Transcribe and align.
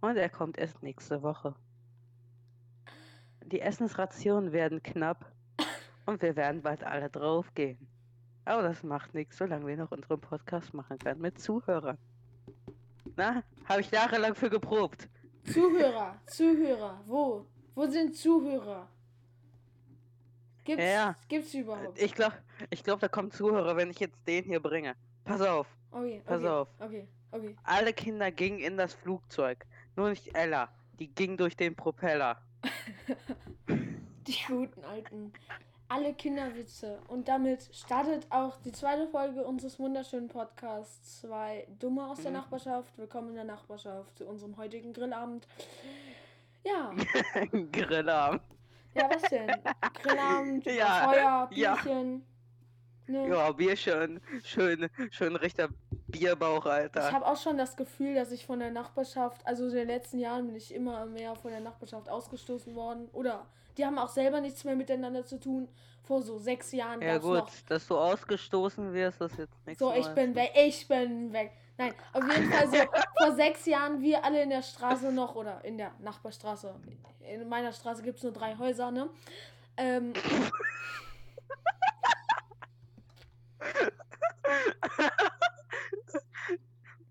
Und 0.00 0.16
er 0.16 0.30
kommt 0.30 0.56
erst 0.56 0.82
nächste 0.82 1.22
Woche. 1.22 1.54
Die 3.44 3.60
Essensrationen 3.60 4.52
werden 4.52 4.82
knapp 4.82 5.30
und 6.06 6.22
wir 6.22 6.36
werden 6.36 6.62
bald 6.62 6.84
alle 6.84 7.10
draufgehen. 7.10 7.86
Aber 8.46 8.62
das 8.62 8.82
macht 8.82 9.12
nichts, 9.12 9.36
solange 9.36 9.66
wir 9.66 9.76
noch 9.76 9.90
unseren 9.90 10.22
Podcast 10.22 10.72
machen 10.72 10.98
können 10.98 11.20
mit 11.20 11.38
Zuhörern. 11.38 11.98
Na, 13.14 13.42
habe 13.66 13.82
ich 13.82 13.90
jahrelang 13.90 14.34
für 14.34 14.48
geprobt. 14.48 15.06
Zuhörer, 15.44 16.18
Zuhörer, 16.24 17.02
wo? 17.06 17.44
Wo 17.78 17.86
sind 17.86 18.16
Zuhörer? 18.16 18.88
Gibt's, 20.64 20.84
Ja. 20.84 21.14
gibt's 21.28 21.54
überhaupt? 21.54 21.96
Ich 22.02 22.12
glaube, 22.12 22.34
ich 22.70 22.82
glaub, 22.82 22.98
da 22.98 23.06
kommen 23.06 23.30
Zuhörer, 23.30 23.76
wenn 23.76 23.88
ich 23.92 24.00
jetzt 24.00 24.18
den 24.26 24.42
hier 24.42 24.58
bringe. 24.58 24.96
Pass 25.24 25.40
auf, 25.42 25.68
Okay, 25.92 26.20
pass 26.26 26.40
okay, 26.40 26.48
auf. 26.48 26.68
Okay, 26.80 27.08
okay. 27.30 27.54
Alle 27.62 27.92
Kinder 27.92 28.32
gingen 28.32 28.58
in 28.58 28.76
das 28.76 28.94
Flugzeug. 28.94 29.64
Nur 29.94 30.10
nicht 30.10 30.34
Ella. 30.36 30.68
Die 30.98 31.06
ging 31.06 31.36
durch 31.36 31.56
den 31.56 31.76
Propeller. 31.76 32.42
Die 34.26 34.36
guten 34.48 34.84
alten. 34.84 35.32
Alle 35.86 36.14
Kinderwitze. 36.14 36.98
Und 37.06 37.28
damit 37.28 37.70
startet 37.72 38.26
auch 38.30 38.56
die 38.58 38.72
zweite 38.72 39.06
Folge 39.06 39.44
unseres 39.44 39.78
wunderschönen 39.78 40.26
Podcasts. 40.28 41.20
Zwei 41.20 41.64
Dumme 41.78 42.08
aus 42.08 42.20
der 42.22 42.32
Mhm. 42.32 42.38
Nachbarschaft. 42.38 42.98
Willkommen 42.98 43.28
in 43.28 43.34
der 43.36 43.44
Nachbarschaft 43.44 44.18
zu 44.18 44.26
unserem 44.26 44.56
heutigen 44.56 44.92
Grillabend. 44.92 45.46
Ja, 46.64 46.92
Grillarm. 47.72 48.40
ja, 48.94 49.08
was 49.10 49.22
denn? 49.30 49.50
Grillabend, 50.02 50.64
Ja, 50.70 51.08
Feuer, 51.08 51.48
ja. 51.52 51.74
Bierchen. 51.74 52.24
Ne? 53.06 53.28
Ja, 53.28 53.50
Bier 53.52 53.74
schön. 53.76 54.20
Schön, 54.44 54.90
schön 55.10 55.34
richter 55.36 55.70
Bierbauch, 56.08 56.66
Ich 56.66 56.72
Alter. 56.72 57.10
habe 57.12 57.26
auch 57.26 57.38
schon 57.38 57.56
das 57.56 57.74
Gefühl, 57.76 58.14
dass 58.14 58.32
ich 58.32 58.44
von 58.44 58.58
der 58.60 58.70
Nachbarschaft, 58.70 59.46
also 59.46 59.66
in 59.68 59.74
den 59.74 59.86
letzten 59.88 60.18
Jahren 60.18 60.46
bin 60.46 60.56
ich 60.56 60.74
immer 60.74 61.06
mehr 61.06 61.34
von 61.34 61.50
der 61.50 61.60
Nachbarschaft 61.60 62.08
ausgestoßen 62.10 62.74
worden. 62.74 63.08
Oder 63.14 63.46
die 63.78 63.86
haben 63.86 63.98
auch 63.98 64.10
selber 64.10 64.42
nichts 64.42 64.62
mehr 64.64 64.76
miteinander 64.76 65.24
zu 65.24 65.40
tun. 65.40 65.68
Vor 66.02 66.20
so 66.22 66.38
sechs 66.38 66.72
Jahren 66.72 67.00
Ja 67.00 67.16
gut, 67.18 67.38
noch. 67.38 67.50
dass 67.68 67.86
du 67.86 67.96
ausgestoßen 67.96 68.92
wirst, 68.92 69.20
ist 69.22 69.38
jetzt 69.38 69.66
nichts 69.66 69.78
So, 69.78 69.92
ich 69.94 70.08
bin 70.08 70.34
weg, 70.34 70.52
ich 70.54 70.86
bin 70.86 71.32
weg. 71.32 71.52
Nein, 71.78 71.94
auf 72.12 72.24
jeden 72.28 72.50
Fall 72.50 72.68
so 72.68 72.76
vor 73.16 73.34
sechs 73.36 73.64
Jahren, 73.64 74.02
wir 74.02 74.24
alle 74.24 74.42
in 74.42 74.50
der 74.50 74.62
Straße 74.62 75.12
noch, 75.12 75.36
oder 75.36 75.64
in 75.64 75.78
der 75.78 75.92
Nachbarstraße. 76.00 76.74
In 77.20 77.48
meiner 77.48 77.72
Straße 77.72 78.02
gibt 78.02 78.18
es 78.18 78.24
nur 78.24 78.32
drei 78.32 78.58
Häuser, 78.58 78.90
ne? 78.90 79.08
Ähm, 79.76 80.12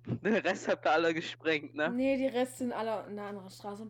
Den 0.08 0.36
Rest 0.36 0.68
habt 0.68 0.86
ihr 0.86 0.92
alle 0.92 1.14
gesprengt, 1.14 1.74
ne? 1.76 1.90
nee, 1.90 2.18
die 2.18 2.28
Rest 2.28 2.58
sind 2.58 2.74
alle 2.74 3.06
in 3.10 3.18
einer 3.18 3.30
anderen 3.30 3.50
Straße. 3.50 3.90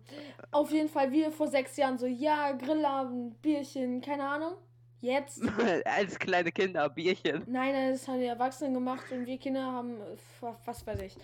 Auf 0.51 0.69
jeden 0.71 0.89
Fall, 0.89 1.11
wir 1.11 1.31
vor 1.31 1.47
sechs 1.47 1.75
Jahren 1.77 1.97
so, 1.97 2.05
ja, 2.05 2.51
Grillabend, 2.51 3.41
Bierchen, 3.41 4.01
keine 4.01 4.27
Ahnung. 4.27 4.53
Jetzt 5.01 5.41
Als 5.85 6.17
kleine 6.17 6.51
Kinder, 6.51 6.89
Bierchen. 6.89 7.43
Nein, 7.47 7.73
nein, 7.73 7.91
das 7.91 8.07
haben 8.07 8.19
die 8.19 8.25
Erwachsenen 8.25 8.73
gemacht 8.73 9.05
und 9.11 9.25
wir 9.25 9.37
Kinder 9.37 9.63
haben, 9.71 10.01
äh, 10.01 10.17
wa- 10.41 10.57
was 10.65 10.85
weiß 10.87 11.01
ich. 11.01 11.15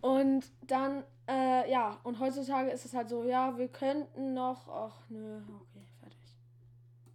Und 0.00 0.44
dann, 0.66 1.02
äh, 1.26 1.70
ja, 1.70 1.98
und 2.04 2.20
heutzutage 2.20 2.70
ist 2.70 2.84
es 2.84 2.94
halt 2.94 3.08
so, 3.08 3.24
ja, 3.24 3.56
wir 3.56 3.68
könnten 3.68 4.34
noch, 4.34 4.68
ach 4.68 5.00
nö, 5.08 5.38
okay, 5.38 5.84
fertig. 6.00 6.36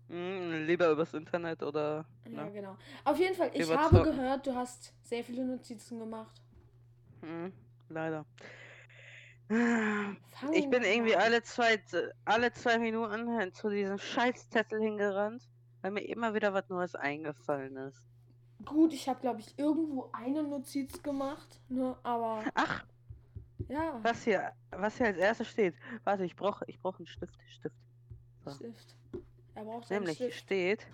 Hm, 0.10 0.66
lieber 0.66 0.90
übers 0.90 1.14
Internet 1.14 1.62
oder. 1.64 2.06
Ja, 2.26 2.46
Ne? 2.46 2.52
genau. 2.52 2.76
Auf 3.06 3.18
jeden 3.20 3.36
Fall, 3.36 3.52
ich 3.54 3.70
habe 3.72 3.96
Zocken. 3.98 4.04
gehört, 4.16 4.48
du 4.48 4.56
hast 4.56 4.94
sehr 5.04 5.24
viele 5.24 5.46
Notizen 5.46 6.00
gemacht. 6.00 6.42
Hm, 7.22 7.54
leider. 7.90 8.26
Fangen 9.48 10.18
Ich 10.54 10.70
bin 10.70 10.84
irgendwie 10.84 11.16
alle 11.16 11.44
zwei, 11.44 11.80
alle 12.26 12.52
zwei 12.54 12.80
Minuten 12.80 13.54
zu 13.54 13.70
diesem 13.70 13.98
Scheißzettel 14.00 14.82
hingerannt, 14.82 15.48
weil 15.84 15.92
mir 15.92 16.02
immer 16.02 16.34
wieder 16.34 16.54
was 16.54 16.68
Neues 16.70 16.96
eingefallen 16.96 17.76
ist. 17.76 18.02
Gut, 18.66 18.94
ich 18.94 19.08
habe, 19.10 19.20
glaube 19.20 19.42
ich, 19.42 19.60
irgendwo 19.60 20.10
eine 20.14 20.42
Notiz 20.42 21.04
gemacht, 21.04 21.60
ne, 21.68 21.98
aber, 22.04 22.42
Ach, 22.56 22.86
ja, 23.68 24.00
was 24.02 24.24
hier, 24.24 24.54
was 24.72 24.98
hier 24.98 25.08
als 25.08 25.18
erstes 25.18 25.50
steht. 25.50 25.76
Warte, 26.06 26.24
ich 26.24 26.36
brauche 26.36 26.64
ich 26.68 26.80
brauch 26.80 26.98
einen 26.98 27.08
Stift. 27.08 27.38
Stift. 27.48 27.76
so. 28.46 28.52
Stift. 28.52 28.96
Er 29.56 29.66
braucht 29.66 29.92
einen 29.92 30.00
Nämlich, 30.00 30.18
hier 30.18 30.32
Stift. 30.32 30.44
steht, 30.46 30.88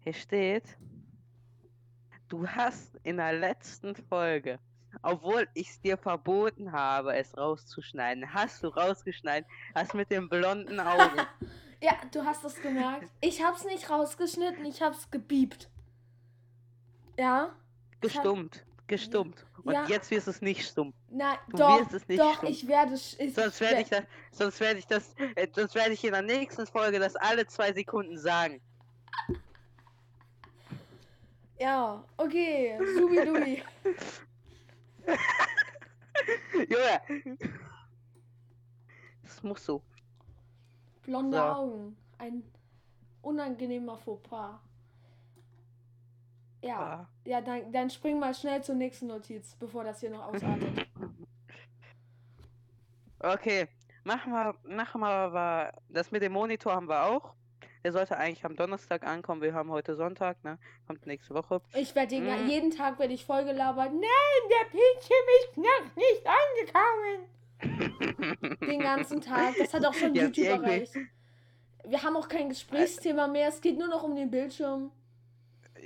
hier 0.00 0.12
steht, 0.12 0.78
du 2.28 2.46
hast 2.46 2.96
in 3.02 3.16
der 3.16 3.32
letzten 3.32 3.96
Folge, 3.96 4.58
obwohl 5.00 5.48
ich 5.54 5.70
es 5.70 5.80
dir 5.80 5.96
verboten 5.96 6.70
habe, 6.72 7.16
es 7.16 7.34
rauszuschneiden, 7.34 8.34
hast 8.34 8.62
du 8.62 8.68
rausgeschneiden, 8.68 9.48
hast 9.74 9.94
mit 9.94 10.10
den 10.10 10.28
blonden 10.28 10.80
Augen. 10.80 11.26
Ja, 11.80 11.92
du 12.12 12.24
hast 12.24 12.44
es 12.44 12.60
gemerkt. 12.60 13.08
Ich 13.20 13.42
hab's 13.42 13.64
nicht 13.64 13.88
rausgeschnitten, 13.88 14.64
ich 14.64 14.82
hab's 14.82 15.10
gebiebt. 15.10 15.68
Ja? 17.16 17.54
gestummt, 18.00 18.64
gestummt. 18.86 19.44
Und 19.64 19.72
Ja. 19.74 19.84
jetzt 19.86 20.10
wirst 20.12 20.28
du 20.28 20.30
es 20.30 20.40
nicht 20.40 20.64
stumm. 20.66 20.94
Nein, 21.10 21.36
Du 21.48 21.56
doch, 21.56 21.80
wirst 21.80 21.92
es 21.94 22.06
nicht 22.08 22.20
doch, 22.20 22.36
stumm. 22.36 22.48
ich 22.48 22.66
werde 22.68 22.94
es. 22.94 23.18
ich 23.18 23.34
Sonst 23.34 23.60
werde 23.60 23.74
wer- 23.76 23.80
ich 23.82 23.88
das, 23.88 24.04
sonst 24.30 24.60
werde 24.60 24.78
ich 24.78 24.86
das, 24.86 25.14
äh, 25.34 25.48
sonst 25.52 25.74
werde 25.74 25.92
ich 25.92 26.04
in 26.04 26.12
der 26.12 26.22
nächsten 26.22 26.66
Folge 26.66 26.98
das 27.00 27.16
alle 27.16 27.44
zwei 27.46 27.72
Sekunden 27.72 28.16
sagen. 28.18 28.60
Ja, 31.58 32.04
okay, 32.16 32.78
subidubi. 32.96 33.62
Junge! 36.68 37.00
Das 39.24 39.42
muss 39.42 39.64
so. 39.64 39.82
Blonde 41.08 41.38
So. 41.38 41.42
Augen. 41.42 41.96
Ein 42.18 42.42
unangenehmer 43.22 43.96
Fauxpas. 43.96 44.60
Ja, 46.62 46.78
Ah. 46.78 47.08
ja, 47.24 47.40
dann, 47.40 47.72
dann 47.72 47.88
spring 47.88 48.18
mal 48.18 48.34
schnell 48.34 48.62
zur 48.62 48.74
nächsten 48.74 49.06
Notiz, 49.06 49.54
bevor 49.58 49.84
das 49.84 50.00
hier 50.00 50.10
noch 50.10 50.26
ausartet. 50.26 50.86
Okay, 53.20 53.68
machen 54.04 54.32
wir, 54.32 54.54
machen 54.64 55.00
wir 55.00 55.08
aber, 55.08 55.72
das 55.88 56.10
mit 56.10 56.20
dem 56.22 56.32
Monitor 56.32 56.74
haben 56.74 56.88
wir 56.88 57.04
auch. 57.04 57.32
Der 57.84 57.92
sollte 57.92 58.16
eigentlich 58.18 58.44
am 58.44 58.54
Donnerstag 58.56 59.06
ankommen. 59.06 59.40
Wir 59.40 59.54
haben 59.54 59.70
heute 59.70 59.94
Sonntag, 59.94 60.42
ne? 60.44 60.58
Kommt 60.86 61.06
nächste 61.06 61.32
Woche. 61.32 61.62
Ich 61.74 61.94
werde 61.94 62.20
Mm. 62.20 62.48
jeden 62.48 62.70
Tag 62.70 62.98
werde 62.98 63.14
ich 63.14 63.24
voll 63.24 63.44
gelabert. 63.44 63.92
Nein, 63.92 64.42
der 64.50 64.70
Bildschirm 64.70 65.26
ist 65.40 65.56
noch 65.56 65.96
nicht 65.96 66.26
angekommen. 66.26 67.28
Den 68.60 68.80
ganzen 68.80 69.20
Tag. 69.20 69.54
Das 69.58 69.74
hat 69.74 69.84
auch 69.84 69.94
schon 69.94 70.14
Ja, 70.14 70.24
YouTube 70.24 70.46
erreicht. 70.46 70.94
Wir 71.84 72.02
haben 72.02 72.16
auch 72.16 72.28
kein 72.28 72.48
Gesprächsthema 72.48 73.26
mehr. 73.26 73.48
Es 73.48 73.60
geht 73.60 73.78
nur 73.78 73.88
noch 73.88 74.02
um 74.02 74.14
den 74.14 74.30
Bildschirm. 74.30 74.90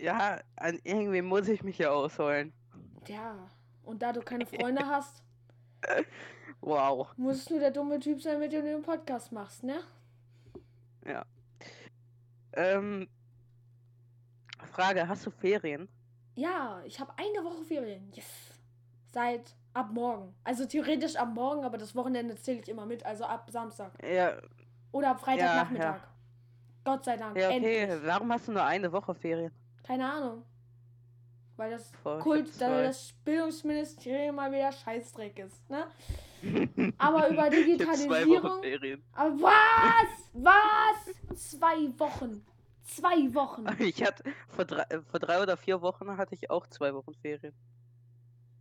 Ja, 0.01 0.41
an 0.57 0.79
irgendwie 0.85 1.23
muss 1.23 1.49
ich 1.49 1.63
mich 1.63 1.79
ja 1.79 1.91
ausholen. 1.91 2.53
Ja, 3.07 3.37
und 3.85 4.03
da 4.03 4.13
du 4.13 4.21
keine 4.21 4.47
Freunde 4.47 4.87
hast, 4.87 5.23
Wow. 6.61 7.09
musst 7.17 7.51
du 7.51 7.59
der 7.59 7.71
dumme 7.71 7.99
Typ 8.01 8.21
sein, 8.23 8.39
mit 8.39 8.53
dem 8.53 8.65
du 8.65 8.71
den 8.71 8.83
Podcast 8.83 9.33
machst, 9.33 9.63
ne? 9.65 9.81
Ähm, 12.55 13.09
Frage, 14.73 15.09
hast 15.09 15.27
du 15.27 15.31
Ferien? 15.31 15.89
Ja, 16.35 16.83
ich 16.85 17.01
habe 17.01 17.13
eine 17.17 17.45
Woche 17.45 17.65
Ferien. 17.65 18.11
Yes. 18.15 18.27
Seit 19.13 19.55
ab 19.75 19.91
morgen. 19.93 20.35
Also 20.45 20.67
theoretisch 20.67 21.17
ab 21.17 21.29
morgen, 21.35 21.65
aber 21.65 21.79
das 21.79 21.95
Wochenende 21.95 22.37
zähle 22.37 22.61
ich 22.61 22.69
immer 22.69 22.87
mit, 22.87 23.05
also 23.05 23.25
ab 23.25 23.49
Samstag. 23.51 23.93
Ja, 24.07 24.35
Oder 24.93 25.11
ab 25.11 25.21
Freitagnachmittag. 25.21 25.97
ja. 25.97 26.01
Gott 26.85 27.05
sei 27.05 27.17
Dank. 27.17 27.37
ja, 27.37 27.49
okay. 27.49 27.57
Endlich. 27.85 28.07
Warum 28.07 28.33
hast 28.33 28.49
du 28.49 28.53
nur 28.53 28.65
eine 28.65 28.91
Woche 28.93 29.15
Ferien? 29.15 29.53
Keine 29.85 30.11
Ahnung. 30.13 30.45
Weil 31.57 31.71
das 31.73 31.93
Boah, 32.03 32.19
Kult, 32.19 32.53
zwei. 32.53 32.83
das 32.85 33.13
Bildungsministerium 33.25 34.35
mal 34.37 34.51
wieder 34.51 34.73
Scheißdreck 34.73 35.39
ist, 35.39 35.69
ne? 35.71 35.87
Aber 36.99 37.29
über 37.29 37.51
Digitalisierung. 37.51 38.63
Ferien. 38.63 39.03
Aber 39.13 39.35
was? 39.43 40.31
Was? 40.33 41.39
Zwei 41.51 41.89
Wochen. 41.99 42.45
Zwei 42.85 43.33
Wochen. 43.35 43.65
Ich 43.79 44.03
hatte 44.03 44.25
vor 44.49 44.65
drei, 44.65 44.85
vor 45.11 45.21
drei 45.21 45.41
oder 45.41 45.57
vier 45.57 45.81
Wochen 45.83 46.17
hatte 46.17 46.35
ich 46.35 46.51
auch 46.51 46.67
zwei 46.67 46.93
Wochen 46.95 47.15
Ferien. 47.15 47.55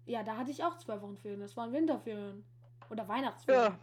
Ja, 0.06 0.24
da 0.24 0.38
hatte 0.38 0.51
ich 0.51 0.63
auch 0.63 0.77
zwei 0.77 1.00
Wochen 1.01 1.18
Ferien. 1.18 1.39
Das 1.42 1.56
waren 1.56 1.71
Winterferien. 1.71 2.44
Oder 2.89 3.07
Weihnachtsferien. 3.07 3.74
Ja. 3.74 3.80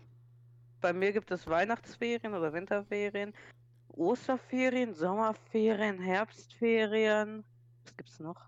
Bei 0.81 0.93
mir 0.93 1.12
gibt 1.12 1.31
es 1.31 1.47
Weihnachtsferien 1.47 2.35
oder 2.35 2.53
Winterferien, 2.53 3.32
Osterferien, 3.88 4.94
Sommerferien, 4.94 5.99
Herbstferien. 6.00 7.44
Was 7.85 7.97
gibt's 7.97 8.20
noch? 8.20 8.41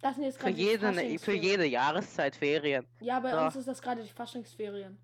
Das 0.00 0.14
sind 0.16 0.24
jetzt 0.24 0.40
Für 0.40 0.48
jede, 0.50 0.86
ne, 0.86 0.92
für 0.92 0.94
Faschingsferien. 1.00 1.42
jede 1.42 1.66
Jahreszeit 1.66 2.36
Ferien. 2.36 2.86
Ja, 3.00 3.18
bei 3.20 3.30
So. 3.32 3.38
uns 3.40 3.56
ist 3.56 3.68
das 3.68 3.80
gerade 3.82 4.02
die 4.02 4.08
Faschingsferien. 4.08 4.98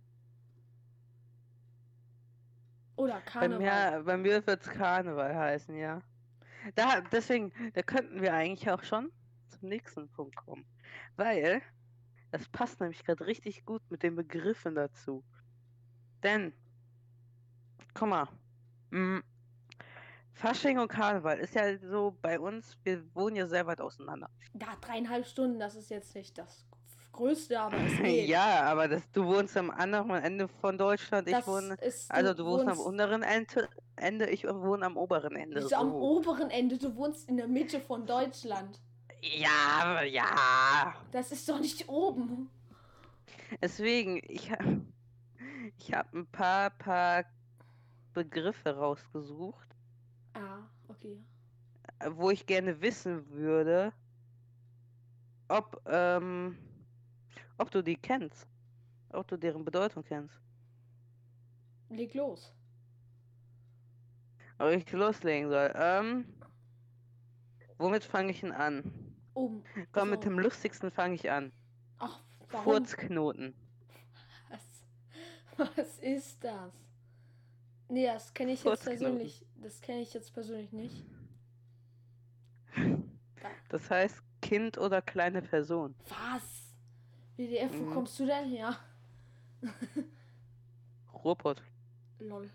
Oder 2.97 3.15
Bei 3.15 3.21
Karneval. 3.21 3.99
mir, 3.99 4.05
bei 4.05 4.17
mir 4.17 4.47
wird 4.47 4.61
es 4.63 4.69
Karneval 4.69 5.35
heißen, 5.35 5.77
ja. 5.77 6.01
Da, 6.75 7.01
deswegen, 7.13 7.53
da 7.75 7.83
könnten 7.83 8.21
wir 8.21 8.35
eigentlich 8.35 8.69
auch 8.71 8.83
schon 8.83 9.11
zum 9.49 9.69
nächsten 9.69 10.09
Punkt 10.11 10.35
kommen. 10.37 10.65
Weil 11.17 11.63
das 12.31 12.49
passt 12.49 12.81
nämlich 12.81 13.05
gerade 13.05 13.27
richtig 13.27 13.65
gut 13.65 13.83
mit 13.91 14.03
den 14.03 14.17
Begriffen 14.17 14.75
dazu. 14.75 15.25
Denn, 16.23 16.53
guck 17.95 18.09
mal, 18.09 18.29
mm, 18.91 19.21
Fasching 20.33 20.79
und 20.79 20.89
Karneval 20.89 21.39
ist 21.39 21.55
ja 21.55 21.77
so 21.79 22.17
bei 22.23 22.39
uns, 22.39 22.77
wir 22.85 23.03
wohnen 23.15 23.37
ja 23.37 23.47
sehr 23.47 23.67
weit 23.67 23.81
auseinander. 23.81 24.31
Ja, 24.61 24.69
dreieinhalb 24.81 25.27
Stunden, 25.27 25.59
das 25.59 25.75
ist 25.75 25.91
jetzt 25.91 26.15
nicht 26.15 26.39
das 26.39 26.65
Größte, 27.13 27.59
aber 27.59 27.77
es 27.79 27.97
geht. 28.03 28.29
Ja, 28.29 28.63
aber 28.63 28.87
das, 28.87 29.11
du 29.11 29.25
wohnst 29.25 29.57
am 29.57 29.71
anderen 29.71 30.11
Ende 30.11 30.47
von 30.47 30.79
Deutschland, 30.79 31.27
ich 31.27 31.35
das 31.35 31.47
wohne, 31.47 31.75
ist, 31.81 32.11
also 32.11 32.35
du 32.35 32.45
wohnst 32.45 32.69
am 32.69 32.79
unteren 32.79 33.23
Ende, 33.23 33.69
Ende 33.97 34.31
ich 34.31 34.45
wohne 34.45 34.87
am 34.87 34.97
oberen 34.97 35.35
Ende. 35.35 35.57
Bist 35.57 35.73
du 35.73 35.77
am 35.77 35.91
so. 35.91 35.97
oberen 35.97 36.51
Ende, 36.51 36.79
du 36.79 36.95
wohnst 36.95 37.29
in 37.29 37.37
der 37.37 37.49
Mitte 37.49 37.81
von 37.81 38.07
Deutschland. 38.07 38.81
Ja, 39.21 40.03
ja. 40.03 40.95
Das 41.13 41.33
ist 41.33 41.49
doch 41.49 41.61
nicht 41.61 41.89
oben. 41.89 42.49
Deswegen, 43.63 44.21
ich, 44.25 44.51
ha- 44.51 44.59
ich 45.79 45.93
habe 45.93 46.19
ein 46.19 46.27
paar, 46.27 46.71
paar 46.71 47.25
Begriffe 48.13 48.77
rausgesucht, 48.77 49.69
Ah, 50.35 50.61
okay. 50.89 51.19
wo 52.11 52.31
ich 52.31 52.47
gerne 52.47 52.81
wissen 52.81 53.29
würde, 53.31 53.93
ob, 55.49 55.81
ähm, 55.87 56.59
ob 57.57 57.71
du 57.71 57.83
die 57.83 57.97
kennst. 57.97 58.47
Ob 59.11 59.27
du 59.29 59.37
deren 59.39 59.65
Bedeutung 59.65 60.05
kennst. 60.05 60.39
Leg 61.89 62.13
los. 62.15 62.53
Ob 64.59 64.69
ich 64.71 64.91
loslegen 64.93 65.49
soll. 65.49 65.73
Ähm, 65.75 66.27
womit 67.79 68.05
fange 68.05 68.33
ich 68.33 68.41
denn 68.41 68.53
an? 68.53 69.08
Oben. 69.39 69.63
Komm, 69.93 70.11
mit 70.11 70.19
Also, 70.19 70.31
dem 70.31 70.39
lustigsten 70.41 70.91
fange 70.91 71.15
ich 71.15 71.31
an. 71.31 71.53
Ach, 71.99 72.21
warum? 72.51 72.65
Furzknoten. 72.65 73.55
Was, 75.57 75.77
was 75.77 75.99
ist 76.01 76.43
das? 76.43 76.73
Nee, 77.89 78.07
das 78.07 78.35
kenne 78.35 78.53
ich 78.53 78.65
jetzt 78.65 78.85
persönlich. 78.85 79.47
Das 79.63 79.81
kenne 79.81 80.01
ich 80.03 80.13
jetzt 80.13 80.33
persönlich 80.35 80.73
nicht. 80.73 81.05
Das 83.69 83.91
heißt 83.91 84.23
Kind 84.43 84.77
oder 84.79 85.03
kleine 85.03 85.43
Person. 85.43 85.95
Was? 86.09 86.75
WDF, 87.37 87.73
wo 87.79 87.85
Mhm. 87.85 87.95
kommst 87.95 88.19
du 88.19 88.27
denn 88.27 88.49
her? 88.49 88.77
Ruhrpott. 91.25 91.63
Lol. 92.19 92.51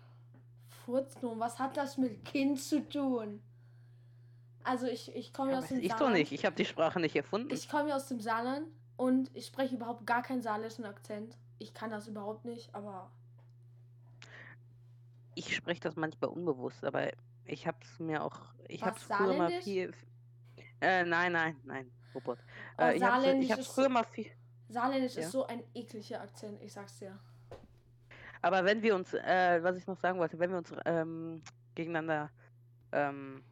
Furzknoten, 0.84 1.40
was 1.40 1.58
hat 1.58 1.76
das 1.76 1.96
mit 1.96 2.24
Kind 2.24 2.60
zu 2.60 2.86
tun? 2.88 3.40
Also 4.64 4.86
ich, 4.86 5.14
ich 5.14 5.32
komme 5.32 5.52
Ja, 5.52 5.58
aus 5.58 5.68
dem 5.68 5.78
ich 5.80 5.88
doch 5.90 5.98
Saarland. 5.98 6.18
nicht. 6.18 6.32
Ich 6.32 6.44
habe 6.44 6.56
die 6.56 6.64
Sprache 6.64 6.98
nicht 7.00 7.14
erfunden. 7.14 7.52
Ich 7.52 7.68
komme 7.68 7.90
ja 7.90 7.96
aus 7.96 8.08
dem 8.08 8.20
Saarland 8.20 8.66
und 8.96 9.30
ich 9.36 9.46
spreche 9.46 9.74
überhaupt 9.76 10.06
gar 10.06 10.22
keinen 10.22 10.42
saarländischen 10.42 10.84
Akzent. 10.86 11.36
Ich 11.58 11.74
kann 11.74 11.90
das 11.90 12.08
überhaupt 12.08 12.44
nicht, 12.44 12.74
aber 12.74 13.10
Ich 15.34 15.54
spreche 15.54 15.80
das 15.80 15.96
manchmal 15.96 16.30
unbewusst, 16.30 16.84
aber 16.84 17.10
ich 17.44 17.66
habe 17.66 17.78
es 17.82 17.98
mir 17.98 18.22
auch. 18.24 18.40
Ich 18.68 18.82
habe 18.82 18.98
früher 18.98 19.34
mal 19.34 19.50
viel. 19.62 19.92
Äh, 20.80 21.04
nein, 21.04 21.32
nein, 21.32 21.56
nein, 21.64 21.90
Robot. 22.14 22.38
Oh, 22.78 22.82
Äh, 22.82 22.96
ich 22.96 23.02
habe 23.02 23.20
Saarländisch 23.22 23.44
ich 23.46 23.52
hab's 23.52 23.62
ist- 23.68 23.74
früher 23.74 23.88
mal 23.88 24.04
viel. 24.04 24.30
saarländisch 24.68 25.14
Ja. 25.16 25.22
ist 25.22 25.32
so 25.32 25.46
ein 25.46 25.62
ekliger 25.74 26.20
Akzent, 26.20 26.60
ich 26.62 26.72
sag's 26.72 26.98
dir. 26.98 27.18
Aber 28.42 28.64
wenn 28.64 28.82
wir 28.82 28.94
uns, 28.94 29.12
äh, 29.14 29.58
was 29.62 29.76
ich 29.76 29.86
noch 29.86 29.98
sagen 29.98 30.18
wollte, 30.18 30.38
wenn 30.38 30.50
wir 30.50 30.58
uns 30.58 30.72
ähm, 30.84 31.42
gegeneinander 31.74 32.30
ähm, 32.92 33.42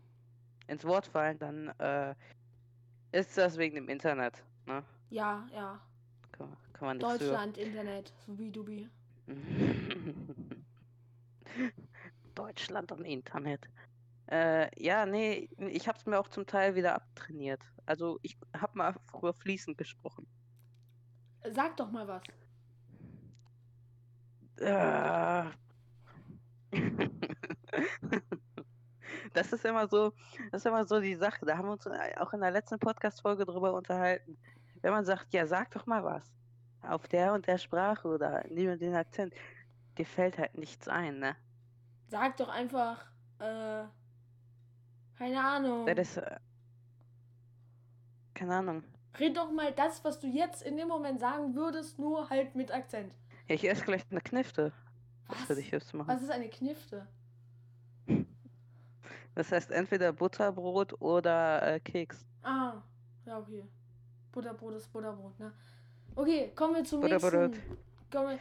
ins 0.72 0.84
Wort 0.84 1.06
fallen, 1.06 1.38
dann 1.38 1.68
äh, 1.78 2.14
ist 3.12 3.36
das 3.38 3.58
wegen 3.58 3.76
dem 3.76 3.88
Internet. 3.88 4.42
Ne? 4.66 4.82
Ja, 5.10 5.46
ja. 5.52 5.80
Kann, 6.32 6.56
kann 6.72 6.88
man 6.88 6.96
nichts 6.96 7.12
für. 7.12 7.18
Deutschland, 7.18 7.58
Internet, 7.58 8.12
Subi-Dubi. 8.26 8.88
Deutschland 12.34 12.90
und 12.92 13.04
Internet. 13.04 13.68
Äh, 14.30 14.82
ja, 14.82 15.04
nee, 15.04 15.50
ich 15.58 15.86
habe 15.86 15.98
es 15.98 16.06
mir 16.06 16.18
auch 16.18 16.28
zum 16.28 16.46
Teil 16.46 16.74
wieder 16.74 16.94
abtrainiert. 16.94 17.60
Also 17.84 18.18
ich 18.22 18.38
habe 18.56 18.78
mal 18.78 18.94
früher 19.10 19.34
fließend 19.34 19.76
gesprochen. 19.76 20.26
Sag 21.50 21.76
doch 21.76 21.90
mal 21.90 22.08
was. 22.08 22.22
Äh. 24.56 25.44
Das 29.32 29.52
ist 29.52 29.64
immer 29.64 29.86
so, 29.88 30.12
das 30.50 30.62
ist 30.62 30.66
immer 30.66 30.84
so 30.84 31.00
die 31.00 31.14
Sache. 31.14 31.44
Da 31.46 31.56
haben 31.56 31.68
wir 31.68 31.72
uns 31.72 31.86
äh, 31.86 32.16
auch 32.18 32.32
in 32.32 32.40
der 32.40 32.50
letzten 32.50 32.78
Podcast-Folge 32.78 33.44
drüber 33.44 33.72
unterhalten. 33.74 34.36
Wenn 34.82 34.92
man 34.92 35.04
sagt, 35.04 35.32
ja, 35.32 35.46
sag 35.46 35.70
doch 35.70 35.86
mal 35.86 36.04
was. 36.04 36.32
Auf 36.82 37.06
der 37.08 37.32
und 37.32 37.46
der 37.46 37.58
Sprache 37.58 38.08
oder 38.08 38.44
in 38.44 38.56
dem 38.56 38.72
und 38.72 38.80
den 38.80 38.94
Akzent. 38.94 39.32
Dir 39.96 40.06
fällt 40.06 40.38
halt 40.38 40.56
nichts 40.56 40.88
ein, 40.88 41.18
ne? 41.18 41.36
Sag 42.08 42.36
doch 42.36 42.48
einfach, 42.48 43.06
äh, 43.38 43.84
keine 45.18 45.44
Ahnung. 45.44 45.86
Das 45.86 45.98
ist, 45.98 46.16
äh, 46.16 46.38
keine 48.34 48.56
Ahnung. 48.56 48.84
Red 49.18 49.36
doch 49.36 49.52
mal 49.52 49.72
das, 49.72 50.02
was 50.04 50.18
du 50.18 50.26
jetzt 50.26 50.62
in 50.62 50.76
dem 50.76 50.88
Moment 50.88 51.20
sagen 51.20 51.54
würdest, 51.54 51.98
nur 51.98 52.28
halt 52.30 52.54
mit 52.54 52.72
Akzent. 52.72 53.14
Ich 53.46 53.68
esse 53.68 53.84
gleich 53.84 54.04
eine 54.10 54.20
Knifte. 54.20 54.72
Was 55.28 55.38
für 55.42 55.54
dich 55.54 55.70
jetzt 55.70 55.92
machen. 55.94 56.08
Was 56.08 56.22
ist 56.22 56.30
eine 56.30 56.48
Knifte? 56.48 57.06
Das 59.34 59.50
heißt 59.50 59.70
entweder 59.70 60.12
Butterbrot 60.12 61.00
oder 61.00 61.62
äh, 61.74 61.80
Keks. 61.80 62.26
Ah, 62.42 62.74
ja, 63.24 63.38
okay. 63.38 63.64
Butterbrot 64.30 64.74
ist 64.74 64.92
Butterbrot, 64.92 65.38
ne? 65.40 65.52
Okay, 66.14 66.52
kommen 66.54 66.74
wir 66.74 66.84
zum 66.84 67.00
Butterbrot. 67.00 67.50
nächsten. 67.52 67.76
Kommen 68.10 68.28
wir... 68.30 68.38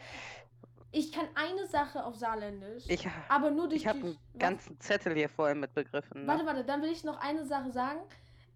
Ich 0.94 1.10
kann 1.10 1.26
eine 1.34 1.66
Sache 1.66 2.04
auf 2.04 2.16
Saarländisch, 2.16 2.84
Ich, 2.86 3.08
aber 3.30 3.50
nur 3.50 3.66
durch 3.66 3.80
ich 3.80 3.86
habe 3.88 3.98
einen 4.00 4.18
ganzen 4.38 4.78
Zettel 4.78 5.14
hier 5.14 5.30
voll 5.30 5.54
mit 5.54 5.72
Begriffen. 5.72 6.26
Warte, 6.26 6.42
Ne? 6.42 6.46
warte, 6.50 6.64
dann 6.64 6.82
will 6.82 6.90
ich 6.90 7.02
noch 7.02 7.18
eine 7.18 7.46
Sache 7.46 7.70
sagen. 7.72 8.00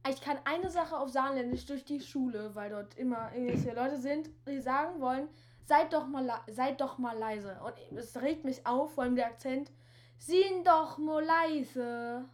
Ich 0.06 0.20
kann 0.20 0.36
eine 0.44 0.68
Sache 0.70 0.98
auf 0.98 1.08
Saarländisch 1.08 1.64
durch 1.64 1.84
die 1.86 1.98
Schule, 2.00 2.54
weil 2.54 2.68
dort 2.70 2.94
immer 2.98 3.32
irgendwelche 3.34 3.72
Leute 3.74 3.96
sind, 3.96 4.28
die 4.46 4.60
sagen 4.60 5.00
wollen, 5.00 5.28
seid 5.64 5.94
doch 5.94 6.06
mal, 6.06 6.30
seid 6.48 6.82
doch 6.82 6.98
mal 6.98 7.16
leise. 7.16 7.56
Und 7.64 7.98
es 7.98 8.20
regt 8.20 8.44
mich 8.44 8.66
auf, 8.66 8.92
vor 8.92 9.04
allem 9.04 9.16
der 9.16 9.26
Akzent. 9.28 9.72
Sind 10.18 10.66
doch 10.66 10.98
mal 10.98 11.24
leise. 11.24 12.24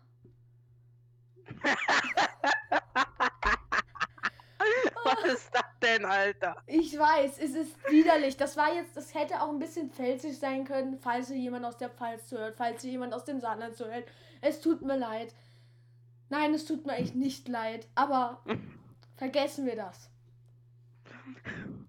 Was 5.05 5.25
ist 5.25 5.51
das 5.53 5.65
denn, 5.83 6.05
Alter? 6.05 6.57
Ich 6.67 6.97
weiß, 6.97 7.39
es 7.39 7.55
ist 7.55 7.77
widerlich. 7.91 8.37
Das 8.37 8.57
war 8.57 8.73
jetzt, 8.75 8.97
das 8.97 9.15
hätte 9.15 9.41
auch 9.41 9.51
ein 9.51 9.59
bisschen 9.59 9.91
pfälzisch 9.91 10.37
sein 10.37 10.65
können, 10.65 10.99
falls 10.99 11.29
hier 11.29 11.37
jemand 11.37 11.65
aus 11.65 11.77
der 11.77 11.91
Pfalz 11.91 12.29
zuhört, 12.29 12.55
falls 12.57 12.83
hier 12.83 12.93
jemand 12.93 13.13
aus 13.13 13.25
dem 13.25 13.41
Saarland 13.41 13.77
zuhört. 13.77 14.05
Es 14.41 14.61
tut 14.61 14.83
mir 14.83 14.97
leid. 14.97 15.35
Nein, 16.29 16.55
es 16.55 16.65
tut 16.65 16.87
mir 16.87 16.95
echt 16.97 17.15
nicht 17.15 17.49
leid, 17.49 17.89
aber 17.95 18.43
vergessen 19.17 19.67
wir 19.67 19.77
das. 19.77 20.09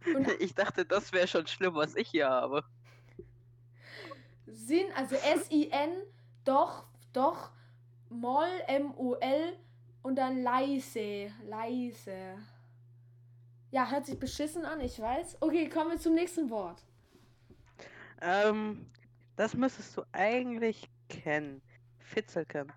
Und 0.06 0.28
Ich 0.42 0.54
dachte, 0.54 0.86
das 0.86 1.14
wäre 1.14 1.28
schon 1.28 1.48
schlimm, 1.48 1.76
was 1.76 1.96
ich 1.96 2.10
hier 2.10 2.30
habe. 2.30 2.64
Sin, 4.66 4.86
also 4.96 5.16
S-I-N, 5.16 5.92
doch, 6.46 6.86
doch, 7.12 7.52
Moll, 8.10 8.48
M-O-L 8.68 9.58
und 10.04 10.16
dann 10.16 10.42
leise, 10.42 11.32
leise. 11.46 12.38
Ja, 13.72 13.90
hört 13.90 14.06
sich 14.06 14.18
beschissen 14.18 14.64
an, 14.66 14.80
ich 14.80 15.00
weiß. 15.00 15.38
Okay, 15.42 15.68
kommen 15.68 15.92
wir 15.92 16.00
zum 16.00 16.14
nächsten 16.14 16.50
Wort. 16.50 16.82
Ähm, 18.22 18.86
das 19.36 19.54
müsstest 19.54 19.98
du 19.98 20.04
eigentlich 20.14 20.90
kennen. 21.10 21.62
Fitzelken. 22.00 22.72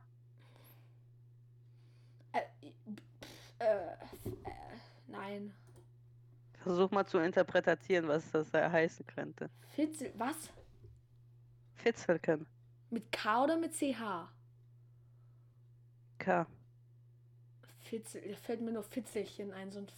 Äh, 2.32 2.40
äh, 3.60 3.64
äh, 3.64 3.96
nein. 5.06 5.54
Versuch 6.64 6.90
mal 6.90 7.06
zu 7.06 7.18
interpretieren, 7.18 8.08
was 8.08 8.28
das 8.32 8.50
da 8.50 8.72
heißen 8.72 9.06
könnte. 9.06 9.50
Fitzel, 9.68 10.12
was? 10.16 10.50
Fitzelken. 11.76 12.46
Mit 12.90 13.10
K 13.12 13.44
oder 13.44 13.56
mit 13.56 13.72
CH? 13.72 14.28
K. 16.18 16.46
Fitzel, 17.80 18.22
da 18.28 18.36
fällt 18.36 18.60
mir 18.62 18.72
nur 18.72 18.82
Fitzelchen 18.82 19.52
ein, 19.52 19.70
so 19.70 19.78
ein. 19.80 19.86
F 19.86 19.94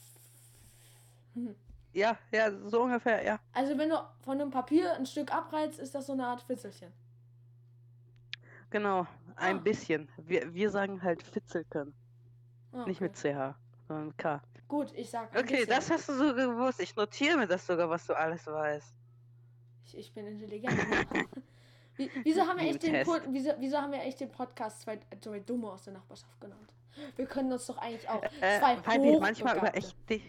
hm. 1.34 1.54
Ja, 1.94 2.18
ja, 2.32 2.50
so 2.68 2.82
ungefähr, 2.82 3.22
ja. 3.24 3.40
Also, 3.52 3.78
wenn 3.78 3.88
du 3.88 3.96
von 4.20 4.40
einem 4.40 4.50
Papier 4.50 4.94
ein 4.94 5.06
Stück 5.06 5.32
abreizt, 5.32 5.78
ist 5.78 5.94
das 5.94 6.06
so 6.06 6.12
eine 6.12 6.26
Art 6.26 6.42
Fitzelchen. 6.42 6.92
Genau. 8.70 9.06
Ein 9.36 9.56
Ah. 9.56 9.60
bisschen. 9.60 10.08
Wir, 10.18 10.52
wir 10.52 10.70
sagen 10.70 11.02
halt 11.02 11.22
Fitzelken. 11.22 11.94
Ah, 12.72 12.84
Nicht 12.84 13.00
okay. 13.00 13.04
mit 13.04 13.16
CH, 13.16 13.56
sondern 13.86 14.06
mit 14.08 14.18
K. 14.18 14.42
Gut, 14.66 14.92
ich 14.94 15.08
sag. 15.08 15.30
Okay, 15.34 15.42
bisschen. 15.60 15.68
das 15.68 15.90
hast 15.90 16.08
du 16.10 16.14
so 16.14 16.34
gewusst. 16.34 16.80
Ich 16.80 16.94
notiere 16.94 17.38
mir 17.38 17.46
das 17.46 17.66
sogar, 17.66 17.88
was 17.88 18.06
du 18.06 18.12
alles 18.14 18.46
weißt. 18.46 18.94
Ich, 19.86 19.96
ich 19.96 20.12
bin 20.12 20.26
intelligent. 20.26 20.76
Wie, 21.98 22.10
wieso, 22.22 22.42
haben 22.42 22.58
wir 22.58 22.68
echt 22.68 22.82
den. 22.82 23.04
Pod, 23.04 23.22
wieso, 23.28 23.50
wieso 23.58 23.76
haben 23.78 23.92
wir 23.92 24.00
echt 24.02 24.20
den 24.20 24.30
Podcast 24.30 24.80
zwei, 24.82 24.98
zwei 25.20 25.40
Dumme 25.40 25.70
aus 25.70 25.82
der 25.82 25.94
Nachbarschaft 25.94 26.40
genannt? 26.40 26.72
Wir 27.16 27.26
können 27.26 27.52
uns 27.52 27.66
doch 27.66 27.78
eigentlich 27.78 28.08
auch 28.08 28.22
Äh, 28.40 28.58
zwei 28.60 28.78
weil 28.86 29.02
wir 29.02 29.20
manchmal 29.20 29.58
über 29.58 29.76
echt 29.76 29.96
dich. 30.08 30.22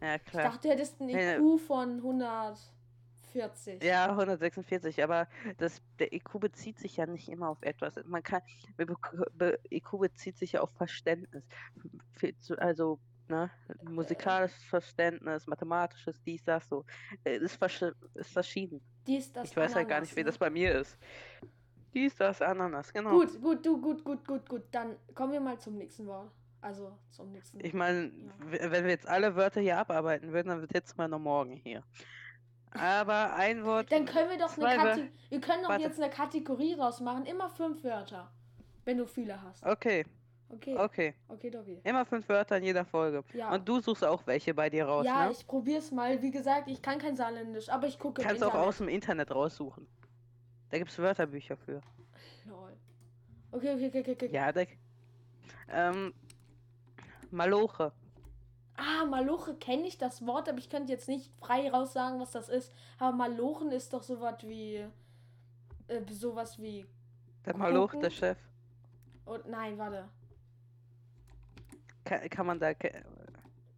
Ja, 0.00 0.14
Ich 0.14 0.24
klar. 0.24 0.44
dachte, 0.44 0.68
du 0.68 0.74
hättest 0.74 1.00
einen 1.00 1.10
IQ 1.10 1.60
von 1.60 1.96
140. 1.96 3.82
Ja, 3.82 4.06
146, 4.10 5.02
aber 5.02 5.28
das, 5.58 5.82
der 5.98 6.12
IQ 6.12 6.40
bezieht 6.40 6.78
sich 6.78 6.96
ja 6.96 7.06
nicht 7.06 7.28
immer 7.28 7.48
auf 7.48 7.62
etwas. 7.62 7.94
Man 8.06 8.22
kann, 8.22 8.42
IQ 9.70 9.98
bezieht 9.98 10.38
sich 10.38 10.52
ja 10.52 10.60
auf 10.60 10.70
Verständnis. 10.70 11.44
Also, 12.58 12.98
ne, 13.28 13.50
musikalisches 13.84 14.62
Verständnis, 14.64 15.46
mathematisches, 15.46 16.20
dies, 16.22 16.42
das, 16.44 16.68
so. 16.68 16.84
Äh, 17.24 17.36
Ist, 17.38 17.62
versch- 17.62 17.94
ist 18.14 18.30
verschieden. 18.32 18.80
Dies, 19.06 19.32
das, 19.32 19.50
Ich 19.50 19.56
weiß 19.56 19.72
ja 19.74 19.82
gar 19.82 19.86
Ananas, 19.98 20.02
nicht, 20.02 20.16
wie 20.16 20.20
ne? 20.20 20.26
das 20.26 20.38
bei 20.38 20.50
mir 20.50 20.74
ist. 20.80 20.98
Dies, 21.94 22.14
das, 22.16 22.42
Ananas, 22.42 22.92
genau. 22.92 23.10
Gut, 23.10 23.40
gut, 23.40 23.64
du, 23.64 23.80
gut, 23.80 24.04
gut, 24.04 24.26
gut, 24.26 24.48
gut. 24.48 24.62
Dann 24.70 24.96
kommen 25.14 25.32
wir 25.32 25.40
mal 25.40 25.58
zum 25.58 25.76
nächsten 25.76 26.06
Wort. 26.06 26.30
Also 26.60 26.98
zum 27.10 27.30
nächsten. 27.32 27.64
Ich 27.64 27.72
meine, 27.72 28.06
Ja. 28.06 28.70
wenn 28.70 28.84
wir 28.84 28.90
jetzt 28.90 29.06
alle 29.06 29.36
Wörter 29.36 29.60
hier 29.60 29.78
abarbeiten 29.78 30.32
würden, 30.32 30.48
dann 30.48 30.66
sitzen 30.68 30.98
wir 30.98 31.06
noch 31.08 31.20
morgen 31.20 31.56
hier. 31.56 31.82
Aber 32.72 33.34
ein 33.34 33.64
Wort. 33.64 33.90
Dann 33.90 34.04
können 34.04 34.28
wir 34.28 34.38
doch 34.38 34.56
eine 34.58 34.76
Kategorie. 34.76 35.10
Wir 35.30 35.40
können 35.40 35.62
doch 35.62 35.70
Warte. 35.70 35.82
jetzt 35.84 36.00
eine 36.00 36.10
Kategorie 36.10 36.74
draus 36.76 37.00
machen. 37.00 37.24
Immer 37.26 37.48
fünf 37.48 37.82
Wörter. 37.84 38.30
Wenn 38.84 38.98
du 38.98 39.06
viele 39.06 39.40
hast. 39.40 39.64
Okay, 39.64 40.04
Okay. 40.50 40.76
okay. 40.76 41.14
Okay, 41.28 41.52
okay. 41.54 41.80
Immer 41.84 42.06
fünf 42.06 42.28
Wörter 42.28 42.56
in 42.56 42.64
jeder 42.64 42.84
Folge. 42.84 43.22
Ja. 43.34 43.52
Und 43.52 43.68
du 43.68 43.80
suchst 43.80 44.04
auch 44.04 44.26
welche 44.26 44.54
bei 44.54 44.70
dir 44.70 44.86
raus, 44.86 45.04
ja, 45.04 45.26
ne? 45.26 45.32
ich 45.32 45.46
probier's 45.46 45.90
mal. 45.90 46.20
Wie 46.22 46.30
gesagt, 46.30 46.68
ich 46.68 46.80
kann 46.80 46.98
kein 46.98 47.16
Saarländisch, 47.16 47.68
aber 47.68 47.86
ich 47.86 47.98
gucke 47.98 48.22
Kannst 48.22 48.42
auch 48.42 48.48
Internet. 48.48 48.68
aus 48.68 48.78
dem 48.78 48.88
Internet 48.88 49.34
raussuchen. 49.34 49.86
Da 50.70 50.78
gibt's 50.78 50.98
Wörterbücher 50.98 51.56
für. 51.56 51.82
Lol. 52.46 52.72
Okay, 53.52 53.74
okay, 53.74 53.88
okay, 53.88 54.00
okay, 54.00 54.12
okay. 54.12 54.30
Ja, 54.32 54.52
da. 54.52 54.62
Ähm. 55.70 56.14
Maloche. 57.30 57.92
Ah, 58.76 59.04
Maloche 59.04 59.54
kenne 59.54 59.86
ich 59.86 59.98
das 59.98 60.24
Wort, 60.26 60.48
aber 60.48 60.58
ich 60.58 60.70
könnte 60.70 60.92
jetzt 60.92 61.08
nicht 61.08 61.30
frei 61.40 61.68
raus 61.70 61.92
sagen, 61.92 62.20
was 62.20 62.30
das 62.30 62.48
ist. 62.48 62.72
Aber 62.98 63.14
Malochen 63.14 63.70
ist 63.70 63.92
doch 63.92 64.02
sowas 64.02 64.36
wie. 64.44 64.86
Äh, 65.88 66.02
sowas 66.10 66.58
wie. 66.58 66.86
Der 67.44 67.56
Maloch, 67.56 67.94
der. 67.94 68.10
Chef. 68.10 68.38
Oh, 69.26 69.36
nein, 69.46 69.76
warte. 69.76 70.08
Kann, 72.08 72.30
kann 72.30 72.46
man 72.46 72.58
da. 72.58 72.72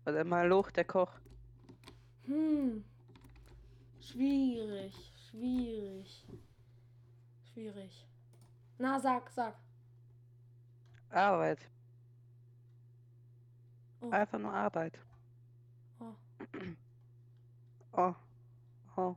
Oder 0.07 0.25
Maloch, 0.25 0.71
der 0.71 0.85
Koch. 0.85 1.11
Hm. 2.27 2.85
Schwierig, 4.01 4.95
schwierig. 5.29 6.27
Schwierig. 7.53 8.07
Na, 8.79 9.01
sag, 9.01 9.29
sag. 9.31 9.57
Arbeit. 11.11 11.59
Oh. 14.01 14.11
Einfach 14.11 14.39
nur 14.39 14.55
Arbeit. 14.55 14.97
Oh. 15.99 16.15
Oh. 17.93 18.15
Oh. 18.97 19.17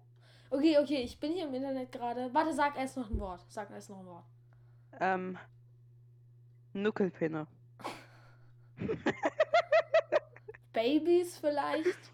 Okay, 0.50 0.79
okay, 0.79 1.03
ich 1.03 1.20
bin 1.20 1.34
hier 1.34 1.48
im 1.48 1.53
Internet 1.53 1.91
gerade. 1.91 2.34
Warte, 2.34 2.51
sag 2.53 2.75
erst 2.77 2.98
noch 2.98 3.12
ein 3.12 3.20
Wort. 3.20 3.46
Sag 3.48 3.70
erst 3.70 3.91
noch 3.91 4.00
ein 4.00 4.08
Wort. 4.08 4.25
Ähm. 5.00 5.38
Nuckelpinne. 6.74 7.46
Babys 10.74 11.38
vielleicht? 11.38 12.12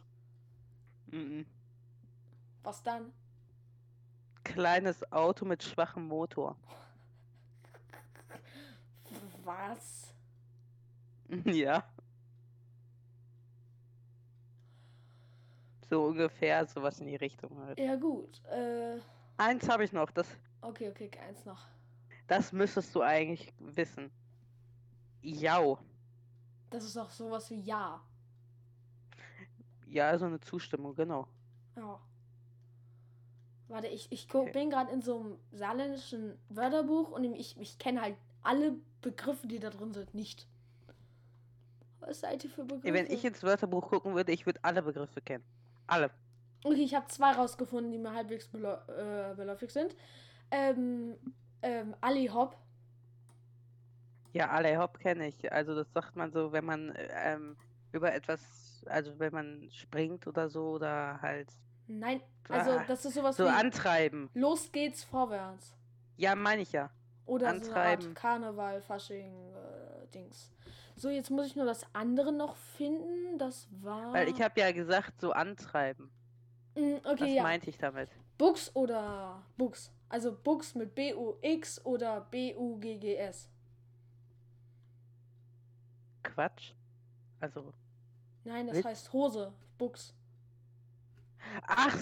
Mhm. 1.12 1.46
Was 2.64 2.84
dann? 2.84 3.12
Kleines 4.44 5.10
Auto 5.12 5.46
mit 5.46 5.64
schwachem 5.64 6.08
Motor. 6.08 6.56
Was? 9.44 10.14
Ja. 11.46 11.84
So 15.90 16.06
ungefähr, 16.06 16.66
sowas 16.66 17.00
in 17.00 17.08
die 17.08 17.16
Richtung 17.16 17.56
halt. 17.62 17.80
Ja, 17.80 17.96
gut. 17.96 18.44
Äh, 18.46 19.00
Eins 19.38 19.68
habe 19.70 19.84
ich 19.84 19.92
noch, 19.94 20.10
das, 20.12 20.28
okay, 20.62 20.90
okay, 20.90 21.10
eins 21.28 21.46
noch. 21.46 21.68
das 22.28 22.52
müsstest 22.52 22.94
du 22.96 23.02
eigentlich 23.02 23.54
wissen. 23.60 24.12
Jau. 25.22 25.80
Das 26.70 26.84
ist 26.84 26.96
doch 26.96 27.10
sowas 27.10 27.50
wie 27.50 27.62
Ja. 27.62 28.02
Ja, 29.88 30.18
so 30.18 30.26
eine 30.26 30.40
Zustimmung, 30.40 30.96
genau. 30.96 31.28
Ja. 31.76 32.00
Warte, 33.70 33.88
ich, 33.88 34.12
ich 34.12 34.28
guck, 34.28 34.44
Okay. 34.44 34.52
bin 34.52 34.70
gerade 34.70 34.92
in 34.92 35.02
so 35.02 35.20
einem 35.20 35.40
saarländischen 35.52 36.38
Wörterbuch 36.50 37.12
und 37.12 37.24
ich, 37.36 37.60
ich 37.60 37.78
kenne 37.78 38.02
halt 38.02 38.16
alle 38.44 38.76
Begriffe, 39.02 39.48
die 39.48 39.60
da 39.60 39.70
drin 39.70 39.94
sind, 39.94 40.14
nicht. 40.14 40.48
Was 42.00 42.22
seid 42.22 42.44
ihr 42.44 42.50
für 42.50 42.64
Begriffe? 42.66 42.94
Wenn 42.94 43.06
ich 43.08 43.24
ins 43.26 43.44
Wörterbuch 43.44 43.90
gucken 43.90 44.16
würde, 44.16 44.32
ich 44.32 44.46
würde 44.46 44.60
alle 44.64 44.82
Begriffe 44.82 45.22
kennen. 45.22 45.44
Alle. 45.88 46.12
Okay, 46.64 46.84
ich 46.84 46.96
habe 46.96 47.08
zwei 47.08 47.32
rausgefunden, 47.32 47.92
die 47.92 47.98
mir 47.98 48.14
halbwegs 48.14 48.48
beläu 48.48 48.76
äh, 48.88 49.34
beläufig 49.36 49.72
sind. 49.72 49.96
Ähm, 50.52 51.16
ähm, 51.62 51.96
Ali 52.02 52.28
Hop. 52.28 52.58
Ja, 54.33 54.50
alle 54.50 54.77
Hopp 54.77 55.00
kenne 55.00 55.27
ich. 55.27 55.51
Also 55.51 55.75
das 55.75 55.91
sagt 55.93 56.15
man 56.15 56.31
so, 56.31 56.51
wenn 56.51 56.65
man 56.65 56.89
äh, 56.91 57.33
ähm, 57.33 57.57
über 57.91 58.13
etwas, 58.13 58.83
also 58.86 59.17
wenn 59.17 59.33
man 59.33 59.69
springt 59.71 60.27
oder 60.27 60.50
so 60.50 60.71
oder 60.71 61.19
halt 61.21 61.50
Nein, 61.88 62.21
also 62.48 62.71
Ah, 62.71 62.83
das 62.88 63.03
ist 63.03 63.15
sowas 63.15 63.36
so 63.36 63.45
wie 63.45 63.50
antreiben. 63.50 64.29
Los 64.36 64.71
geht's 64.71 65.03
vorwärts. 65.03 65.75
Ja, 66.17 66.36
meine 66.36 66.62
ich 66.62 66.71
ja. 66.71 66.91
Oder 67.25 67.48
so 67.48 67.55
eine 67.55 67.65
Antreiben. 67.65 68.07
Art 68.07 68.15
Karneval, 68.15 68.81
Fasching, 68.81 69.53
äh, 69.55 70.07
Dings. 70.13 70.51
So, 70.95 71.09
jetzt 71.09 71.31
muss 71.31 71.48
ich 71.48 71.55
nur 71.55 71.65
das 71.65 71.83
andere 71.93 72.31
noch 72.31 72.55
finden. 72.55 73.38
Das 73.39 73.67
war. 73.81 74.13
Weil 74.13 74.29
ich 74.29 74.41
habe 74.41 74.59
ja 74.59 74.71
gesagt, 74.71 75.19
so 75.19 75.31
antreiben. 75.31 76.12
Mm, 76.75 76.95
okay, 77.05 77.21
Was 77.21 77.29
ja. 77.29 77.43
meinte 77.43 77.69
ich 77.69 77.77
damit? 77.77 78.09
Bux 78.38 78.75
oder 78.75 79.41
Bux. 79.57 79.91
Also 80.09 80.31
Bux 80.36 80.75
mit 80.75 80.93
B-U-X 80.93 81.86
oder 81.86 82.21
B-U-G-G-S. 82.29 83.50
Quatsch. 86.39 86.72
Also, 87.41 87.74
Nein, 88.46 88.67
das 88.67 88.77
Witz? 88.77 88.86
heißt 88.86 89.12
Hose. 89.12 89.51
Bux. 89.77 90.15
ach, 91.67 91.98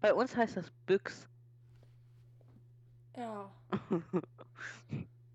bei 0.00 0.14
uns 0.14 0.36
heißt 0.36 0.56
das 0.56 0.70
Büchs. 0.86 1.28
Ja. 3.16 3.50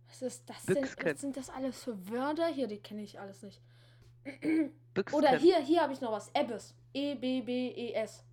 Was 0.08 0.22
ist 0.22 0.50
das 0.50 0.66
denn? 0.66 0.78
Was 0.82 1.20
sind 1.20 1.36
das 1.36 1.50
alles 1.50 1.84
für 1.84 2.10
Wörter? 2.10 2.48
Hier, 2.48 2.68
die 2.68 2.78
kenne 2.78 3.02
ich 3.02 3.20
alles 3.20 3.44
nicht. 3.44 3.62
Oder 5.12 5.38
hier, 5.38 5.60
hier 5.60 5.82
habe 5.82 5.92
ich 5.92 6.00
noch 6.00 6.14
was. 6.14 6.30
Ebbes. 6.30 6.74
E 6.94 7.12
E-B-B-E-S. 7.12 8.24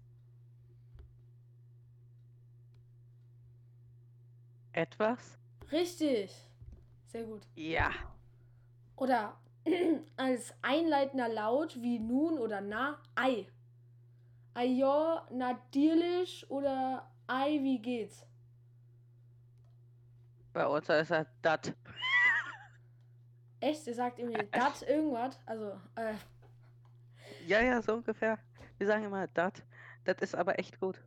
Etwas? 4.70 5.36
Richtig. 5.72 6.32
Sehr 7.08 7.24
gut. 7.24 7.42
Ja. 7.56 7.90
Oder 8.94 9.41
als 10.16 10.54
einleitender 10.62 11.28
Laut 11.28 11.80
wie 11.80 11.98
nun 11.98 12.38
oder 12.38 12.60
na, 12.60 12.98
Ei. 13.14 13.46
Ajo, 14.54 15.20
natürlich 15.30 16.48
oder 16.50 17.10
Ei, 17.26 17.58
wie 17.62 17.78
geht's? 17.80 18.26
Bei 20.52 20.66
uns 20.66 20.88
heißt 20.88 21.10
das 21.10 21.26
dat. 21.40 21.74
Echt? 23.60 23.86
Ihr 23.86 23.94
sagt 23.94 24.18
irgendwie 24.18 24.46
dat 24.50 24.82
irgendwas? 24.82 25.38
Also, 25.46 25.80
äh, 25.94 26.14
Ja, 27.46 27.60
ja, 27.62 27.80
so 27.80 27.94
ungefähr. 27.94 28.38
Wir 28.78 28.86
sagen 28.86 29.04
immer 29.04 29.26
dat. 29.28 29.62
Das 30.04 30.18
ist 30.18 30.34
aber 30.34 30.58
echt 30.58 30.80
gut. 30.80 31.00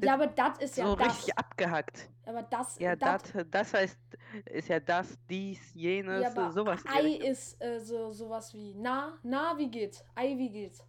Ja, 0.00 0.14
aber 0.14 0.26
dat 0.28 0.58
ist 0.62 0.76
ja 0.76 0.86
so 0.86 0.96
das. 0.96 1.08
richtig 1.08 1.38
abgehackt. 1.38 2.08
Aber 2.26 2.42
das, 2.42 2.78
Ja, 2.78 2.96
dat, 2.96 3.22
das 3.50 3.74
heißt, 3.74 3.98
ist 4.46 4.68
ja 4.68 4.80
das, 4.80 5.18
dies, 5.28 5.74
jenes, 5.74 6.22
ja, 6.22 6.30
aber 6.30 6.52
sowas. 6.52 6.82
Ei 6.86 7.16
ist 7.16 7.62
äh, 7.62 7.78
so 7.80 8.10
sowas 8.12 8.52
wie 8.54 8.74
na, 8.74 9.18
na, 9.22 9.54
wie 9.56 9.70
geht's? 9.70 10.04
Ei, 10.14 10.36
wie 10.36 10.50
geht's? 10.50 10.82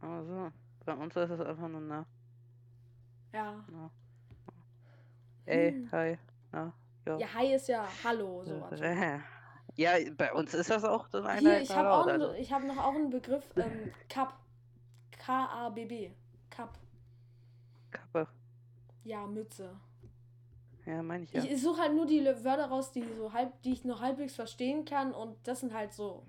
Also, 0.00 0.50
bei 0.84 0.94
uns 0.94 1.14
ist 1.16 1.30
es 1.30 1.40
einfach 1.40 1.68
nur 1.68 1.80
na. 1.80 2.06
Ja. 3.32 3.64
na. 3.70 3.90
Ey, 5.46 5.72
Hm. 5.72 5.88
hi, 5.92 6.18
na, 6.52 6.72
ja. 7.06 7.18
Ja, 7.18 7.34
Hi 7.34 7.54
ist 7.54 7.68
ja 7.68 7.86
Hallo, 8.04 8.44
sowas. 8.44 8.80
Ja, 9.76 9.92
bei 10.16 10.32
uns 10.32 10.52
ist 10.52 10.68
das 10.68 10.84
auch 10.84 11.06
so 11.08 11.22
ein 11.22 11.38
Hier, 11.38 11.60
ich 11.60 11.70
habe 11.74 11.88
also. 11.88 12.52
habe 12.52 12.66
noch 12.66 12.76
auch 12.76 12.94
einen 12.94 13.08
Begriff, 13.08 13.44
ähm, 13.56 13.92
Cup. 14.08 14.34
K-A-B-B. 15.24 16.10
Cup. 16.48 16.78
Kappe. 17.90 18.26
Ja, 19.04 19.26
Mütze. 19.26 19.76
Ja, 20.86 21.02
meine 21.02 21.24
ich 21.24 21.32
ja. 21.32 21.44
Ich, 21.44 21.62
suche 21.62 21.82
halt 21.82 21.94
nur 21.94 22.06
die 22.06 22.24
Wörter 22.24 22.66
raus, 22.66 22.90
die 22.90 23.04
so 23.16 23.32
halb, 23.32 23.60
die 23.62 23.72
ich 23.72 23.84
noch 23.84 24.00
halbwegs 24.00 24.34
verstehen 24.34 24.84
kann 24.84 25.12
und 25.12 25.36
das 25.46 25.60
sind 25.60 25.74
halt 25.74 25.92
so. 25.92 26.24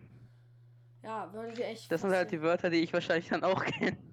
Ja, 1.04 1.34
Wörter, 1.34 1.54
die 1.54 1.64
echt. 1.64 1.92
Das 1.92 2.02
sind 2.02 2.12
halt 2.12 2.32
die. 2.32 2.42
Wörter, 2.42 2.70
die 2.70 2.78
ich 2.78 2.94
wahrscheinlich 2.94 3.30
dann 3.30 3.44
auch 3.44 3.64
kenne. 3.64 3.98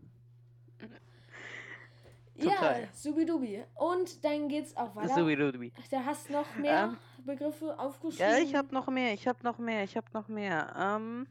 Ja, 2.40 2.52
Teil. 2.52 2.88
subidubi. 2.94 3.64
Und 3.74 4.24
dann 4.24 4.48
geht's 4.48 4.76
auch 4.76 4.94
weiter. 4.94 5.12
Subidubi. 5.12 5.72
Da 5.90 6.04
hast 6.04 6.30
noch 6.30 6.54
mehr 6.54 6.84
Ähm, 6.92 6.96
Begriffe 7.26 7.76
aufgeschrieben. 7.76 8.30
Ja, 8.30 8.38
ich 8.38 8.54
habe 8.54 8.72
noch 8.72 8.86
mehr, 8.86 9.12
ich 9.12 9.26
habe 9.26 9.42
noch 9.42 9.58
mehr, 9.58 9.82
ich 9.82 9.96
habe 9.96 10.06
noch 10.14 10.28
mehr. 10.28 10.72
Ähm, 10.78 11.26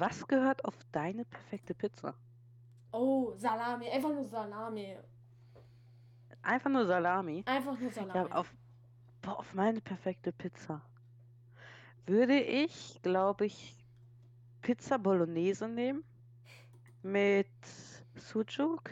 was 0.00 0.26
gehört 0.26 0.64
auf 0.64 0.76
deine 0.92 1.24
perfekte 1.24 1.74
Pizza? 1.74 2.14
Oh, 2.92 3.34
Salami. 3.36 3.88
Einfach 3.88 4.10
nur 4.10 4.24
Salami. 4.24 4.96
Einfach 6.42 6.70
nur 6.70 6.86
Salami. 6.86 7.42
Einfach 7.46 7.78
nur 7.78 7.90
Salami. 7.90 8.28
Ja, 8.30 8.36
auf, 8.36 8.54
boah, 9.22 9.38
auf 9.38 9.54
meine 9.54 9.80
perfekte 9.80 10.32
Pizza 10.32 10.80
würde 12.06 12.40
ich, 12.40 13.00
glaube 13.02 13.46
ich, 13.46 13.74
Pizza 14.62 14.98
Bolognese 14.98 15.68
nehmen 15.68 16.04
mit 17.02 17.48
Sucuk 18.14 18.90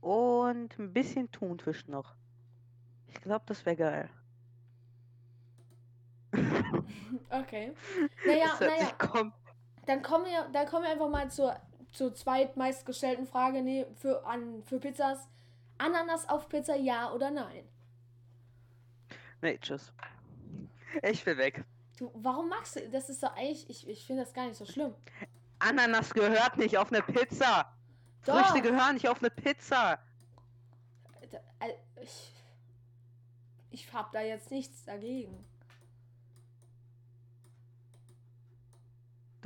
und 0.00 0.78
ein 0.78 0.92
bisschen 0.92 1.30
Thunfisch 1.30 1.86
noch. 1.88 2.14
Ich 3.06 3.20
glaube, 3.20 3.44
das 3.46 3.64
wäre 3.66 3.76
geil. 3.76 4.10
Okay. 7.30 7.72
Naja, 8.26 8.56
naja. 8.60 9.32
Dann 9.86 10.02
kommen 10.02 10.26
wir, 10.26 10.48
dann 10.52 10.66
kommen 10.66 10.84
wir 10.84 10.90
einfach 10.90 11.08
mal 11.08 11.30
zur, 11.30 11.56
zur 11.92 12.14
zweitmeistgestellten 12.14 13.26
Frage 13.26 13.62
nee, 13.62 13.86
für, 13.96 14.24
an, 14.26 14.62
für 14.64 14.78
Pizzas. 14.78 15.28
Ananas 15.78 16.28
auf 16.28 16.48
Pizza, 16.48 16.76
ja 16.76 17.12
oder 17.12 17.30
nein? 17.30 17.64
Nee, 19.40 19.58
tschüss. 19.58 19.92
Ich 21.02 21.24
will 21.24 21.38
weg. 21.38 21.64
Du, 21.98 22.10
warum 22.14 22.48
magst 22.48 22.76
du? 22.76 22.88
Das 22.90 23.08
ist 23.08 23.22
doch 23.22 23.34
eigentlich, 23.36 23.68
ich, 23.70 23.88
ich 23.88 24.06
finde 24.06 24.24
das 24.24 24.32
gar 24.32 24.46
nicht 24.46 24.56
so 24.56 24.66
schlimm. 24.66 24.94
Ananas 25.58 26.12
gehört 26.12 26.56
nicht 26.56 26.76
auf 26.76 26.92
eine 26.92 27.02
Pizza. 27.02 27.72
Doch. 28.24 28.34
Früchte 28.34 28.62
gehören 28.62 28.94
nicht 28.94 29.08
auf 29.08 29.20
eine 29.20 29.30
Pizza. 29.30 29.98
Äh, 31.60 31.72
Ich, 32.02 32.32
ich 33.70 33.92
hab 33.92 34.12
da 34.12 34.20
jetzt 34.20 34.50
nichts 34.50 34.84
dagegen. 34.84 35.44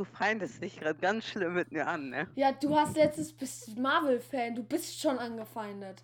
Du 0.02 0.08
feindest 0.16 0.60
dich 0.60 0.80
gerade 0.80 0.98
ganz 0.98 1.26
schlimm 1.26 1.54
mit 1.54 1.70
mir 1.70 1.86
an, 1.86 2.10
ne? 2.10 2.26
Ja, 2.34 2.50
du 2.50 2.76
hast 2.76 2.96
letztes 2.96 3.32
bist 3.32 3.78
Marvel-Fan, 3.78 4.56
du 4.56 4.64
bist 4.64 5.00
schon 5.00 5.16
angefeindet. 5.16 6.02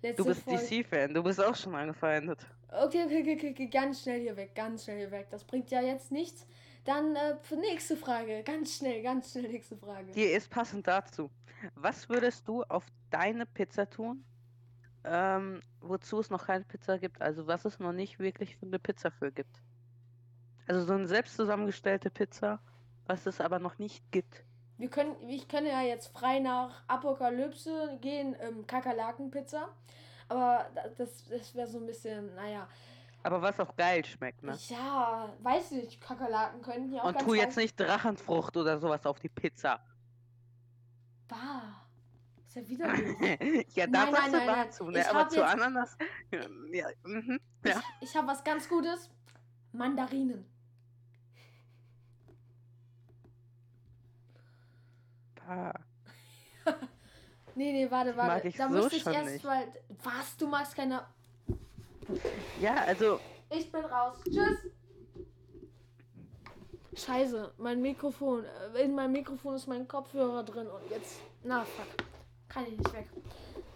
Letzte 0.00 0.22
Du 0.22 0.28
bist 0.30 0.46
DC-Fan, 0.46 1.12
du 1.12 1.22
bist 1.22 1.38
auch 1.38 1.54
schon 1.54 1.74
angefeindet. 1.74 2.46
Okay, 2.68 3.04
okay, 3.04 3.20
okay, 3.20 3.50
okay, 3.50 3.66
ganz 3.66 4.00
schnell 4.00 4.22
hier 4.22 4.34
weg, 4.38 4.54
ganz 4.54 4.84
schnell 4.84 4.96
hier 5.00 5.10
weg. 5.10 5.26
Das 5.30 5.44
bringt 5.44 5.70
ja 5.70 5.82
jetzt 5.82 6.12
nichts. 6.12 6.46
Dann 6.86 7.14
äh, 7.14 7.36
für 7.42 7.56
nächste 7.56 7.98
Frage, 7.98 8.42
ganz 8.42 8.78
schnell, 8.78 9.02
ganz 9.02 9.32
schnell 9.32 9.48
nächste 9.48 9.76
Frage. 9.76 10.10
Die 10.12 10.22
ist 10.22 10.48
passend 10.48 10.86
dazu. 10.86 11.30
Was 11.74 12.08
würdest 12.08 12.48
du 12.48 12.62
auf 12.62 12.86
deine 13.10 13.44
Pizza 13.44 13.90
tun, 13.90 14.24
ähm, 15.04 15.60
wozu 15.82 16.20
es 16.20 16.30
noch 16.30 16.46
keine 16.46 16.64
Pizza 16.64 16.98
gibt? 16.98 17.20
Also 17.20 17.46
was 17.46 17.66
es 17.66 17.78
noch 17.78 17.92
nicht 17.92 18.18
wirklich 18.18 18.56
für 18.56 18.64
eine 18.64 18.78
Pizza 18.78 19.10
für 19.10 19.30
gibt? 19.30 19.60
Also 20.66 20.86
so 20.86 20.94
eine 20.94 21.06
selbst 21.06 21.36
zusammengestellte 21.36 22.08
Pizza, 22.08 22.58
was 23.06 23.26
es 23.26 23.40
aber 23.40 23.58
noch 23.58 23.78
nicht 23.78 24.10
gibt. 24.10 24.44
Wir 24.78 24.88
können, 24.90 25.16
ich 25.28 25.46
kann 25.46 25.66
ja 25.66 25.82
jetzt 25.82 26.08
frei 26.08 26.40
nach 26.40 26.82
Apokalypse 26.88 27.98
gehen, 28.00 28.34
ähm, 28.40 28.66
Kakerlaken-Pizza. 28.66 29.68
Aber 30.28 30.66
da- 30.74 30.88
das, 30.96 31.24
das 31.28 31.54
wäre 31.54 31.68
so 31.68 31.78
ein 31.78 31.86
bisschen, 31.86 32.34
naja. 32.34 32.66
Aber 33.22 33.40
was 33.40 33.58
auch 33.60 33.74
geil 33.76 34.04
schmeckt, 34.04 34.42
ne? 34.42 34.56
Ja, 34.68 35.32
weiß 35.40 35.70
nicht, 35.72 36.00
Kakerlaken 36.00 36.60
könnten 36.62 36.92
ja 36.92 37.02
auch 37.02 37.06
Und 37.08 37.20
tu 37.20 37.34
jetzt 37.34 37.56
nicht 37.56 37.78
Drachenfrucht 37.78 38.56
oder 38.56 38.78
sowas 38.78 39.06
auf 39.06 39.18
die 39.20 39.28
Pizza. 39.28 39.80
Bah. 41.28 41.86
Ist 42.46 42.56
ja 42.56 42.68
widerlich. 42.68 43.16
ja, 43.74 43.86
Nein, 43.86 43.92
da 43.92 44.10
nein, 44.10 44.32
nein, 44.32 44.46
nein. 44.46 44.66
dazu, 44.66 44.90
ne? 44.90 45.00
Ich 45.00 45.08
Aber 45.08 45.28
zu 45.28 45.36
jetzt- 45.40 45.52
Ananas. 45.54 45.96
Ja, 46.30 46.88
mhm, 47.04 47.40
ja. 47.64 47.80
Ich, 48.00 48.10
ich 48.10 48.16
habe 48.16 48.26
was 48.28 48.42
ganz 48.44 48.68
Gutes. 48.68 49.10
Mandarinen. 49.72 50.44
Nee, 57.56 57.70
nee, 57.72 57.88
warte, 57.88 58.16
warte. 58.16 58.32
Mag 58.34 58.44
ich 58.46 58.56
da 58.56 58.68
so 58.68 58.74
müsste 58.74 58.96
ich 58.96 59.06
erst 59.06 59.44
mal. 59.44 59.64
Was? 60.02 60.36
Du 60.36 60.48
magst 60.48 60.74
keine. 60.74 61.02
ja, 62.60 62.74
also 62.86 63.20
Ich 63.50 63.70
bin 63.70 63.84
raus. 63.84 64.16
Tschüss. 64.24 64.58
Scheiße, 66.96 67.52
mein 67.58 67.80
Mikrofon. 67.80 68.44
äh, 68.74 68.82
In 68.82 68.94
meinem 68.94 69.12
Mikrofon 69.12 69.54
ist 69.54 69.66
mein 69.66 69.86
Kopfhörer 69.86 70.42
drin 70.44 70.66
und 70.66 70.90
jetzt. 70.90 71.20
Na, 71.42 71.64
fuck. 71.64 71.86
Kann 72.48 72.64
ich 72.66 72.78
nicht 72.78 72.92
weg. 72.92 73.08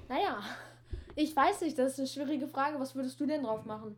Naja, 0.08 0.40
ich 1.16 1.34
weiß 1.34 1.60
nicht, 1.62 1.78
das 1.78 1.92
ist 1.92 1.98
eine 1.98 2.08
schwierige 2.08 2.48
Frage. 2.48 2.78
Was 2.80 2.94
würdest 2.94 3.18
du 3.20 3.26
denn 3.26 3.42
drauf 3.44 3.64
machen? 3.64 3.96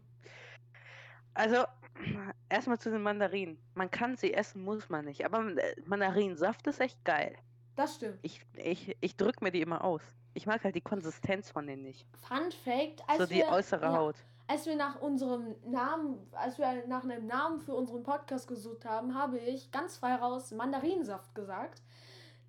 Also, 1.35 1.65
erstmal 2.49 2.79
zu 2.79 2.91
den 2.91 3.03
Mandarinen. 3.03 3.59
Man 3.75 3.91
kann 3.91 4.17
sie 4.17 4.35
essen, 4.35 4.63
muss 4.63 4.89
man 4.89 5.05
nicht. 5.07 5.25
Aber 5.25 5.47
äh, 5.57 5.75
Mandarinensaft 5.87 6.67
ist 6.67 6.81
echt 6.81 7.03
geil. 7.05 7.37
Das 7.81 7.95
stimmt. 7.95 8.19
Ich, 8.21 8.43
ich, 8.57 8.95
ich 9.01 9.17
drück 9.17 9.41
mir 9.41 9.51
die 9.51 9.63
immer 9.63 9.83
aus. 9.83 10.03
Ich 10.35 10.45
mag 10.45 10.63
halt 10.65 10.75
die 10.75 10.83
Konsistenz 10.83 11.51
von 11.51 11.67
denen 11.67 11.83
nicht. 11.83 12.07
Fun 12.29 12.53
Fact: 12.63 13.03
als 13.07 13.21
so 13.21 13.25
die 13.25 13.37
wir, 13.37 13.49
äußere 13.49 13.87
ja, 13.87 13.97
Haut. 13.97 14.17
als 14.49 14.67
wir 14.67 14.77
nach 14.77 15.01
unserem 15.01 15.55
Namen, 15.65 16.19
als 16.33 16.59
wir 16.59 16.87
nach 16.89 17.05
einem 17.05 17.27
Namen 17.27 17.59
für 17.59 17.73
unseren 17.73 18.03
Podcast 18.03 18.47
gesucht 18.49 18.85
haben, 18.85 19.15
habe 19.15 19.39
ich 19.39 19.71
ganz 19.71 19.97
frei 19.97 20.17
raus 20.17 20.51
Mandarinensaft 20.51 21.35
gesagt. 21.35 21.81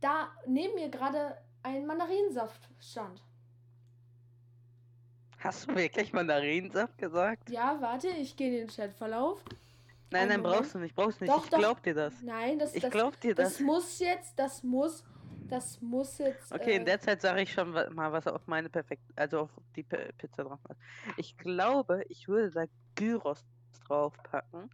Da 0.02 0.28
neben 0.48 0.76
mir 0.76 0.90
gerade 0.90 1.38
ein 1.64 1.86
Mandarinensaft 1.86 2.68
stand. 2.82 3.24
Hast 5.40 5.70
du 5.70 5.76
wirklich 5.76 6.12
Mandarinensaft 6.12 6.98
gesagt? 6.98 7.50
Ja, 7.50 7.78
warte, 7.80 8.10
ich 8.10 8.36
gehe 8.36 8.50
in 8.50 8.68
den 8.68 8.68
Chatverlauf. 8.68 9.42
Nein, 10.12 10.28
nein, 10.28 10.44
brauchst 10.44 10.76
du 10.76 10.80
nicht, 10.80 10.94
brauchst 10.94 11.22
du 11.22 11.24
nicht. 11.24 11.34
Doch, 11.34 11.46
ich 11.46 11.50
doch. 11.50 11.58
glaub 11.58 11.82
dir 11.84 11.94
das. 11.94 12.22
Nein, 12.22 12.60
das, 12.60 12.76
Ich 12.76 12.82
das, 12.82 12.92
glaub 12.92 13.20
dir 13.22 13.34
das 13.34 13.54
das. 13.54 13.60
muss 13.62 14.00
jetzt, 14.00 14.38
das 14.38 14.62
muss, 14.62 15.06
das 15.52 15.82
muss 15.82 16.18
jetzt. 16.18 16.54
Okay, 16.54 16.76
in 16.76 16.84
äh, 16.84 16.86
der 16.86 17.00
Zeit 17.02 17.22
sage 17.22 17.42
ich 17.42 17.52
schon 17.52 17.72
mal, 17.72 18.12
was 18.12 18.26
auf 18.26 18.48
meine 18.48 18.70
perfekt, 18.70 19.04
also 19.18 19.42
auf 19.42 19.50
die 19.76 19.84
P 19.84 19.98
Pizza 20.18 20.46
drauf 20.46 20.60
hat. 20.68 20.78
Ich 21.18 21.38
glaube, 21.38 22.04
ich 22.08 22.30
würde 22.30 22.52
da 22.52 22.66
Gyros 22.96 23.44
draufpacken 23.86 24.70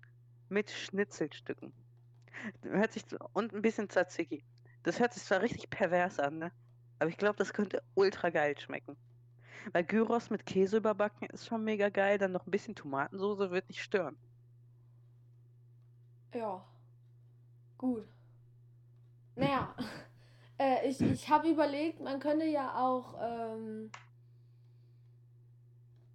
mit 0.50 0.70
Schnitzelstücken. 0.70 1.74
Hört 2.62 2.94
sich 2.94 3.04
und 3.34 3.54
ein 3.54 3.64
bisschen 3.64 3.90
Tzatziki. 3.90 4.44
Das 4.84 5.00
hört 5.00 5.14
sich 5.14 5.24
zwar 5.24 5.42
richtig 5.42 5.70
pervers 5.72 6.20
an, 6.20 6.38
ne? 6.38 6.52
Aber 7.00 7.10
ich 7.10 7.18
glaube, 7.18 7.38
das 7.38 7.54
könnte 7.54 7.82
ultra 7.96 8.30
geil 8.30 8.58
schmecken. 8.60 8.96
Weil 9.74 9.84
Gyros 9.84 10.30
mit 10.30 10.46
Käse 10.46 10.78
überbacken 10.78 11.28
ist 11.30 11.48
schon 11.48 11.64
mega 11.64 11.90
geil. 11.90 12.18
Dann 12.18 12.32
noch 12.32 12.46
ein 12.46 12.52
bisschen 12.52 12.76
Tomatensoße 12.76 13.52
wird 13.52 13.68
nicht 13.68 13.82
stören. 13.82 14.16
Ja. 16.34 16.64
Gut. 17.78 18.08
Naja. 19.36 19.76
äh, 20.60 20.88
ich 20.88 21.00
ich 21.02 21.30
habe 21.30 21.50
überlegt, 21.50 22.00
man 22.02 22.20
könnte 22.20 22.46
ja 22.46 22.76
auch. 22.80 23.16
Ähm, 23.22 23.92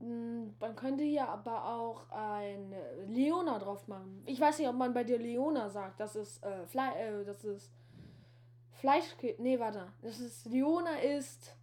mh, 0.00 0.52
man 0.60 0.76
könnte 0.76 1.04
ja 1.04 1.28
aber 1.28 1.64
auch 1.66 2.08
ein 2.10 2.72
äh, 2.72 3.04
Leona 3.06 3.58
drauf 3.58 3.86
machen. 3.88 4.22
Ich 4.26 4.40
weiß 4.40 4.58
nicht, 4.58 4.68
ob 4.68 4.76
man 4.76 4.92
bei 4.94 5.04
dir 5.04 5.18
Leona 5.18 5.70
sagt. 5.70 6.00
Das 6.00 6.16
ist 6.16 6.42
äh, 6.44 6.66
Fle 6.66 6.94
äh, 6.96 7.24
das 7.24 7.44
ist 7.44 7.70
Fleisch. 8.72 9.04
Nee, 9.38 9.58
warte. 9.60 9.92
Das 10.02 10.18
ist 10.20 10.46
Leona 10.46 10.96
ist. 10.98 11.56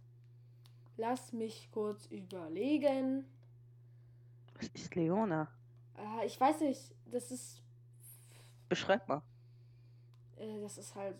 Lass 0.96 1.32
mich 1.32 1.70
kurz 1.72 2.06
überlegen. 2.06 3.24
Was 4.54 4.68
ist 4.68 4.94
Leona? 4.94 5.48
Äh, 5.96 6.26
ich 6.26 6.38
weiß 6.40 6.60
nicht. 6.60 6.94
Das 7.10 7.30
ist 7.30 7.62
Beschreib 8.68 9.08
mal. 9.08 9.22
äh, 10.36 10.60
das 10.60 10.78
ist 10.78 10.94
halt. 10.94 11.16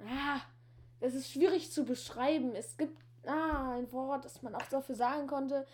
Ah, 0.00 0.40
das 1.00 1.14
ist 1.14 1.30
schwierig 1.30 1.70
zu 1.72 1.84
beschreiben. 1.84 2.54
Es 2.54 2.76
gibt 2.76 2.98
ah, 3.26 3.74
ein 3.74 3.90
Wort, 3.92 4.24
das 4.24 4.42
man 4.42 4.54
auch 4.54 4.66
dafür 4.70 4.94
sagen 4.94 5.26
konnte, 5.26 5.66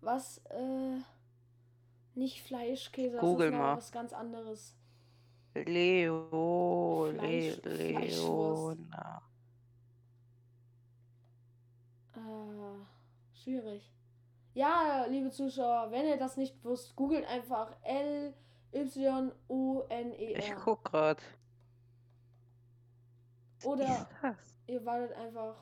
was 0.00 0.38
äh, 0.50 0.98
nicht 2.14 2.42
Fleischkäse, 2.42 3.16
das 3.16 3.20
Google 3.20 3.48
ist 3.52 3.58
mal. 3.58 3.76
was 3.76 3.92
ganz 3.92 4.12
anderes. 4.12 4.74
Leo, 5.54 7.06
Le 7.12 7.18
Fleisch- 7.18 7.60
Fleischwurst. 7.60 8.78
Leona. 8.78 9.22
Äh, 12.16 13.38
schwierig. 13.42 13.90
Ja, 14.54 15.06
liebe 15.08 15.30
Zuschauer, 15.30 15.90
wenn 15.90 16.06
ihr 16.06 16.16
das 16.16 16.36
nicht 16.36 16.54
wisst, 16.64 16.96
googelt 16.96 17.26
einfach 17.26 17.72
L 17.82 18.34
Y 18.72 19.30
O 19.48 19.82
N 19.88 20.12
E 20.12 20.34
Ich 20.36 20.48
R. 20.50 20.56
guck 20.64 20.84
grad. 20.84 21.20
Oder 23.64 24.08
ihr 24.66 24.84
wartet 24.84 25.16
einfach. 25.16 25.54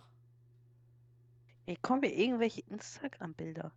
Hier 1.67 1.77
kommen 1.83 2.01
mir 2.01 2.15
irgendwelche 2.15 2.63
Instagram-Bilder. 2.63 3.73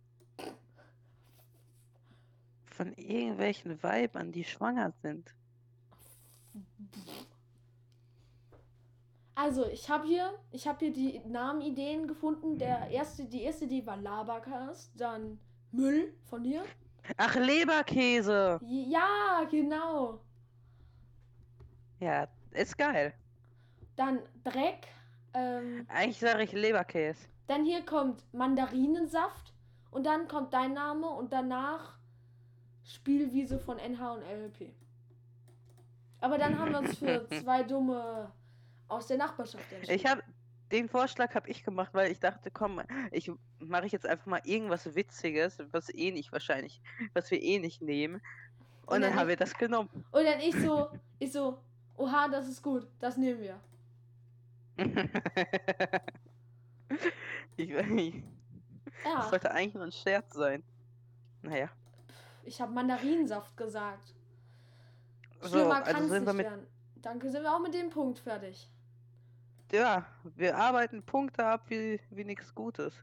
Von 2.66 2.94
irgendwelchen 2.94 3.82
Weibern, 3.82 4.32
die 4.32 4.44
schwanger 4.44 4.92
sind. 5.02 5.34
Also, 9.34 9.66
ich 9.66 9.88
habe 9.90 10.06
hier, 10.06 10.38
ich 10.50 10.66
habe 10.66 10.78
hier 10.78 10.92
die 10.92 11.20
Namenideen 11.26 12.06
gefunden. 12.06 12.58
Der 12.58 12.88
erste, 12.88 13.24
die 13.24 13.42
erste 13.42 13.64
Idee 13.64 13.84
war 13.84 13.96
Labercast, 13.96 14.90
dann 14.96 15.38
Müll 15.70 16.14
von 16.28 16.44
dir. 16.44 16.64
Ach, 17.16 17.34
Leberkäse. 17.34 18.60
Ja, 18.62 19.46
genau. 19.50 20.20
Ja, 21.98 22.28
ist 22.52 22.76
geil. 22.78 23.14
Dann 23.96 24.20
Dreck. 24.44 24.88
Ähm, 25.34 25.86
Eigentlich 25.88 26.18
sage 26.18 26.42
ich 26.44 26.52
Leberkäse. 26.52 27.26
dann 27.46 27.64
hier 27.64 27.84
kommt 27.84 28.22
Mandarinensaft. 28.32 29.52
Und 29.90 30.04
dann 30.06 30.26
kommt 30.26 30.54
dein 30.54 30.72
Name 30.72 31.06
und 31.06 31.32
danach 31.32 31.98
Spielwiese 32.82 33.58
von 33.58 33.76
NH 33.78 34.12
und 34.14 34.22
LLP. 34.22 34.72
Aber 36.20 36.38
dann 36.38 36.58
haben 36.58 36.72
wir 36.72 36.78
uns 36.78 36.98
für 36.98 37.28
zwei 37.42 37.62
dumme 37.62 38.32
aus 38.88 39.06
der 39.08 39.18
Nachbarschaft 39.18 39.70
entschieden. 39.70 39.94
Ich 39.94 40.06
habe 40.06 40.22
den 40.70 40.88
Vorschlag 40.88 41.34
habe 41.34 41.50
ich 41.50 41.62
gemacht, 41.62 41.90
weil 41.92 42.10
ich 42.10 42.18
dachte, 42.20 42.50
komm, 42.50 42.80
ich 43.10 43.30
mache 43.58 43.84
ich 43.84 43.92
jetzt 43.92 44.06
einfach 44.06 44.24
mal 44.24 44.40
irgendwas 44.44 44.94
Witziges, 44.94 45.58
was 45.72 45.92
eh 45.92 46.10
nicht 46.10 46.32
wahrscheinlich, 46.32 46.80
was 47.12 47.30
wir 47.30 47.42
eh 47.42 47.58
nicht 47.58 47.82
nehmen. 47.82 48.14
Und, 48.86 48.94
Und 48.96 49.02
dann 49.02 49.10
dann 49.10 49.16
haben 49.16 49.28
wir 49.28 49.36
das 49.36 49.52
genommen. 49.54 49.90
Und 50.10 50.24
dann 50.24 50.40
ich 50.40 50.54
so, 50.56 50.88
ich 51.18 51.30
so, 51.32 51.58
oha, 51.98 52.28
das 52.28 52.48
ist 52.48 52.62
gut, 52.62 52.86
das 52.98 53.18
nehmen 53.18 53.40
wir. 53.40 53.60
ich, 57.56 57.70
ich, 57.70 58.22
Ja, 59.04 59.16
das 59.16 59.30
sollte 59.30 59.50
eigentlich 59.50 59.74
nur 59.74 59.84
ein 59.84 59.92
Scherz 59.92 60.34
sein. 60.34 60.62
Naja. 61.42 61.68
ich 62.44 62.60
habe 62.60 62.72
Mandarinensaft 62.72 63.56
gesagt. 63.56 64.14
So, 65.40 65.48
Schlimmer 65.48 65.84
also 65.84 65.92
kann 65.92 66.04
es 66.04 66.10
sind 66.10 66.26
wir 66.26 66.32
mit, 66.32 66.46
werden. 66.46 66.66
Danke, 66.96 67.30
sind 67.30 67.42
wir 67.42 67.54
auch 67.54 67.60
mit 67.60 67.74
dem 67.74 67.90
Punkt 67.90 68.18
fertig. 68.18 68.70
ja, 69.72 70.06
wir 70.36 70.56
arbeiten 70.56 71.02
Punkte 71.02 71.44
ab 71.44 71.64
wie, 71.68 72.00
wie 72.10 72.24
nichts 72.24 72.54
Gutes. 72.54 72.94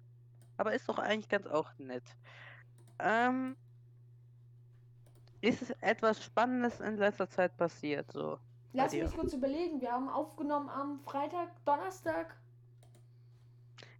Aber 0.57 0.73
ist 0.73 0.87
doch 0.87 0.99
eigentlich 0.99 1.29
ganz 1.29 1.47
auch 1.47 1.69
nett. 1.77 2.03
Ähm, 2.99 3.55
ist 5.41 5.61
es 5.61 5.69
etwas 5.81 6.23
Spannendes 6.23 6.79
in 6.79 6.97
letzter 6.97 7.29
Zeit 7.29 7.55
passiert? 7.55 8.11
So. 8.11 8.39
Lass 8.73 8.91
mich 8.93 9.13
kurz 9.13 9.33
überlegen. 9.33 9.81
Wir 9.81 9.91
haben 9.91 10.09
aufgenommen 10.09 10.69
am 10.69 10.99
Freitag, 10.99 11.49
Donnerstag, 11.65 12.35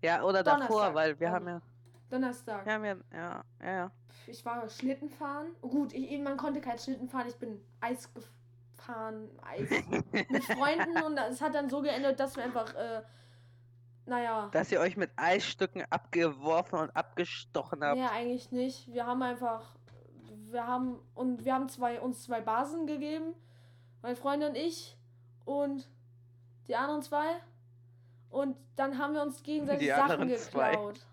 Ja, 0.02 0.24
oder 0.24 0.44
davor, 0.44 0.92
Donnerstag, 0.92 0.94
weil 0.96 1.20
wir 1.20 1.28
dann. 1.28 1.36
haben 1.36 1.48
ja, 1.48 1.62
Donnerstag. 2.10 2.66
wir 2.66 2.74
haben 2.74 2.86
ja, 2.86 2.96
ja, 3.14 3.44
ja, 3.62 3.72
ja. 3.72 3.92
Ich 4.28 4.46
war 4.46 4.68
Schlitten 4.70 5.10
fahren. 5.10 5.56
Gut, 5.62 5.94
ich, 5.94 6.20
man 6.22 6.38
konnte 6.38 6.62
kein 6.62 6.78
Schlitten 6.78 7.08
fahren. 7.10 7.28
Ich 7.28 7.38
bin 7.38 7.60
Eis 7.82 8.10
gefahren, 8.14 9.30
Eis 9.42 9.70
mit 10.30 10.44
Freunden 10.44 11.02
und 11.04 11.18
es 11.18 11.42
hat 11.42 11.56
dann 11.56 11.70
so 11.70 11.82
geendet, 11.82 12.20
dass 12.20 12.36
wir 12.36 12.44
einfach, 12.44 12.74
äh, 12.76 13.02
naja, 14.06 14.50
Dass 14.52 14.72
ihr 14.72 14.80
euch 14.80 14.98
mit 14.98 15.12
Eisstücken 15.16 15.84
abgeworfen 15.90 16.80
und 16.80 16.96
abgestochen 16.96 17.84
habt. 17.84 17.98
nee, 17.98 18.06
eigentlich 18.06 18.52
nicht. 18.52 18.92
Wir 18.94 19.06
haben 19.08 19.22
einfach, 19.24 19.76
wir 20.52 20.66
haben 20.68 21.00
und 21.16 21.44
wir 21.46 21.54
haben 21.56 21.70
zwei 21.70 22.00
uns 22.00 22.24
zwei 22.24 22.42
Basen 22.42 22.86
gegeben, 22.88 23.34
mein 24.02 24.16
Freund 24.16 24.44
und 24.44 24.56
ich 24.56 24.98
und 25.46 25.90
die 26.68 26.76
anderen 26.76 27.02
zwei 27.02 27.42
und 28.30 28.56
dann 28.76 28.98
haben 28.98 29.14
wir 29.14 29.22
uns 29.22 29.42
gegenseitig 29.44 29.88
Die 29.88 29.94
Sachen 29.94 30.36
zwei. 30.38 30.72
geklaut. 30.72 31.06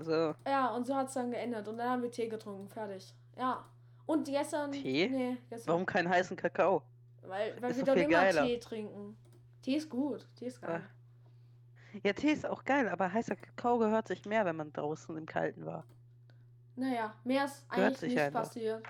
So. 0.00 0.34
Ja, 0.46 0.74
und 0.74 0.86
so 0.86 0.96
hat 0.96 1.08
es 1.08 1.14
dann 1.14 1.30
geändert. 1.30 1.68
Und 1.68 1.76
dann 1.76 1.90
haben 1.90 2.02
wir 2.02 2.10
Tee 2.10 2.28
getrunken. 2.28 2.68
Fertig. 2.68 3.14
Ja. 3.36 3.64
Und 4.06 4.26
gestern. 4.26 4.72
Tee? 4.72 5.08
Nee, 5.08 5.36
gestern. 5.50 5.72
Warum 5.72 5.86
keinen 5.86 6.08
heißen 6.08 6.36
Kakao? 6.36 6.82
Weil, 7.22 7.60
weil 7.60 7.70
Ist 7.70 7.76
wir 7.78 7.84
doch 7.84 7.94
immer 7.94 8.08
geiler. 8.08 8.46
Tee 8.46 8.58
trinken. 8.58 9.16
Tee 9.62 9.76
ist 9.76 9.88
gut. 9.90 10.26
Tee 10.36 10.46
ist 10.46 10.60
geil. 10.60 10.82
Ja, 12.02 12.12
Tee 12.14 12.32
ist 12.32 12.46
auch 12.46 12.64
geil, 12.64 12.88
aber 12.88 13.12
heißer 13.12 13.36
Kakao 13.36 13.78
gehört 13.78 14.08
sich 14.08 14.24
mehr, 14.24 14.44
wenn 14.46 14.56
man 14.56 14.72
draußen 14.72 15.14
im 15.16 15.26
Kalten 15.26 15.66
war. 15.66 15.84
Naja, 16.74 17.14
mehr 17.22 17.44
ist 17.44 17.66
eigentlich 17.68 18.00
nicht 18.02 18.18
einfach. 18.18 18.40
passiert. 18.44 18.82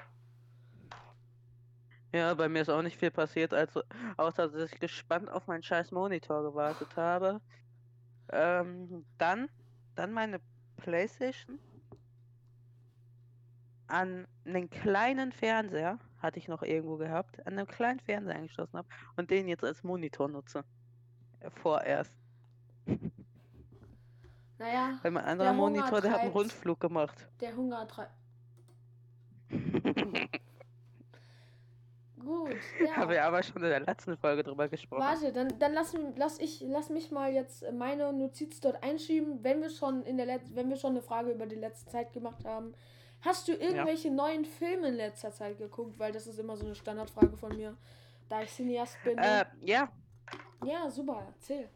Ja, 2.12 2.34
bei 2.34 2.48
mir 2.48 2.60
ist 2.62 2.68
auch 2.68 2.82
nicht 2.82 2.98
viel 2.98 3.10
passiert, 3.10 3.54
also 3.54 3.82
außer 4.18 4.48
dass 4.48 4.70
ich 4.70 4.78
gespannt 4.78 5.30
auf 5.30 5.46
meinen 5.46 5.62
scheiß 5.62 5.90
Monitor 5.92 6.42
gewartet 6.42 6.94
habe. 6.94 7.40
Ähm, 8.30 9.06
dann, 9.16 9.48
dann 9.94 10.12
meine 10.12 10.40
Playstation 10.76 11.58
an 13.86 14.26
einen 14.44 14.68
kleinen 14.68 15.32
Fernseher, 15.32 15.98
hatte 16.18 16.38
ich 16.38 16.48
noch 16.48 16.62
irgendwo 16.62 16.96
gehabt, 16.96 17.44
an 17.46 17.58
einen 17.58 17.66
kleinen 17.66 18.00
Fernseher 18.00 18.36
angeschlossen 18.36 18.78
habe 18.78 18.88
und 19.16 19.30
den 19.30 19.48
jetzt 19.48 19.64
als 19.64 19.82
Monitor 19.82 20.28
nutze. 20.28 20.64
Äh, 21.40 21.50
Vorerst. 21.50 22.12
Naja, 24.58 24.98
Weil 25.02 25.10
mein 25.10 25.24
anderer 25.24 25.52
Monitor, 25.52 26.00
der 26.00 26.12
hat 26.12 26.20
einen. 26.20 26.32
Rundflug 26.32 26.78
gemacht. 26.78 27.28
der 27.40 27.56
Hunger 27.56 27.88
treibt. 27.88 28.12
Gut, 32.24 32.50
Haben 32.96 33.02
ja. 33.02 33.10
wir 33.10 33.24
aber 33.24 33.42
schon 33.42 33.62
in 33.62 33.68
der 33.68 33.80
letzten 33.80 34.16
Folge 34.16 34.42
drüber 34.42 34.68
gesprochen. 34.68 35.02
Warte, 35.02 35.32
dann, 35.32 35.58
dann 35.58 35.72
lass, 35.72 35.94
lass, 36.16 36.38
ich, 36.38 36.60
lass 36.66 36.88
mich 36.90 37.10
mal 37.10 37.32
jetzt 37.32 37.64
meine 37.72 38.12
Notiz 38.12 38.60
dort 38.60 38.82
einschieben, 38.82 39.42
wenn 39.42 39.60
wir 39.60 39.70
schon 39.70 40.02
in 40.04 40.16
der 40.16 40.26
Letz 40.26 40.50
wenn 40.54 40.68
wir 40.68 40.76
schon 40.76 40.92
eine 40.92 41.02
Frage 41.02 41.30
über 41.32 41.46
die 41.46 41.56
letzte 41.56 41.90
Zeit 41.90 42.12
gemacht 42.12 42.44
haben. 42.44 42.74
Hast 43.20 43.46
du 43.46 43.52
irgendwelche 43.52 44.10
neuen 44.10 44.44
Filme 44.44 44.88
in 44.88 44.94
letzter 44.94 45.30
Zeit 45.30 45.56
geguckt? 45.58 45.98
Weil 45.98 46.12
das 46.12 46.26
ist 46.26 46.38
immer 46.38 46.56
so 46.56 46.64
eine 46.64 46.74
Standardfrage 46.74 47.36
von 47.36 47.56
mir, 47.56 47.76
da 48.28 48.42
ich 48.42 48.50
Cineast 48.50 48.96
bin. 49.04 49.16
Äh, 49.18 49.44
ja, 49.60 49.88
ja, 50.64 50.88
super, 50.90 51.22
erzähl. 51.34 51.68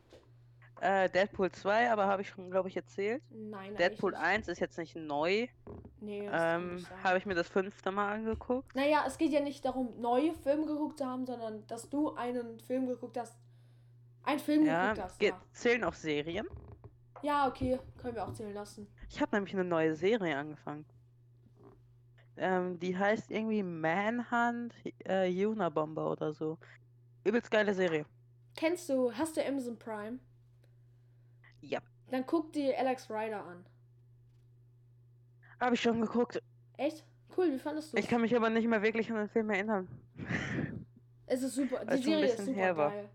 Äh, 0.80 1.08
Deadpool 1.10 1.50
2, 1.50 1.90
aber 1.90 2.06
habe 2.06 2.22
ich 2.22 2.28
schon, 2.28 2.50
glaube 2.50 2.68
ich, 2.68 2.76
erzählt. 2.76 3.22
Nein, 3.30 3.74
Deadpool 3.76 4.12
nicht. 4.12 4.20
1 4.22 4.48
ist 4.48 4.60
jetzt 4.60 4.76
nicht 4.78 4.94
neu. 4.96 5.46
Nee, 6.00 6.28
Ähm, 6.30 6.86
habe 7.02 7.18
ich 7.18 7.26
mir 7.26 7.34
das 7.34 7.48
fünfte 7.48 7.90
Mal 7.90 8.12
angeguckt. 8.14 8.74
Naja, 8.74 9.04
es 9.06 9.16
geht 9.18 9.32
ja 9.32 9.40
nicht 9.40 9.64
darum, 9.64 9.98
neue 10.00 10.34
Filme 10.34 10.66
geguckt 10.66 10.98
zu 10.98 11.06
haben, 11.06 11.24
sondern 11.26 11.66
dass 11.66 11.88
du 11.88 12.14
einen 12.14 12.60
Film 12.60 12.86
geguckt 12.86 13.18
hast. 13.18 13.36
Einen 14.24 14.40
Film 14.40 14.66
Ja, 14.66 14.90
geguckt 14.92 15.04
hast. 15.04 15.18
geht, 15.18 15.30
Ja. 15.30 15.42
zählen 15.52 15.84
auch 15.84 15.94
Serien. 15.94 16.46
ja, 17.22 17.48
okay, 17.48 17.78
können 17.98 18.14
wir 18.14 18.24
auch 18.24 18.32
zählen 18.32 18.52
lassen. 18.54 18.86
Ich 19.08 19.20
habe 19.20 19.34
nämlich 19.34 19.54
eine 19.54 19.64
neue 19.64 19.94
Serie 19.94 20.36
angefangen. 20.36 20.84
Ähm, 22.36 22.78
die 22.78 22.96
heißt 22.96 23.30
irgendwie 23.30 23.62
Manhunt 23.62 24.74
äh, 25.06 25.46
Unabomber 25.46 26.10
oder 26.10 26.34
so. 26.34 26.58
Übelst 27.24 27.50
geile 27.50 27.72
Serie. 27.72 28.04
Kennst 28.56 28.88
du, 28.90 29.12
hast 29.12 29.36
du 29.36 29.46
Amazon 29.46 29.78
Prime? 29.78 30.18
Ja. 31.60 31.80
Dann 32.10 32.24
guck 32.26 32.52
dir 32.52 32.78
Alex 32.78 33.10
Rider 33.10 33.44
an. 33.44 33.64
Habe 35.60 35.74
ich 35.74 35.80
schon 35.82 36.00
geguckt. 36.00 36.40
Echt? 36.76 37.04
Cool, 37.36 37.52
wie 37.52 37.58
fandest 37.58 37.92
du 37.92 37.96
Ich 37.98 38.08
kann 38.08 38.20
mich 38.20 38.34
aber 38.36 38.50
nicht 38.50 38.66
mehr 38.68 38.82
wirklich 38.82 39.10
an 39.10 39.16
den 39.16 39.28
Film 39.28 39.50
erinnern. 39.50 39.88
Es 41.28 41.42
ist 41.42 41.56
super. 41.56 41.84
Die 41.84 41.94
es 41.94 42.04
Serie 42.04 42.24
ist 42.26 42.30
bisschen 42.36 42.46
super 42.46 42.60
her 42.60 42.76
war. 42.76 42.90
geil. 42.90 43.08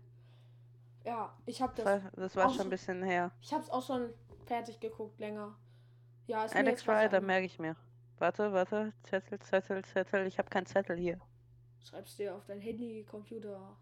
Ja, 1.06 1.34
ich 1.46 1.62
hab 1.62 1.74
Das 1.76 1.84
das. 1.86 2.04
war, 2.04 2.10
das 2.12 2.36
war 2.36 2.46
auch 2.46 2.54
schon 2.54 2.66
ein 2.66 2.70
bisschen 2.70 3.02
her. 3.02 3.32
Ich 3.40 3.54
hab's 3.54 3.70
auch 3.70 3.82
schon 3.82 4.10
fertig 4.44 4.78
geguckt, 4.80 5.18
länger. 5.18 5.56
Ja, 6.26 6.44
ist 6.44 6.54
Alex 6.54 6.86
an- 6.86 7.24
merke 7.24 7.46
ich 7.46 7.58
mir. 7.58 7.74
Warte, 8.18 8.52
warte. 8.52 8.92
Zettel, 9.04 9.38
Zettel, 9.40 9.82
Zettel. 9.84 10.26
Ich 10.26 10.36
habe 10.38 10.50
keinen 10.50 10.66
Zettel 10.66 10.98
hier. 10.98 11.18
Schreibst 11.80 12.18
dir 12.18 12.36
auf 12.36 12.44
dein 12.44 12.60
Handy, 12.60 13.02
Computer. 13.10 13.78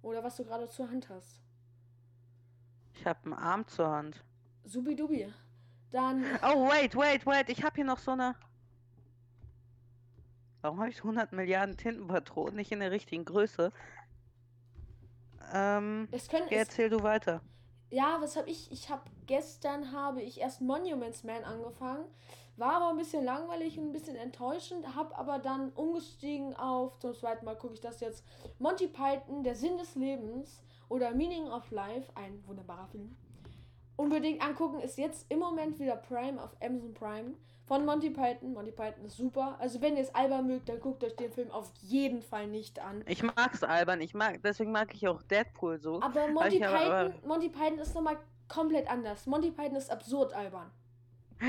Oder 0.00 0.24
was 0.24 0.36
du 0.36 0.44
gerade 0.46 0.66
zur 0.70 0.90
Hand 0.90 1.10
hast. 1.10 1.42
Ich 3.00 3.06
habe 3.06 3.18
einen 3.24 3.32
Arm 3.32 3.66
zur 3.66 3.88
Hand. 3.88 4.22
Subidubi. 4.66 5.32
Dann. 5.90 6.22
Oh, 6.42 6.68
wait, 6.68 6.94
wait, 6.94 7.24
wait. 7.24 7.48
Ich 7.48 7.62
habe 7.64 7.76
hier 7.76 7.84
noch 7.86 7.98
so 7.98 8.10
eine. 8.10 8.34
Warum 10.60 10.80
habe 10.80 10.90
ich 10.90 10.98
100 10.98 11.32
Milliarden 11.32 11.78
Tintenpatronen 11.78 12.56
nicht 12.56 12.70
in 12.72 12.80
der 12.80 12.90
richtigen 12.90 13.24
Größe? 13.24 13.72
Ähm, 15.54 16.08
Es 16.10 16.28
können. 16.28 16.46
ja, 16.50 16.58
Es, 16.58 16.68
erzähl 16.68 16.90
du 16.90 17.02
weiter. 17.02 17.40
ja, 17.88 18.18
was 18.20 18.36
habe 18.36 18.50
ich? 18.50 18.70
Ich 18.70 18.90
habe 18.90 19.04
gestern 19.24 19.92
habe 19.92 20.20
ich 20.20 20.38
erst 20.38 20.60
Monuments 20.60 21.24
Man 21.24 21.42
angefangen. 21.44 22.04
War 22.58 22.74
aber 22.74 22.90
ein 22.90 22.98
bisschen 22.98 23.24
langweilig 23.24 23.78
und 23.78 23.86
ein 23.88 23.92
bisschen 23.92 24.16
enttäuschend. 24.16 24.94
Hab 24.94 25.18
aber 25.18 25.38
dann 25.38 25.70
umgestiegen 25.72 26.54
auf, 26.54 26.98
zum 26.98 27.14
zweiten 27.14 27.46
Mal 27.46 27.56
gucke 27.56 27.72
ich 27.72 27.80
das 27.80 28.00
jetzt, 28.00 28.26
Monty 28.58 28.88
Python, 28.88 29.42
der 29.42 29.54
Sinn 29.54 29.78
des 29.78 29.94
Lebens 29.94 30.62
oder 30.90 31.12
Meaning 31.14 31.46
of 31.48 31.70
Life, 31.70 32.10
ein 32.14 32.42
wunderbarer 32.46 32.86
Film. 32.88 33.16
Unbedingt 33.96 34.42
angucken, 34.42 34.80
ist 34.80 34.98
jetzt 34.98 35.26
im 35.30 35.38
Moment 35.38 35.78
wieder 35.78 35.96
Prime 35.96 36.42
auf 36.42 36.50
Amazon 36.62 36.92
Prime 36.94 37.34
von 37.66 37.84
Monty 37.84 38.10
Python. 38.10 38.52
Monty 38.54 38.72
Python 38.72 39.04
ist 39.04 39.16
super. 39.16 39.56
Also 39.60 39.80
wenn 39.80 39.96
ihr 39.96 40.02
es 40.02 40.14
albern 40.14 40.46
mögt, 40.46 40.68
dann 40.68 40.80
guckt 40.80 41.04
euch 41.04 41.14
den 41.16 41.30
Film 41.30 41.50
auf 41.50 41.70
jeden 41.82 42.22
Fall 42.22 42.46
nicht 42.48 42.78
an. 42.80 43.04
Ich 43.06 43.22
mag's 43.22 43.62
albern. 43.62 44.00
Ich 44.00 44.14
mag, 44.14 44.40
deswegen 44.42 44.72
mag 44.72 44.92
ich 44.94 45.06
auch 45.06 45.22
Deadpool 45.22 45.78
so. 45.80 46.00
Aber 46.00 46.28
Monty 46.28 46.56
ich 46.56 46.66
aber- 46.66 47.08
Python, 47.10 47.28
Monty 47.28 47.48
Python 47.50 47.78
ist 47.78 47.94
nochmal 47.94 48.18
komplett 48.48 48.90
anders. 48.90 49.26
Monty 49.26 49.50
Python 49.50 49.76
ist 49.76 49.90
absurd 49.90 50.32
albern. 50.32 50.70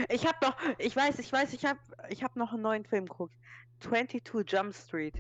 Ich 0.10 0.26
hab 0.26 0.40
doch, 0.40 0.56
ich 0.78 0.96
weiß, 0.96 1.20
ich 1.20 1.32
weiß, 1.34 1.52
ich 1.54 1.66
hab, 1.66 1.78
ich 2.10 2.24
hab 2.24 2.36
noch 2.36 2.54
einen 2.54 2.62
neuen 2.62 2.86
Film 2.86 3.06
geguckt. 3.08 3.34
22 3.82 4.50
Jump 4.50 4.74
Street. 4.76 5.16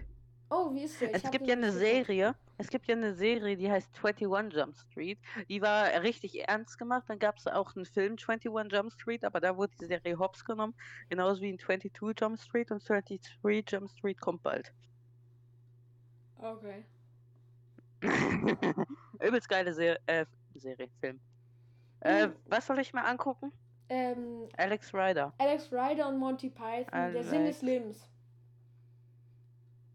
Oh, 0.54 0.74
wie 0.74 0.84
ist 0.84 1.00
der? 1.00 1.16
Es 1.16 1.32
gibt 1.32 1.48
ja 1.48 1.56
eine. 1.56 1.72
Serie, 1.72 2.36
es 2.58 2.68
gibt 2.68 2.86
ja 2.88 2.96
eine 2.96 3.14
Serie, 3.16 3.56
die 3.56 3.72
heißt 3.72 3.90
21 4.04 4.54
Jump 4.54 4.76
Street. 4.76 5.18
Die 5.48 5.62
war 5.62 5.86
richtig 6.04 6.46
ernst 6.46 6.78
gemacht. 6.78 7.06
Dann 7.08 7.20
gab 7.20 7.38
es 7.38 7.48
auch 7.48 7.74
einen 7.76 7.86
Film 7.86 8.18
21 8.18 8.52
Jump 8.70 8.92
Street, 8.92 9.24
aber 9.24 9.40
da 9.40 9.56
wurde 9.56 9.72
die 9.80 9.86
Serie 9.86 10.20
hops 10.20 10.44
genommen. 10.44 10.76
Genauso 11.10 11.42
wie 11.42 11.50
in 11.52 11.58
22 11.58 11.94
Jump 12.20 12.38
Street 12.38 12.70
und 12.70 12.88
33 12.88 13.72
Jump 13.72 13.90
Street 13.92 14.20
kommt 14.20 14.44
bald. 14.44 14.74
Okay. 16.38 16.84
Übelst 19.22 19.48
geile 19.48 19.74
Ser 19.74 20.00
äh, 20.08 20.26
Serie, 20.56 20.90
Film. 21.00 21.20
Äh, 22.02 22.24
Hm. 22.24 22.36
was 22.48 22.68
soll 22.68 22.80
ich 22.80 22.92
mir 22.94 23.06
angucken? 23.06 23.54
Ähm, 23.88 24.50
Alex 24.58 24.94
Rider. 24.94 25.34
Alex 25.38 25.72
Ryder 25.72 26.10
und 26.10 26.18
Monty 26.18 26.50
Python, 26.50 27.14
der 27.14 27.24
Sinn 27.24 27.46
des 27.46 27.58
Alex. 27.58 27.62
Lebens. 27.62 28.11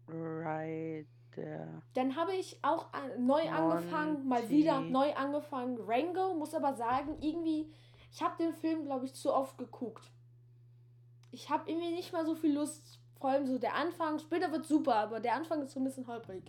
Rider. 0.07 1.81
Dann 1.93 2.15
habe 2.15 2.33
ich 2.33 2.57
auch 2.63 2.87
neu 3.19 3.47
angefangen, 3.49 4.27
mal 4.27 4.49
wieder 4.49 4.75
Monty. 4.75 4.91
neu 4.91 5.13
angefangen. 5.13 5.77
Rango, 5.79 6.33
muss 6.33 6.53
aber 6.53 6.73
sagen, 6.73 7.17
irgendwie, 7.21 7.71
ich 8.11 8.21
habe 8.21 8.35
den 8.37 8.53
Film, 8.53 8.85
glaube 8.85 9.05
ich, 9.05 9.13
zu 9.13 9.33
oft 9.33 9.57
geguckt. 9.57 10.11
Ich 11.31 11.49
habe 11.49 11.69
irgendwie 11.69 11.91
nicht 11.91 12.11
mal 12.13 12.25
so 12.25 12.35
viel 12.35 12.53
Lust. 12.53 12.99
Vor 13.19 13.31
allem 13.31 13.45
so 13.45 13.57
der 13.59 13.75
Anfang, 13.75 14.19
später 14.19 14.51
wird 14.51 14.65
super, 14.65 14.95
aber 14.95 15.19
der 15.19 15.35
Anfang 15.35 15.61
ist 15.61 15.71
so 15.73 15.79
ein 15.79 15.83
bisschen 15.83 16.07
holprig. 16.07 16.43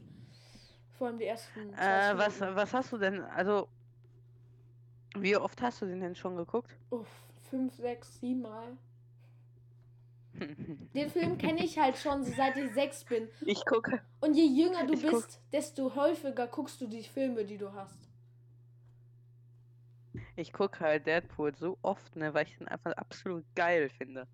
Vor 0.96 1.08
allem 1.08 1.18
die 1.18 1.24
ersten. 1.26 1.72
20 1.74 1.78
Äh, 1.78 2.18
was, 2.18 2.40
was 2.40 2.74
hast 2.74 2.92
du 2.92 2.98
denn, 2.98 3.20
also, 3.20 3.68
wie 5.16 5.36
oft 5.36 5.60
hast 5.62 5.82
du 5.82 5.86
den 5.86 6.00
denn 6.00 6.14
schon 6.14 6.36
geguckt? 6.36 6.70
Uff, 6.90 7.08
fünf, 7.50 7.74
sechs, 7.74 8.20
sieben 8.20 8.42
Mal. 8.42 8.76
Den 10.94 11.10
Film 11.10 11.38
kenne 11.38 11.64
ich 11.64 11.78
halt 11.78 11.96
schon, 11.96 12.24
seit 12.24 12.56
ich 12.56 12.72
sechs 12.72 13.04
bin. 13.04 13.28
ich 13.42 13.64
gucke. 13.66 14.00
Und 14.20 14.34
je 14.34 14.44
jünger 14.46 14.86
du 14.86 14.94
Ich 14.94 15.02
guck- 15.02 15.10
bist, 15.12 15.40
desto 15.52 15.94
häufiger 15.94 16.46
guckst 16.46 16.80
du 16.80 16.86
die 16.86 17.02
Filme, 17.02 17.44
die 17.44 17.58
du 17.58 17.72
hast. 17.72 17.98
Ich 20.36 20.52
gucke 20.52 20.80
halt 20.80 21.06
Deadpool 21.06 21.54
so 21.56 21.78
oft, 21.82 22.14
ne, 22.16 22.32
weil 22.32 22.46
ich 22.46 22.56
den 22.58 22.68
einfach 22.68 22.92
absolut 22.92 23.44
geil 23.56 23.88
finde. 23.90 24.26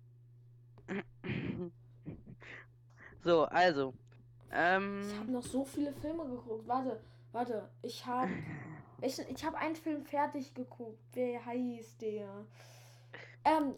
So, 3.23 3.45
also. 3.45 3.93
Ähm, 4.51 5.01
Ich 5.09 5.17
habe 5.19 5.31
noch 5.31 5.43
so 5.43 5.65
viele 5.65 5.91
Filme 5.93 6.25
geguckt. 6.25 6.67
Warte, 6.67 6.99
warte. 7.31 7.67
Ich 7.81 8.05
habe 8.05 8.29
ich, 9.01 9.17
ich 9.19 9.43
habe 9.43 9.57
einen 9.57 9.75
Film 9.75 10.03
fertig 10.05 10.53
geguckt. 10.53 10.99
Wer 11.13 11.43
heißt 11.45 12.01
der? 12.01 12.45
Ähm, 13.43 13.73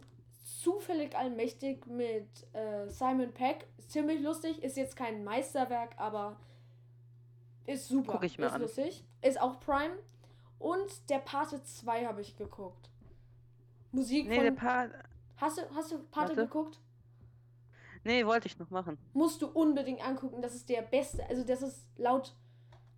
zufällig 0.58 1.16
allmächtig 1.16 1.86
mit 1.86 2.28
äh, 2.52 2.88
Simon 2.88 3.32
Peck. 3.32 3.66
Ist 3.78 3.92
ziemlich 3.92 4.20
lustig. 4.20 4.62
Ist 4.62 4.76
jetzt 4.76 4.96
kein 4.96 5.24
Meisterwerk, 5.24 5.94
aber 5.96 6.36
ist 7.66 7.88
super. 7.88 8.12
Guck 8.14 8.24
ich 8.24 8.38
mir 8.38 8.46
ist 8.46 8.52
an. 8.52 8.62
lustig. 8.62 9.04
Ist 9.22 9.40
auch 9.40 9.60
Prime. 9.60 9.96
Und 10.58 11.08
der 11.10 11.18
Pate 11.18 11.62
2 11.62 12.06
habe 12.06 12.20
ich 12.20 12.36
geguckt. 12.36 12.90
Musik 13.92 14.28
nee, 14.28 14.34
von. 14.34 14.44
der 14.44 14.52
Part. 14.52 14.90
hast 15.36 15.58
du, 15.58 15.62
hast 15.74 15.92
du 15.92 15.98
Pate 16.10 16.30
Warte. 16.30 16.42
geguckt? 16.42 16.80
Nee, 18.04 18.26
wollte 18.26 18.46
ich 18.46 18.58
noch 18.58 18.70
machen. 18.70 18.98
musst 19.12 19.42
du 19.42 19.48
unbedingt 19.48 20.06
angucken. 20.06 20.42
Das 20.42 20.54
ist 20.54 20.68
der 20.68 20.82
beste, 20.82 21.24
also 21.28 21.44
das 21.44 21.62
ist 21.62 21.86
laut 21.96 22.34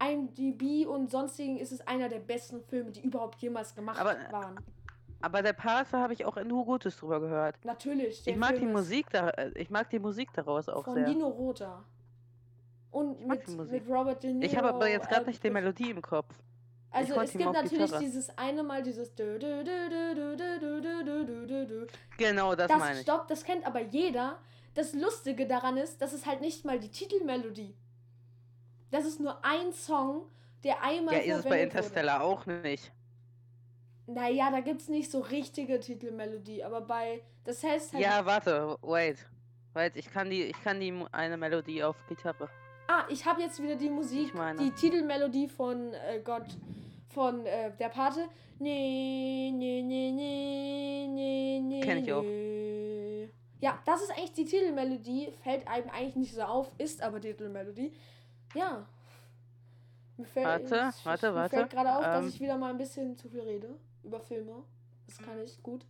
IMDb 0.03 0.87
und 0.87 1.11
sonstigen 1.11 1.59
ist 1.59 1.73
es 1.73 1.81
einer 1.83 2.09
der 2.09 2.21
besten 2.21 2.63
Filme, 2.63 2.91
die 2.91 3.03
überhaupt 3.03 3.41
jemals 3.43 3.75
gemacht 3.75 3.99
Aber- 3.99 4.17
waren. 4.31 4.59
Aber 5.23 5.43
der 5.43 5.53
Parser 5.53 6.01
habe 6.01 6.13
ich 6.13 6.25
auch 6.25 6.37
nur 6.43 6.65
Gutes 6.65 6.97
drüber 6.97 7.21
gehört. 7.21 7.57
Natürlich. 7.65 8.27
ich 8.27 8.37
mag 8.37 8.59
die 8.59 8.67
Musik 8.67 9.07
da, 9.11 9.33
ich 9.55 9.71
mag 9.71 9.91
die 9.91 9.99
Musik 9.99 10.33
daraus 10.33 10.69
auch 10.69 10.85
von 10.85 10.95
sehr. 10.95 11.05
Von 11.05 11.15
Nino 11.15 11.29
Rota. 11.29 11.85
Und 12.91 13.27
mit, 13.27 13.47
mit, 13.49 13.89
Robert 13.89 14.23
De 14.23 14.33
Niro. 14.33 14.47
Ich 14.51 14.57
habe 14.57 14.71
aber 14.71 14.89
jetzt 14.89 15.09
gerade 15.09 15.25
äh, 15.25 15.29
nicht 15.29 15.45
die 15.45 15.51
Melodie 15.51 15.91
im 15.91 16.03
Kopf. 16.03 16.35
Also 16.91 17.21
es 17.21 17.33
gibt 17.33 17.53
natürlich 17.53 17.93
dieses 17.93 18.37
eine 18.37 18.63
Mal 18.63 18.83
dieses 18.83 19.13
Genau, 22.19 22.55
das, 22.57 22.69
das 22.69 22.79
meine 22.79 22.97
ich. 22.97 23.03
Stopp, 23.03 23.29
das 23.29 23.45
kennt 23.45 23.65
aber 23.65 23.81
jeder. 23.81 24.39
Das 24.75 24.93
Lustige 24.93 25.47
daran 25.47 25.77
ist, 25.77 26.01
das 26.01 26.13
ist 26.13 26.27
halt 26.27 26.41
nicht 26.41 26.65
mal 26.65 26.79
die 26.79 26.91
Titelmelodie. 26.91 27.77
Das 28.91 29.05
ist 29.05 29.21
nur 29.21 29.45
ein 29.45 29.73
Song, 29.73 30.27
der 30.65 30.83
einmal 30.83 31.15
Ja, 31.15 31.21
ist 31.21 31.45
es 31.45 31.45
bei 31.45 31.63
Interstellar 31.63 32.21
wurde. 32.21 32.25
auch 32.25 32.47
nicht. 32.47 32.93
Naja, 34.15 34.51
da 34.51 34.61
gibt's 34.61 34.89
nicht 34.89 35.11
so 35.11 35.21
richtige 35.21 35.79
Titelmelodie, 35.79 36.65
aber 36.65 36.81
bei. 36.81 37.23
Das 37.45 37.63
heißt 37.63 37.93
halt. 37.93 38.03
Ja, 38.03 38.25
warte, 38.27 38.77
wait. 38.83 39.19
Wait, 39.73 39.95
ich 39.95 40.11
kann 40.11 40.29
die, 40.29 40.43
ich 40.45 40.63
kann 40.65 40.81
die 40.81 40.93
eine 41.13 41.37
Melodie 41.37 41.85
auf 41.85 41.97
Gitarre. 42.09 42.49
Ah, 42.89 43.05
ich 43.09 43.25
habe 43.25 43.41
jetzt 43.41 43.63
wieder 43.63 43.77
die 43.77 43.89
Musik, 43.89 44.33
die 44.59 44.73
Titelmelodie 44.73 45.47
von 45.47 45.93
äh, 45.95 46.21
Gott, 46.25 46.47
von 47.09 47.47
äh, 47.47 47.71
der 47.77 47.89
Pate. 47.89 48.29
Nee, 48.59 49.53
nee, 49.55 49.81
nee, 49.83 50.11
nee, 50.11 51.07
nee, 51.09 51.61
nee. 51.63 51.81
Kenn 51.81 51.99
ich 51.99 52.13
auch. 52.13 52.25
Ja, 53.61 53.79
das 53.87 54.03
ist 54.03 54.11
eigentlich 54.11 54.33
die 54.33 54.45
Titelmelodie. 54.45 55.33
Fällt 55.45 55.69
einem 55.69 55.89
eigentlich 55.91 56.17
nicht 56.17 56.35
so 56.35 56.43
auf, 56.43 56.73
ist 56.79 57.01
aber 57.01 57.21
Titelmelodie. 57.21 57.93
Ja. 58.57 58.85
Mir 60.17 60.27
fällt, 60.27 60.47
Warte, 60.47 60.91
ich, 60.99 61.07
warte, 61.07 61.29
mir 61.31 61.35
warte. 61.37 61.57
fällt 61.57 61.71
gerade 61.71 61.95
auf, 61.97 62.05
dass 62.05 62.23
Ähm. 62.25 62.29
ich 62.29 62.41
wieder 62.41 62.59
mal 62.59 62.71
ein 62.71 62.77
bisschen 62.79 63.17
zu 63.17 63.29
viel 63.29 63.41
rede 63.43 63.79
über 64.03 64.21
Filme. 64.21 64.65
Das 65.07 65.19
kann 65.19 65.39
ich 65.41 65.63
gut. 65.63 65.85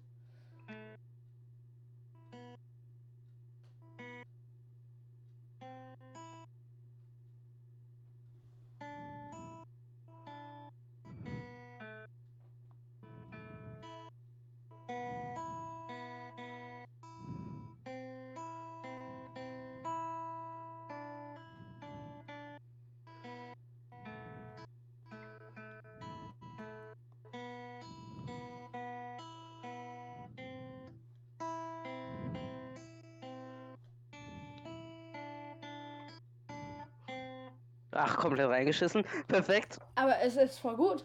Ach, 37.92 38.16
komplett 38.16 38.48
reingeschissen. 38.48 39.04
Perfekt. 39.26 39.80
Aber 39.96 40.18
es 40.20 40.36
ist 40.36 40.58
voll 40.58 40.76
gut. 40.76 41.02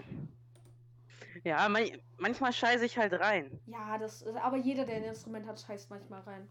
Ja, 1.43 1.67
man, 1.69 1.84
manchmal 2.17 2.54
scheiße 2.54 2.86
ich 2.86 2.98
halt 2.98 3.13
rein. 3.13 3.60
Ja, 3.65 3.98
das 3.98 4.21
ist, 4.21 4.36
aber 4.38 4.58
jeder, 4.58 4.86
der 4.86 4.98
ein 4.98 5.04
Instrument 5.04 5.48
hat, 5.48 5.60
scheißt 5.60 5.89
manchmal 5.89 6.21
rein. 6.21 6.48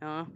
Ja. 0.00 0.26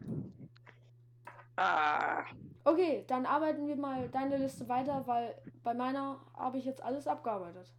Ah. 1.57 2.25
Okay, 2.65 3.05
dann 3.07 3.27
arbeiten 3.27 3.67
wir 3.67 3.77
mal 3.77 4.09
deine 4.09 4.37
Liste 4.37 4.69
weiter, 4.69 5.07
weil 5.07 5.35
bei 5.63 5.75
meiner 5.75 6.21
habe 6.35 6.59
ich 6.59 6.65
jetzt 6.65 6.83
alles 6.83 7.07
abgearbeitet. 7.07 7.73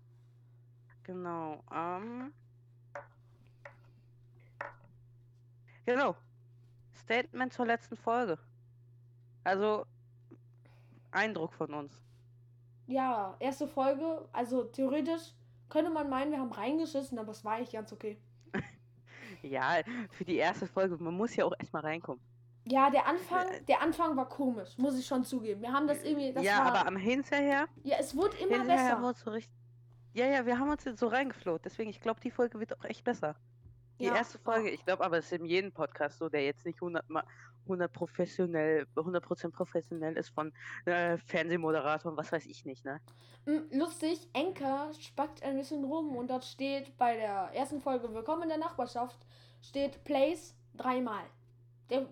Genau. 1.03 1.63
Ähm. 1.73 2.33
Genau. 5.85 6.15
Statement 6.95 7.53
zur 7.53 7.65
letzten 7.65 7.97
Folge. 7.97 8.39
Also, 9.43 9.85
Eindruck 11.15 11.53
von 11.53 11.73
uns. 11.73 12.01
Ja, 12.87 13.35
erste 13.39 13.67
Folge, 13.67 14.27
also 14.31 14.63
theoretisch 14.65 15.33
könnte 15.69 15.91
man 15.91 16.09
meinen, 16.09 16.31
wir 16.31 16.39
haben 16.39 16.51
reingeschissen, 16.51 17.17
aber 17.17 17.31
es 17.31 17.43
war 17.43 17.53
eigentlich 17.53 17.71
ganz 17.71 17.91
okay. 17.91 18.17
Ja, 19.41 19.75
für 20.09 20.25
die 20.25 20.37
erste 20.37 20.65
Folge, 20.65 20.97
man 20.97 21.13
muss 21.13 21.35
ja 21.35 21.45
auch 21.45 21.53
erstmal 21.59 21.83
reinkommen. 21.83 22.21
Ja, 22.67 22.89
der 22.89 23.05
Anfang, 23.05 23.45
der 23.67 23.79
Anfang 23.81 24.17
war 24.17 24.27
komisch, 24.27 24.75
muss 24.77 24.97
ich 24.97 25.05
schon 25.05 25.23
zugeben. 25.23 25.61
Wir 25.61 25.71
haben 25.71 25.87
das 25.87 26.03
irgendwie, 26.03 26.33
das 26.33 26.43
ja, 26.43 26.57
war, 26.57 26.73
aber 26.73 26.87
am 26.87 26.97
hinterher, 26.97 27.67
ja, 27.83 27.97
es 27.99 28.15
wurde 28.15 28.35
immer 28.37 28.57
hinterher 28.57 28.95
besser. 28.95 29.01
wurde 29.03 29.19
so 29.19 29.29
richtig. 29.29 29.53
Ja, 30.15 30.25
ja, 30.25 30.45
wir 30.45 30.57
haben 30.57 30.69
uns 30.69 30.83
jetzt 30.85 30.99
so 30.99 31.07
reingefloht. 31.07 31.63
Deswegen, 31.65 31.89
ich 31.89 31.99
glaube, 31.99 32.21
die 32.21 32.31
Folge 32.31 32.59
wird 32.59 32.79
auch 32.79 32.85
echt 32.85 33.03
besser. 33.03 33.35
Die 33.99 34.05
Ja, 34.05 34.15
erste 34.15 34.37
Folge, 34.39 34.69
ich 34.69 34.83
glaube 34.83 35.03
aber, 35.03 35.17
es 35.17 35.25
ist 35.25 35.39
in 35.39 35.45
jedem 35.45 35.71
Podcast 35.71 36.19
so, 36.19 36.29
der 36.29 36.43
jetzt 36.43 36.65
nicht 36.65 36.77
100, 36.81 37.09
mal 37.09 37.23
100 37.63 37.91
professionell, 37.91 38.85
100% 38.95 39.51
professionell 39.51 40.17
ist 40.17 40.29
von 40.29 40.53
äh, 40.85 41.17
Fernsehmoderator 41.17 42.11
und 42.11 42.17
was 42.17 42.31
weiß 42.31 42.45
ich 42.45 42.65
nicht, 42.65 42.85
ne? 42.85 43.01
Mm, 43.45 43.77
Lustig, 43.77 44.29
Enker 44.33 44.91
spackt 44.99 45.43
ein 45.43 45.57
bisschen 45.57 45.83
rum 45.83 46.15
und 46.15 46.29
dort 46.29 46.45
steht 46.45 46.97
bei 46.97 47.15
der 47.15 47.51
ersten 47.53 47.81
Folge 47.81 48.13
Willkommen 48.13 48.43
in 48.43 48.49
der 48.49 48.57
Nachbarschaft 48.57 49.25
steht 49.61 50.03
Plays 50.03 50.55
dreimal. 50.73 51.23
Der, 51.89 52.07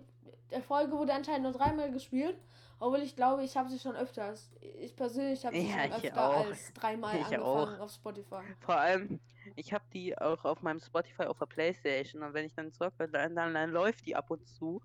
der 0.50 0.62
Folge 0.62 0.92
wurde 0.92 1.12
anscheinend 1.12 1.42
nur 1.44 1.52
dreimal 1.52 1.92
gespielt, 1.92 2.36
obwohl 2.84 3.00
ich 3.00 3.16
glaube, 3.16 3.42
ich 3.42 3.56
habe 3.56 3.68
sie 3.70 3.78
schon 3.78 3.96
öfters. 3.96 4.50
Ich 4.80 4.94
persönlich 4.94 5.44
habe 5.46 5.56
sie 5.56 5.66
Ja, 5.68 5.84
schon 5.84 5.92
öfter 5.92 6.28
auch. 6.28 6.46
als 6.50 6.72
dreimal 6.74 7.16
Ich 7.20 7.38
angefangen 7.38 7.76
auch. 7.78 7.80
auf 7.80 7.90
Spotify. 7.92 8.42
Vor 8.60 8.76
allem, 8.76 9.20
ich 9.56 9.72
habe 9.72 9.84
die 9.92 10.16
auch 10.18 10.44
auf 10.44 10.62
meinem 10.62 10.80
Spotify 10.80 11.24
auf 11.24 11.38
der 11.38 11.46
Playstation 11.46 12.22
und 12.22 12.34
wenn 12.34 12.44
ich 12.46 12.54
dann 12.54 12.72
zocke, 12.72 13.08
dann, 13.08 13.34
dann, 13.34 13.54
dann 13.54 13.70
läuft 13.70 14.06
die 14.06 14.14
ab 14.14 14.30
und 14.30 14.46
zu. 14.46 14.82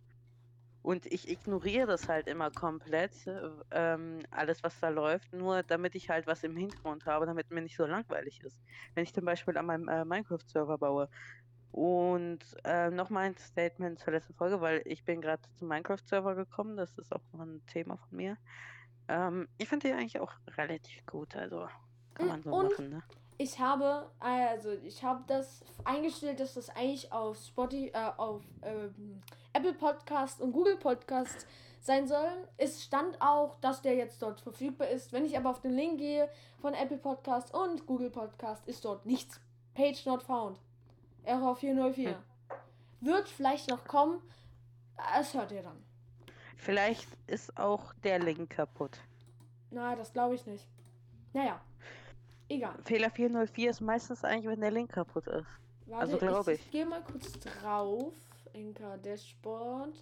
Und 0.81 1.05
ich 1.07 1.27
ignoriere 1.29 1.88
das 1.88 2.07
halt 2.07 2.27
immer 2.27 2.51
komplett, 2.51 3.27
äh, 3.27 3.49
ähm, 3.71 4.19
alles 4.31 4.63
was 4.63 4.79
da 4.79 4.88
läuft, 4.89 5.33
nur 5.33 5.62
damit 5.63 5.93
ich 5.93 6.09
halt 6.09 6.25
was 6.25 6.43
im 6.43 6.55
Hintergrund 6.55 7.05
habe, 7.05 7.25
damit 7.25 7.51
mir 7.51 7.62
nicht 7.62 7.75
so 7.75 7.85
langweilig 7.85 8.39
ist. 8.45 8.62
Wenn 8.95 9.03
ich 9.03 9.13
zum 9.13 9.25
Beispiel 9.25 9.57
an 9.57 9.65
meinem 9.65 9.89
äh, 9.89 10.05
Minecraft-Server 10.05 10.77
baue. 10.77 11.09
Und 11.71 12.39
äh, 12.63 12.89
noch 12.89 13.10
mal 13.10 13.21
ein 13.21 13.38
Statement 13.38 13.99
zur 13.99 14.13
letzten 14.13 14.34
Folge, 14.34 14.60
weil 14.60 14.82
ich 14.86 15.03
bin 15.05 15.21
gerade 15.21 15.41
zum 15.58 15.67
Minecraft-Server 15.67 16.36
gekommen, 16.36 16.75
das 16.77 16.97
ist 16.97 17.13
auch 17.13 17.21
noch 17.34 17.41
ein 17.41 17.62
Thema 17.67 17.97
von 17.97 18.17
mir. 18.17 18.38
Ähm, 19.08 19.47
ich 19.58 19.69
finde 19.69 19.88
die 19.88 19.93
eigentlich 19.93 20.19
auch 20.19 20.32
relativ 20.58 21.05
gut, 21.05 21.36
also 21.36 21.67
kann 22.15 22.25
Mm, 22.25 22.29
man 22.29 22.43
so 22.43 22.51
und- 22.51 22.71
machen, 22.71 22.89
ne? 22.89 23.03
Ich 23.41 23.58
habe, 23.58 24.10
also 24.19 24.69
ich 24.84 25.01
habe 25.01 25.23
das 25.27 25.63
eingestellt, 25.86 26.41
dass 26.41 26.55
das 26.55 26.69
eigentlich 26.71 27.10
auf 27.13 27.38
Spotify, 27.38 27.88
äh, 27.93 28.12
auf 28.17 28.43
ähm, 28.63 29.21
Apple 29.53 29.73
Podcast 29.73 30.41
und 30.41 30.51
Google 30.51 30.75
Podcast 30.75 31.47
sein 31.79 32.05
soll. 32.05 32.27
Es 32.58 32.84
stand 32.84 33.15
auch, 33.21 33.55
dass 33.62 33.82
der 33.82 33.95
jetzt 33.95 34.21
dort 34.21 34.41
verfügbar 34.41 34.89
ist. 34.89 35.13
Wenn 35.13 35.23
ich 35.23 35.38
aber 35.38 35.51
auf 35.51 35.62
den 35.62 35.71
Link 35.71 35.99
gehe 35.99 36.29
von 36.60 36.73
Apple 36.73 36.97
Podcast 36.97 37.53
und 37.53 37.86
Google 37.86 38.10
Podcast, 38.10 38.67
ist 38.67 38.84
dort 38.84 39.05
nichts. 39.05 39.39
Page 39.73 40.05
not 40.05 40.21
found. 40.21 40.60
Error 41.23 41.55
404. 41.55 42.10
Hm. 42.12 42.15
Wird 43.01 43.29
vielleicht 43.29 43.69
noch 43.69 43.86
kommen. 43.86 44.21
Das 44.97 45.34
hört 45.34 45.51
ihr 45.51 45.62
dann. 45.63 45.77
Vielleicht 46.58 47.08
ist 47.27 47.58
auch 47.58 47.93
der 48.03 48.19
Link 48.19 48.49
kaputt. 48.49 48.99
Na, 49.71 49.95
das 49.95 50.12
glaube 50.12 50.36
ich 50.36 50.45
nicht. 50.45 50.67
Naja. 51.34 51.62
Egal. 52.49 52.75
Fehler 52.84 53.10
404 53.12 53.69
ist 53.69 53.79
meistens 53.82 54.23
eigentlich, 54.25 54.47
wenn 54.51 54.60
der 54.60 54.71
Link 54.71 54.91
kaputt 54.91 55.27
ist. 55.27 55.45
Warte, 55.86 56.01
Also 56.01 56.17
glaube 56.17 56.53
ich. 56.53 56.60
ich. 56.60 56.71
gehe 56.71 56.86
mal 56.86 57.01
kurz 57.03 57.32
drauf. 57.39 58.13
Enka 58.53 58.97
Dashboard. 58.97 59.93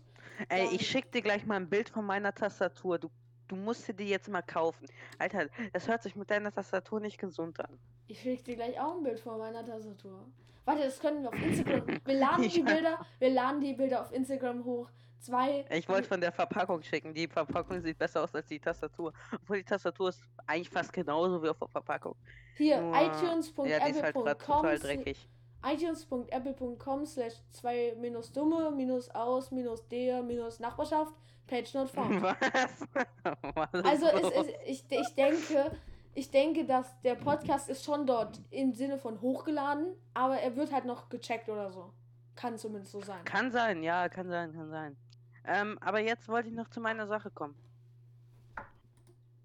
Ey, 0.49 0.65
Dann- 0.65 0.75
ich 0.75 0.89
schick 0.89 1.11
dir 1.11 1.21
gleich 1.21 1.45
mal 1.45 1.55
ein 1.57 1.69
Bild 1.69 1.89
von 1.89 2.05
meiner 2.05 2.33
Tastatur. 2.33 2.97
Du, 2.97 3.11
du 3.49 3.55
musst 3.57 3.83
sie 3.83 3.93
dir 3.93 4.05
jetzt 4.07 4.29
mal 4.29 4.41
kaufen. 4.41 4.87
Alter, 5.19 5.47
das 5.73 5.87
hört 5.87 6.01
sich 6.03 6.15
mit 6.15 6.31
deiner 6.31 6.51
Tastatur 6.51 6.99
nicht 7.01 7.17
gesund 7.19 7.59
an. 7.59 7.77
Ich 8.07 8.21
schicke 8.21 8.43
dir 8.43 8.55
gleich 8.55 8.79
auch 8.79 8.95
ein 8.97 9.03
Bild 9.03 9.19
von 9.19 9.37
meiner 9.37 9.63
Tastatur. 9.65 10.25
Warte, 10.67 10.83
das 10.83 10.99
können 10.99 11.23
wir 11.23 11.29
auf 11.29 11.41
Instagram. 11.41 11.87
Wir 12.05 12.19
laden 12.19 12.49
die. 12.49 12.61
Bilder, 12.61 12.99
wir 13.19 13.29
laden 13.29 13.61
die 13.61 13.73
Bilder 13.73 14.01
auf 14.01 14.11
Instagram 14.11 14.65
hoch. 14.65 14.89
Zwei. 15.19 15.65
Ich 15.71 15.87
wollte 15.87 16.09
von 16.09 16.19
der 16.19 16.33
Verpackung 16.33 16.83
schicken. 16.83 17.13
Die 17.13 17.25
Verpackung 17.27 17.79
sieht 17.79 17.97
besser 17.97 18.21
aus 18.23 18.35
als 18.35 18.47
die 18.47 18.59
Tastatur. 18.59 19.13
Obwohl 19.33 19.57
die 19.57 19.63
Tastatur 19.63 20.09
ist 20.09 20.21
eigentlich 20.45 20.69
fast 20.69 20.91
genauso 20.91 21.41
wie 21.41 21.47
auf 21.47 21.57
der 21.57 21.69
Verpackung. 21.69 22.15
hier 22.57 22.77
iTunes.apple.com 22.93 23.65
Ja, 23.65 23.79
die 23.85 23.91
ist 23.91 24.03
halt 24.03 24.13
gerade 24.15 24.37
total 24.37 24.77
dreckig. 24.77 25.29
iTunes.apple.com 25.65 27.05
slash 27.05 27.33
2 27.51 27.95
minus 27.99 28.31
dumme 28.33 28.69
minus 28.71 29.09
aus 29.11 29.49
minus 29.51 29.87
der 29.87 30.21
minus 30.21 30.59
Nachbarschaft 30.59 31.13
Page 31.47 31.73
not 31.75 31.89
found. 31.89 32.21
Was? 32.21 32.87
Also 33.85 34.05
so? 34.05 34.17
es 34.17 34.47
ist, 34.47 34.55
ich, 34.65 34.83
ich 34.89 35.15
denke, 35.15 35.71
ich 36.17 36.31
denke, 36.31 36.65
dass 36.65 36.99
der 37.01 37.13
Podcast 37.13 37.69
ist 37.69 37.85
schon 37.85 38.07
dort 38.07 38.41
im 38.49 38.73
Sinne 38.73 38.97
von 38.97 39.21
hochgeladen, 39.21 39.93
aber 40.15 40.39
er 40.39 40.55
wird 40.55 40.73
halt 40.73 40.85
noch 40.85 41.09
gecheckt 41.09 41.47
oder 41.47 41.71
so. 41.71 41.93
Kann 42.35 42.57
zumindest 42.57 42.91
so 42.91 43.01
sein. 43.01 43.23
Kann 43.23 43.51
sein, 43.51 43.83
ja, 43.83 44.09
kann 44.09 44.27
sein, 44.27 44.51
kann 44.51 44.67
sein. 44.71 44.97
Ähm, 45.43 45.77
aber 45.79 45.99
jetzt 45.99 46.27
wollte 46.27 46.49
ich 46.49 46.55
noch 46.55 46.69
zu 46.69 46.81
meiner 46.81 47.05
Sache 47.05 47.29
kommen. 47.29 47.53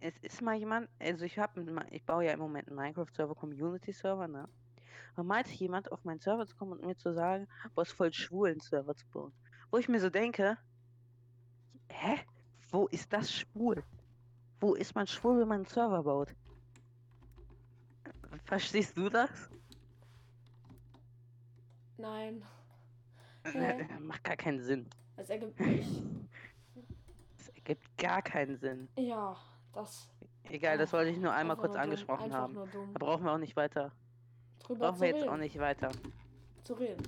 Es 0.01 0.17
ist 0.23 0.41
mal 0.41 0.57
jemand, 0.57 0.89
also 0.99 1.27
ich 1.27 1.39
habe, 1.39 1.85
ich 1.91 2.07
baue 2.07 2.25
ja 2.25 2.33
im 2.33 2.41
Moment 2.41 2.69
einen 2.69 2.77
Minecraft-Server, 2.77 3.35
Community-Server, 3.35 4.27
ne? 4.27 4.49
Und 5.17 5.27
meinte 5.27 5.51
jemand 5.51 5.93
auf 5.93 6.03
meinen 6.05 6.21
Server 6.21 6.47
zu 6.47 6.57
kommen 6.57 6.73
und 6.73 6.87
mir 6.87 6.97
zu 6.97 7.13
sagen, 7.13 7.49
ist 7.77 7.93
voll 7.93 8.15
schwul, 8.15 8.49
einen 8.49 8.61
Server 8.61 8.95
zu 8.95 9.07
bauen. 9.09 9.33
Wo 9.71 9.77
ich 9.77 9.91
mir 9.91 10.01
so 10.01 10.09
denke, 10.09 10.57
hä? 11.91 12.19
Wo 12.71 12.87
ist 12.87 13.13
das 13.13 13.31
schwul? 13.31 13.85
Wo 14.59 14.73
ist 14.73 14.95
man 14.95 15.07
schwul, 15.07 15.39
wenn 15.41 15.49
man 15.49 15.57
einen 15.57 15.67
Server 15.67 16.03
baut? 16.03 16.35
Verstehst 18.45 18.97
du 18.97 19.09
das? 19.09 19.31
Nein, 21.99 22.43
Hä? 23.45 23.87
Macht 24.01 24.25
gar 24.25 24.37
keinen 24.37 24.61
Sinn. 24.61 24.89
es 25.17 25.31
ergibt 25.31 25.59
nicht. 25.61 26.03
Es 27.39 27.49
ergibt 27.51 27.99
gar 27.99 28.23
keinen 28.23 28.57
Sinn. 28.57 28.89
Ja, 28.97 29.37
das. 29.73 30.09
Egal, 30.45 30.79
das 30.79 30.93
wollte 30.93 31.11
ich 31.11 31.19
nur 31.19 31.33
einmal 31.33 31.57
kurz 31.57 31.73
nur 31.73 31.81
dumm, 31.81 31.83
angesprochen 31.83 32.25
einfach 32.25 32.39
haben. 32.39 32.55
Dumm. 32.55 32.93
Da 32.95 32.99
brauchen 32.99 33.25
wir 33.25 33.33
auch 33.33 33.39
nicht 33.39 33.57
weiter. 33.57 33.93
Drüber 34.61 34.89
Brauchen 34.89 35.01
wir 35.01 35.09
jetzt 35.09 35.23
reden. 35.23 35.29
auch 35.29 35.37
nicht 35.37 35.59
weiter. 35.59 35.91
Zu 36.65 36.75
reden. 36.75 37.03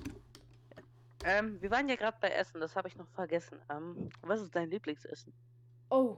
Ähm, 1.24 1.60
wir 1.62 1.70
waren 1.70 1.88
ja 1.88 1.96
gerade 1.96 2.16
bei 2.20 2.28
Essen, 2.28 2.60
das 2.60 2.76
habe 2.76 2.88
ich 2.88 2.96
noch 2.96 3.08
vergessen. 3.08 3.58
Ähm, 3.70 4.08
was 4.22 4.40
ist 4.40 4.54
dein 4.54 4.70
Lieblingsessen? 4.70 5.32
Oh. 5.90 6.16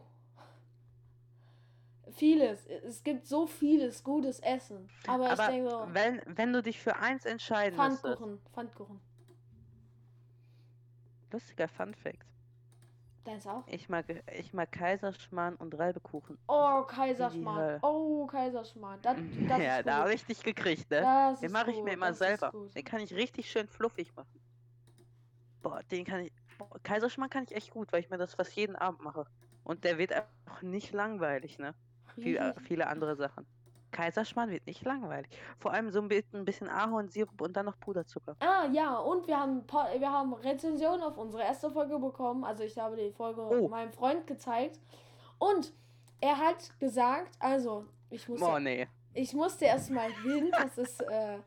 Vieles. 2.16 2.66
Es 2.66 3.02
gibt 3.04 3.26
so 3.26 3.46
vieles 3.46 4.02
gutes 4.02 4.40
Essen. 4.40 4.88
Aber, 5.06 5.24
ich 5.26 5.30
Aber 5.32 5.46
denke 5.48 5.70
so, 5.70 5.86
wenn, 5.92 6.22
wenn 6.26 6.52
du 6.52 6.62
dich 6.62 6.80
für 6.80 6.96
eins 6.96 7.26
entscheiden 7.26 7.76
müsstest. 7.76 8.02
Pfannkuchen. 8.02 8.40
Pfannkuchen. 8.52 9.00
Lustiger 11.30 11.68
Fun 11.68 11.94
Fact. 11.94 12.24
Deins 13.24 13.46
auch? 13.46 13.64
Ich 13.66 13.88
mag, 13.88 14.06
ich 14.32 14.54
mag 14.54 14.70
Kaiserschmarrn 14.72 15.56
und 15.56 15.76
Reibekuchen. 15.76 16.38
Oh, 16.46 16.82
Kaiserschmarrn. 16.84 17.80
Oh, 17.82 18.26
Kaiserschmarrn. 18.26 19.00
Das, 19.02 19.16
das 19.48 19.58
ja, 19.58 19.82
da 19.82 19.96
habe 19.98 20.14
ich 20.14 20.24
dich 20.24 20.42
gekriegt, 20.42 20.90
ne? 20.90 21.02
Das 21.02 21.40
Den 21.40 21.52
mache 21.52 21.72
ich 21.72 21.82
mir 21.82 21.92
immer 21.92 22.08
das 22.08 22.18
selber. 22.18 22.52
Den 22.74 22.84
kann 22.84 23.00
ich 23.00 23.12
richtig 23.12 23.50
schön 23.50 23.68
fluffig 23.68 24.14
machen. 24.14 24.40
Boah, 25.62 25.82
den 25.90 26.04
kann 26.04 26.20
ich. 26.20 26.32
Boah, 26.56 26.70
Kaiserschmarrn 26.82 27.28
kann 27.28 27.44
ich 27.44 27.54
echt 27.54 27.70
gut, 27.72 27.92
weil 27.92 28.00
ich 28.00 28.08
mir 28.08 28.16
das 28.16 28.34
fast 28.34 28.54
jeden 28.54 28.76
Abend 28.76 29.02
mache. 29.02 29.26
Und 29.64 29.84
der 29.84 29.98
wird 29.98 30.14
auch 30.14 30.62
nicht 30.62 30.92
langweilig, 30.92 31.58
ne? 31.58 31.74
Wie 32.16 32.36
äh, 32.36 32.54
viele 32.60 32.86
andere 32.86 33.14
Sachen. 33.16 33.46
Kaiserschmarrn 33.92 34.50
wird 34.50 34.66
nicht 34.66 34.84
langweilig. 34.84 35.30
Vor 35.58 35.72
allem 35.72 35.90
so 35.90 36.00
ein 36.00 36.08
bi- 36.08 36.24
ein 36.34 36.44
bisschen 36.44 36.68
Ahornsirup 36.68 37.40
und 37.40 37.56
dann 37.56 37.66
noch 37.66 37.78
Puderzucker. 37.78 38.36
Ah, 38.40 38.66
ja, 38.72 38.98
und 38.98 39.26
wir 39.26 39.38
haben, 39.38 39.62
wir 39.98 40.12
haben 40.12 40.34
Rezensionen 40.34 41.02
auf 41.02 41.16
unsere 41.16 41.44
erste 41.44 41.70
Folge 41.70 41.98
bekommen. 41.98 42.44
Also 42.44 42.64
ich 42.64 42.76
habe 42.78 42.96
die 42.96 43.10
Folge 43.12 43.40
Oh. 43.42 43.68
meinem 43.68 43.92
Freund 43.92 44.26
gezeigt. 44.26 44.80
Und 45.38 45.72
er 46.20 46.36
hat 46.36 46.78
gesagt, 46.78 47.30
also, 47.38 47.86
ich 48.10 48.28
muss 48.28 48.40
Boah, 48.40 48.58
nee. 48.60 48.86
Ich 49.14 49.32
musste 49.32 49.64
erstmal 49.66 50.10
hin, 50.24 50.50
das 50.52 50.76
ist 50.76 51.00
äh, 51.02 51.38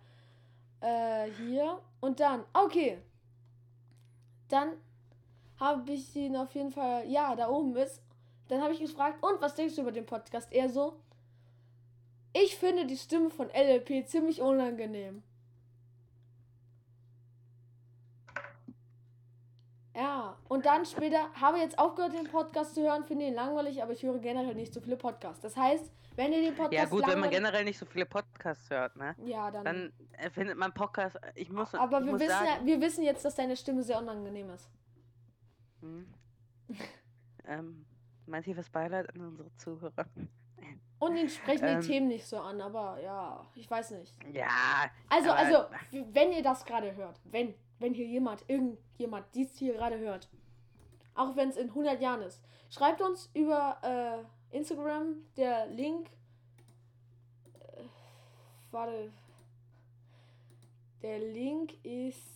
äh, 0.82 1.30
hier. 1.32 1.80
Und 2.00 2.20
dann, 2.20 2.44
okay. 2.54 3.00
Dann 4.48 4.74
habe 5.60 5.92
ich 5.92 6.16
ihn 6.16 6.36
auf 6.36 6.52
jeden 6.56 6.72
Fall, 6.72 7.06
ja, 7.08 7.36
da 7.36 7.50
oben 7.50 7.76
ist. 7.76 8.02
Dann 8.50 8.62
habe 8.62 8.74
ich 8.74 8.80
gefragt, 8.80 9.24
und 9.24 9.40
was 9.42 9.56
denkst 9.56 9.76
du 9.76 9.82
über 9.82 9.92
den 9.92 10.06
Podcast? 10.06 10.52
Er 10.52 10.70
so, 10.70 11.00
ich 12.34 12.58
finde 12.58 12.86
die 12.86 12.98
Stimme 12.98 13.30
von 13.30 13.48
LLP 13.50 14.08
ziemlich 14.08 14.42
unangenehm. 14.42 15.24
Ja, 19.96 20.38
und 20.48 20.66
dann 20.66 20.86
später 20.86 21.32
habe 21.34 21.58
ich 21.58 21.64
jetzt 21.64 21.78
aufgehört, 21.78 22.14
den 22.14 22.28
Podcast 22.28 22.74
zu 22.74 22.82
hören, 22.82 23.04
finde 23.04 23.26
ihn 23.26 23.34
langweilig, 23.36 23.84
aber 23.84 23.92
ich 23.92 24.02
höre 24.02 24.18
generell 24.18 24.56
nicht 24.56 24.74
so 24.74 24.80
viele 24.80 24.96
Podcasts. 24.96 25.42
Das 25.42 25.56
heißt, 25.56 25.92
wenn 26.16 26.34
ihr 26.34 26.42
den 26.42 26.56
Podcast 26.56 26.74
Ja 26.74 26.86
gut, 26.86 27.06
wenn 27.06 27.20
man 27.20 27.30
generell 27.30 27.66
nicht 27.66 27.78
so 27.78 27.86
viele 27.86 28.06
Podcasts 28.06 28.70
hört, 28.70 28.96
ne? 28.96 29.16
ja, 29.26 29.52
dann. 29.52 29.66
Dann 29.66 29.94
äh, 30.14 30.30
findet 30.30 30.58
man 30.58 30.74
Podcast. 30.74 31.20
Ich 31.36 31.52
muss, 31.52 31.76
aber 31.76 32.00
ich 32.00 32.06
wir 32.06 32.12
muss 32.14 32.22
wissen, 32.22 32.30
sagen, 32.32 32.66
wir 32.66 32.82
wissen 32.82 33.04
jetzt, 33.04 33.26
dass 33.26 33.36
deine 33.36 33.56
Stimme 33.56 33.84
sehr 33.84 34.00
unangenehm 34.00 34.50
ist. 34.52 34.70
Hm. 35.82 36.14
ähm, 37.46 37.86
mein 38.30 38.44
tiefes 38.44 38.70
Beileid 38.70 39.14
an 39.14 39.22
unsere 39.22 39.54
Zuhörer. 39.56 40.06
Und 41.00 41.16
ihn 41.16 41.30
sprechen 41.30 41.66
Ähm. 41.66 41.82
die 41.82 41.88
Themen 41.88 42.08
nicht 42.10 42.26
so 42.26 42.40
an, 42.40 42.60
aber 42.62 43.00
ja, 43.02 43.46
ich 43.56 43.70
weiß 43.70 43.92
nicht. 43.92 44.14
Ja, 44.34 44.90
Also, 45.10 45.32
also, 45.32 45.66
wenn 45.92 46.32
ihr 46.34 46.44
das 46.44 46.66
gerade 46.66 46.94
hört, 46.96 47.20
wenn, 47.26 47.54
wenn 47.80 47.94
hier 47.94 48.06
jemand, 48.06 48.44
irgendjemand 48.50 49.26
dies 49.34 49.58
hier 49.58 49.74
gerade 49.74 49.98
hört, 49.98 50.30
auch 51.16 51.36
wenn 51.36 51.50
es 51.50 51.58
in 51.58 51.70
100 51.70 52.02
Jahren 52.02 52.22
ist, 52.22 52.42
schreibt 52.70 53.02
uns 53.02 53.30
über 53.34 54.26
äh, 54.52 54.56
Instagram, 54.58 55.16
der 55.38 55.68
Link, 55.68 56.10
äh, 57.54 57.84
warte, 58.72 59.12
der 61.02 61.20
Link 61.20 61.74
ist 61.86 62.28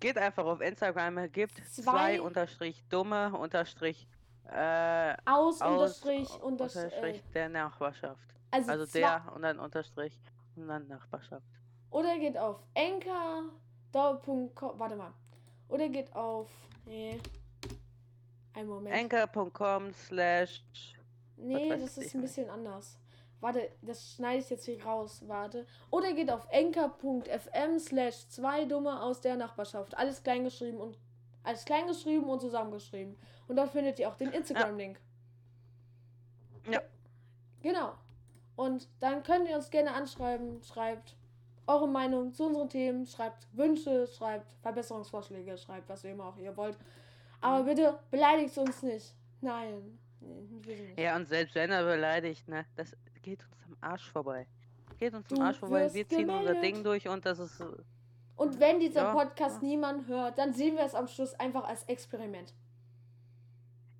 geht 0.00 0.18
einfach 0.18 0.44
auf 0.44 0.60
Instagram, 0.60 1.30
gibt 1.30 1.54
Zwei- 1.66 1.82
zwei 1.82 2.20
unterstrich 2.20 2.82
dumme 2.88 3.32
unterstrich 3.36 4.06
äh, 4.48 5.14
aus, 5.26 5.60
aus 5.60 6.02
unterstrich, 6.02 6.42
unters, 6.42 6.76
äh, 6.76 6.84
unterstrich 6.84 7.22
der 7.34 7.48
Nachbarschaft. 7.48 8.34
also, 8.50 8.70
Also 8.72 8.92
der 8.92 9.32
und 9.34 9.42
dann 9.42 9.58
Unterstrich 9.58 10.18
und 10.56 10.68
dann 10.68 10.86
Nachbarschaft. 10.88 11.46
Oder 11.90 12.18
geht 12.18 12.38
auf 12.38 12.62
enker.com. 12.74 14.78
Warte 14.78 14.96
mal. 14.96 15.12
Oder 15.68 15.88
geht 15.88 16.14
auf. 16.14 16.48
Nee. 16.84 17.20
Ein 18.54 18.66
Moment. 18.66 19.12
Anchor.com 19.12 19.92
slash 19.94 20.64
nee, 21.36 21.68
das 21.68 21.82
ist 21.82 21.98
ein 22.14 22.20
nicht. 22.20 22.22
bisschen 22.22 22.50
anders. 22.50 22.98
Warte, 23.40 23.70
das 23.80 24.14
schneide 24.14 24.40
ich 24.40 24.50
jetzt 24.50 24.66
hier 24.66 24.84
raus. 24.84 25.22
Warte. 25.26 25.66
Oder 25.90 26.12
geht 26.12 26.30
auf 26.30 26.46
enker.fm 26.50 27.78
slash 27.78 28.28
zwei 28.28 28.64
Dumme 28.66 29.02
aus 29.02 29.20
der 29.20 29.36
Nachbarschaft. 29.36 29.96
Alles 29.96 30.22
klein 30.22 30.44
geschrieben 30.44 30.78
und 30.78 30.98
Als 31.42 31.64
klein 31.64 31.86
geschrieben 31.86 32.28
und 32.28 32.40
zusammengeschrieben. 32.40 33.16
Und 33.50 33.56
dort 33.56 33.70
findet 33.70 33.98
ihr 33.98 34.08
auch 34.08 34.14
den 34.14 34.30
Instagram-Link. 34.30 35.00
Ja. 36.70 36.80
Genau. 37.60 37.94
Und 38.54 38.86
dann 39.00 39.24
könnt 39.24 39.48
ihr 39.48 39.56
uns 39.56 39.70
gerne 39.70 39.92
anschreiben. 39.92 40.62
Schreibt 40.62 41.16
eure 41.66 41.88
Meinung 41.88 42.32
zu 42.32 42.46
unseren 42.46 42.68
Themen. 42.68 43.08
Schreibt 43.08 43.48
Wünsche, 43.52 44.06
schreibt 44.06 44.52
Verbesserungsvorschläge, 44.62 45.58
schreibt 45.58 45.88
was 45.88 46.04
immer 46.04 46.26
auch 46.26 46.36
ihr 46.36 46.56
wollt. 46.56 46.78
Aber 47.40 47.64
bitte 47.64 47.98
beleidigt 48.12 48.56
uns 48.56 48.84
nicht. 48.84 49.16
Nein. 49.40 49.98
Nee. 50.20 50.94
Ja, 50.96 51.16
und 51.16 51.26
selbst 51.26 51.56
wenn 51.56 51.72
er 51.72 51.82
beleidigt, 51.82 52.46
ne, 52.46 52.64
das 52.76 52.96
geht 53.20 53.40
uns 53.42 53.64
am 53.66 53.76
Arsch 53.80 54.08
vorbei. 54.12 54.46
Geht 54.96 55.12
uns 55.12 55.26
am 55.32 55.40
Arsch 55.40 55.58
vorbei, 55.58 55.92
wir 55.92 56.08
ziehen 56.08 56.30
unser 56.30 56.52
gemeldet. 56.52 56.62
Ding 56.62 56.84
durch 56.84 57.08
und 57.08 57.26
das 57.26 57.40
ist. 57.40 57.60
Und 58.36 58.60
wenn 58.60 58.78
dieser 58.78 59.02
Ja, 59.02 59.12
Podcast 59.12 59.60
ja. 59.60 59.68
niemand 59.68 60.06
hört, 60.06 60.38
dann 60.38 60.52
sehen 60.52 60.76
wir 60.76 60.84
es 60.84 60.94
am 60.94 61.08
Schluss 61.08 61.34
einfach 61.34 61.64
als 61.64 61.82
Experiment. 61.88 62.54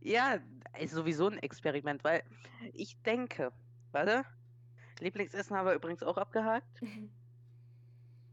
Ja, 0.00 0.38
ist 0.78 0.92
sowieso 0.92 1.28
ein 1.28 1.38
Experiment, 1.38 2.02
weil 2.04 2.22
ich 2.72 3.00
denke, 3.02 3.52
warte, 3.92 4.24
Lieblingsessen 5.00 5.56
haben 5.56 5.66
wir 5.66 5.74
übrigens 5.74 6.02
auch 6.02 6.16
abgehakt. 6.16 6.80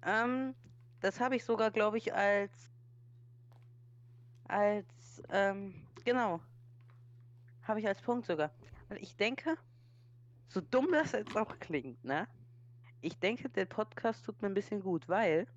Ähm, 0.03 0.53
das 1.01 1.19
habe 1.19 1.35
ich 1.35 1.43
sogar, 1.43 1.71
glaube 1.71 1.97
ich, 1.97 2.13
als, 2.13 2.71
als, 4.47 5.21
ähm, 5.29 5.73
genau, 6.05 6.39
habe 7.63 7.79
ich 7.79 7.87
als 7.87 8.01
Punkt 8.01 8.27
sogar. 8.27 8.51
Und 8.89 8.97
ich 8.97 9.17
denke, 9.17 9.57
so 10.47 10.61
dumm 10.61 10.87
das 10.91 11.11
jetzt 11.11 11.35
auch 11.35 11.59
klingt, 11.59 12.03
ne? 12.05 12.27
Ich 13.01 13.17
denke, 13.19 13.49
der 13.49 13.65
Podcast 13.65 14.23
tut 14.23 14.41
mir 14.41 14.47
ein 14.49 14.53
bisschen 14.53 14.81
gut, 14.81 15.09
weil 15.09 15.47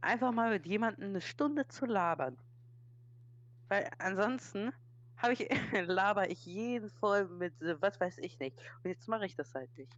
einfach 0.00 0.32
mal 0.32 0.50
mit 0.50 0.66
jemandem 0.66 1.10
eine 1.10 1.20
Stunde 1.20 1.68
zu 1.68 1.84
labern. 1.84 2.38
Weil 3.68 3.90
ansonsten 3.98 4.72
habe 5.22 5.32
ich, 5.34 5.48
laber 5.86 6.30
ich 6.30 6.44
jeden 6.44 6.90
voll 6.90 7.26
mit, 7.26 7.54
was 7.80 8.00
weiß 8.00 8.18
ich 8.18 8.38
nicht. 8.38 8.56
Und 8.82 8.90
jetzt 8.90 9.08
mache 9.08 9.26
ich 9.26 9.36
das 9.36 9.54
halt 9.54 9.76
nicht. 9.78 9.92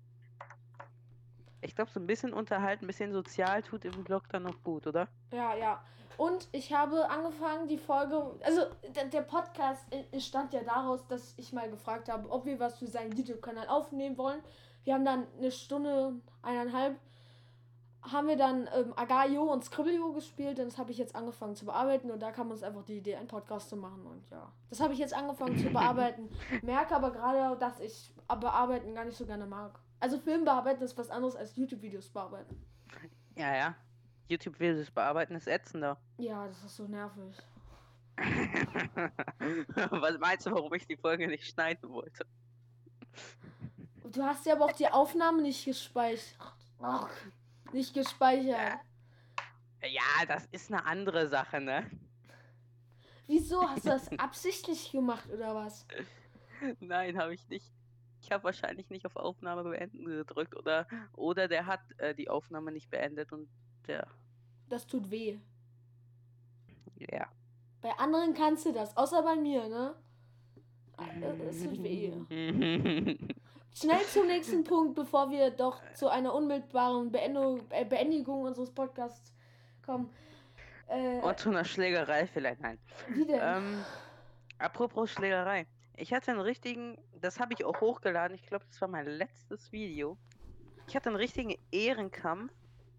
Ich 1.63 1.75
glaube, 1.75 1.91
so 1.91 1.99
ein 1.99 2.07
bisschen 2.07 2.35
unterhalten, 2.35 2.85
ein 2.85 2.89
bisschen 2.89 3.13
sozial 3.13 3.63
tut 3.63 3.87
im 3.87 4.05
Blog 4.05 4.25
dann 4.29 4.43
noch 4.43 4.63
gut, 4.63 4.87
oder? 4.87 5.09
Ja, 5.33 5.55
ja. 5.57 5.83
Und 6.17 6.49
ich 6.53 6.73
habe 6.73 7.09
angefangen, 7.11 7.67
die 7.67 7.79
Folge. 7.79 8.39
Also, 8.45 8.67
der, 8.95 9.07
der 9.07 9.23
Podcast 9.23 9.83
äh, 9.93 10.05
entstand 10.13 10.53
ja 10.53 10.63
daraus, 10.63 11.07
dass 11.09 11.35
ich 11.39 11.53
mal 11.53 11.69
gefragt 11.69 12.09
habe, 12.09 12.31
ob 12.31 12.45
wir 12.45 12.61
was 12.61 12.79
für 12.79 12.87
seinen 12.87 13.17
YouTube-Kanal 13.17 13.67
aufnehmen 13.69 14.17
wollen. 14.17 14.41
Wir 14.85 14.95
haben 14.95 15.05
dann 15.05 15.27
eine 15.39 15.51
Stunde, 15.51 16.21
eineinhalb, 16.43 17.01
haben 18.11 18.29
wir 18.29 18.37
dann 18.37 18.69
ähm, 18.75 18.93
Agayo 18.97 19.45
und 19.45 19.65
Scribblio 19.65 20.13
gespielt. 20.13 20.59
Und 20.59 20.67
das 20.67 20.79
habe 20.79 20.91
ich 20.93 20.99
jetzt 20.99 21.15
angefangen 21.15 21.57
zu 21.57 21.65
bearbeiten. 21.65 22.11
Und 22.11 22.21
da 22.21 22.33
kam 22.33 22.51
uns 22.51 22.63
einfach 22.63 22.85
die 22.85 22.99
Idee, 22.99 23.17
einen 23.17 23.29
Podcast 23.29 23.69
zu 23.71 23.77
machen. 23.77 24.07
Und 24.07 24.29
ja, 24.31 24.51
das 24.71 24.81
habe 24.81 24.93
ich 24.93 24.99
jetzt 24.99 25.15
angefangen 25.15 25.57
zu 25.59 25.71
bearbeiten. 25.71 26.29
Merke 26.63 26.95
aber 26.95 27.11
gerade, 27.11 27.59
dass 27.59 27.81
ich 27.81 28.13
bearbeiten 28.29 28.95
gar 28.95 29.05
nicht 29.05 29.17
so 29.17 29.27
gerne 29.27 29.47
mag. 29.47 29.79
Also, 30.01 30.19
Film 30.19 30.45
bearbeiten 30.45 30.83
ist 30.83 30.99
was 30.99 31.11
anderes 31.11 31.35
als 31.35 31.57
YouTube-Videos 31.57 32.09
bearbeiten. 32.11 32.63
Ja, 33.37 33.57
ja. 33.57 33.75
YouTube-Videos 34.29 34.91
bearbeiten 34.91 35.35
ist 35.35 35.49
ätzender. 35.49 35.97
Ja, 36.19 36.47
das 36.47 36.63
ist 36.63 36.77
so 36.77 36.87
nervig. 36.87 37.37
was 39.91 40.19
meinst 40.19 40.47
du, 40.47 40.53
warum 40.53 40.73
ich 40.75 40.87
die 40.87 40.97
Folge 40.97 41.27
nicht 41.27 41.47
schneiden 41.47 41.91
wollte? 41.91 42.25
Du 44.05 44.23
hast 44.23 44.47
ja 44.47 44.55
aber 44.55 44.67
auch 44.67 44.73
die 44.73 44.89
Aufnahme 44.89 45.43
nicht 45.43 45.65
gespeichert. 45.65 46.39
Ach, 46.81 47.11
nicht 47.75 47.95
gespeichert. 47.95 48.81
Ja, 49.83 50.25
das 50.27 50.47
ist 50.47 50.73
eine 50.73 50.85
andere 50.87 51.29
Sache, 51.29 51.61
ne? 51.61 51.91
Wieso 53.27 53.69
hast 53.69 53.85
du 53.87 53.91
das 53.91 54.09
absichtlich 54.19 54.91
gemacht 54.93 55.29
oder 55.31 55.55
was? 55.55 55.87
Nein, 56.81 57.19
habe 57.19 57.35
ich 57.35 57.49
nicht. 57.49 57.73
Ich 58.21 58.31
habe 58.33 58.45
wahrscheinlich 58.45 58.89
nicht 58.91 59.05
auf 59.07 59.17
Aufnahme 59.17 59.65
beenden 59.65 60.07
gedrückt 60.07 60.57
oder 60.57 60.87
oder 61.13 61.49
der 61.49 61.67
hat 61.67 61.81
äh, 61.99 62.15
die 62.15 62.31
Aufnahme 62.31 62.73
nicht 62.73 62.91
beendet 62.91 63.33
und 63.33 63.49
der 63.87 64.07
Das 64.69 64.87
tut 64.87 65.11
weh. 65.11 65.39
ja. 66.97 67.29
Bei 67.83 67.93
anderen 67.99 68.33
kannst 68.35 68.65
du 68.65 68.73
das, 68.73 68.97
außer 68.97 69.23
bei 69.23 69.37
mir, 69.37 69.69
ne? 69.69 69.95
Äh, 70.99 71.49
Es 71.49 71.63
tut 71.63 71.83
weh. 71.83 72.13
Schnell 73.75 74.03
zum 74.07 74.27
nächsten 74.29 74.63
Punkt, 74.63 74.95
bevor 74.95 75.31
wir 75.31 75.51
doch 75.51 75.81
zu 75.95 76.09
einer 76.09 76.33
unmittelbaren 76.33 77.11
Beendung, 77.11 77.61
äh, 77.71 77.85
Beendigung 77.85 78.43
unseres 78.43 78.71
Podcasts 78.71 79.33
kommen. 79.85 80.11
Äh, 80.87 81.19
Und 81.21 81.39
zu 81.39 81.51
einer 81.51 81.65
Schlägerei 81.65 82.27
vielleicht, 82.27 82.61
nein. 82.61 82.79
wie 83.09 83.27
denn? 83.27 83.41
Ähm, 83.43 83.85
apropos 84.59 85.11
Schlägerei. 85.11 85.67
Ich 85.97 86.13
hatte 86.13 86.31
einen 86.31 86.41
richtigen, 86.41 86.99
das 87.21 87.41
habe 87.41 87.53
ich 87.55 87.65
auch 87.65 87.81
hochgeladen, 87.81 88.37
ich 88.37 88.47
glaube, 88.47 88.65
das 88.67 88.81
war 88.81 88.89
mein 88.89 89.07
letztes 89.07 89.73
Video. 89.73 90.17
Ich 90.87 90.95
hatte 90.95 91.09
einen 91.09 91.17
richtigen 91.17 91.57
Ehrenkampf 91.73 92.53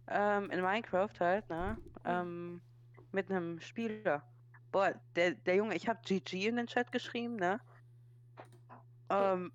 ähm, 0.07 0.49
in 0.49 0.61
Minecraft 0.61 1.19
halt, 1.19 1.49
ne? 1.49 1.77
Ähm, 2.03 2.61
mit 3.11 3.29
einem 3.31 3.59
Spieler. 3.61 4.23
Boah, 4.71 4.93
der, 5.15 5.31
der 5.31 5.55
Junge, 5.55 5.75
ich 5.75 5.87
habe 5.87 5.99
GG 6.03 6.47
in 6.47 6.57
den 6.57 6.67
Chat 6.67 6.91
geschrieben, 6.91 7.37
ne? 7.37 7.61
Ähm, 9.09 9.51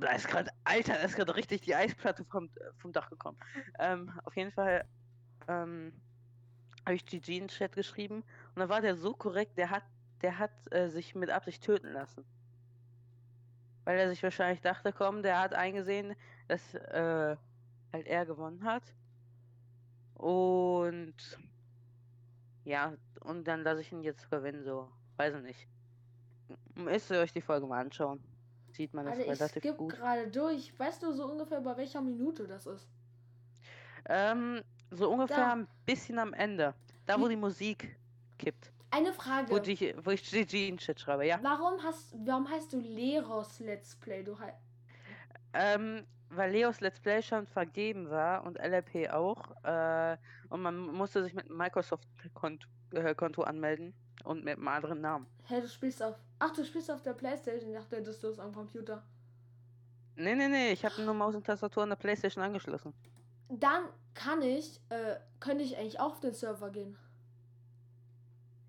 da 0.00 0.12
ist 0.12 0.28
gerade, 0.28 0.50
Alter, 0.64 0.94
da 0.94 1.00
ist 1.00 1.16
gerade 1.16 1.34
richtig 1.34 1.62
die 1.62 1.74
Eisplatte 1.74 2.24
vom, 2.24 2.50
vom 2.78 2.92
Dach 2.92 3.10
gekommen. 3.10 3.38
Ähm, 3.78 4.10
auf 4.24 4.36
jeden 4.36 4.52
Fall, 4.52 4.84
ähm, 5.48 5.92
habe 6.84 6.96
ich 6.96 7.06
GG 7.06 7.36
in 7.36 7.44
den 7.44 7.48
Chat 7.48 7.72
geschrieben 7.72 8.16
und 8.16 8.56
dann 8.56 8.68
war 8.68 8.80
der 8.80 8.96
so 8.96 9.14
korrekt, 9.14 9.56
der 9.56 9.70
hat, 9.70 9.84
der 10.22 10.38
hat 10.38 10.50
äh, 10.72 10.88
sich 10.88 11.14
mit 11.14 11.30
Absicht 11.30 11.62
töten 11.62 11.92
lassen. 11.92 12.24
Weil 13.84 13.98
er 13.98 14.08
sich 14.08 14.22
wahrscheinlich 14.22 14.60
dachte, 14.60 14.92
komm, 14.92 15.22
der 15.22 15.40
hat 15.40 15.54
eingesehen, 15.54 16.14
dass 16.48 16.74
äh, 16.74 17.36
halt 17.92 18.06
er 18.06 18.26
gewonnen 18.26 18.64
hat. 18.64 18.82
Und 20.14 21.14
ja, 22.64 22.94
und 23.20 23.46
dann 23.46 23.62
lasse 23.62 23.82
ich 23.82 23.92
ihn 23.92 24.02
jetzt 24.02 24.30
gewinnen, 24.30 24.64
so. 24.64 24.90
Weiß 25.16 25.34
ich 25.34 25.42
nicht. 25.42 25.68
Müsst 26.74 27.10
ihr 27.10 27.20
euch 27.20 27.32
die 27.32 27.40
Folge 27.40 27.66
mal 27.66 27.80
anschauen. 27.80 28.22
Sieht 28.74 28.92
man 28.92 29.06
das 29.06 29.18
ich 29.18 29.26
relativ 29.28 29.62
skipp 29.62 29.76
gut. 29.76 29.92
gerade 29.94 30.28
durch. 30.28 30.76
Weißt 30.78 31.02
du 31.02 31.12
so 31.12 31.26
ungefähr, 31.26 31.60
bei 31.60 31.76
welcher 31.76 32.00
Minute 32.00 32.46
das 32.46 32.66
ist? 32.66 32.88
Ähm, 34.06 34.62
so 34.90 35.10
ungefähr 35.10 35.36
Da. 35.36 35.52
ein 35.52 35.68
bisschen 35.86 36.18
am 36.18 36.34
Ende. 36.34 36.74
Da, 37.06 37.18
wo 37.20 37.24
Wie- 37.26 37.30
die 37.30 37.36
Musik 37.36 37.96
kippt. 38.38 38.72
Eine 38.90 39.12
Frage. 39.12 39.50
Wo, 39.50 39.58
die, 39.58 39.94
wo 40.04 40.10
ich 40.10 40.28
GG 40.28 40.68
in 40.68 40.78
Chat 40.78 41.00
schreibe, 41.00 41.26
ja. 41.26 41.38
Warum 41.42 41.82
hast, 41.82 42.14
warum 42.26 42.48
heißt 42.48 42.72
du 42.72 42.80
Leros 42.80 43.58
Let's 43.60 43.96
Play? 43.96 44.22
Du 44.22 44.38
hei- 44.38 44.54
Ähm, 45.52 46.04
weil 46.30 46.50
Leos 46.52 46.80
Let's 46.80 46.98
Play 47.00 47.22
schon 47.22 47.46
vergeben 47.46 48.10
war 48.10 48.44
und 48.44 48.56
LRP 48.58 49.10
auch. 49.10 49.50
Äh, 49.64 50.16
und 50.48 50.62
man 50.62 50.76
musste 50.78 51.22
sich 51.24 51.34
mit 51.34 51.46
einem 51.48 51.58
Microsoft-Konto 51.58 52.66
äh, 52.92 53.14
Konto 53.14 53.42
anmelden 53.42 53.94
und 54.24 54.44
mit 54.44 54.56
einem 54.58 54.68
anderen 54.68 55.00
Namen. 55.00 55.26
Hä, 55.44 55.60
du 55.60 55.68
spielst 55.68 56.02
auf. 56.02 56.16
Ach, 56.38 56.50
du 56.52 56.64
spielst 56.64 56.90
auf 56.90 57.02
der 57.02 57.12
Playstation. 57.14 57.70
Ich 57.70 57.76
dachte, 57.76 58.02
das 58.02 58.22
ist 58.22 58.38
am 58.40 58.52
Computer. 58.52 59.02
Nee, 60.16 60.34
nee, 60.34 60.48
nee, 60.48 60.72
ich 60.72 60.84
habe 60.84 61.02
nur 61.02 61.14
Maus 61.14 61.34
und 61.34 61.44
Tastatur 61.46 61.82
an 61.84 61.88
der 61.90 61.96
Playstation 61.96 62.42
angeschlossen. 62.44 62.92
Dann 63.48 63.84
kann 64.14 64.42
ich, 64.42 64.80
äh, 64.88 65.16
könnte 65.40 65.64
ich 65.64 65.76
eigentlich 65.76 65.98
auch 66.00 66.12
auf 66.12 66.20
den 66.20 66.34
Server 66.34 66.70
gehen. 66.70 66.96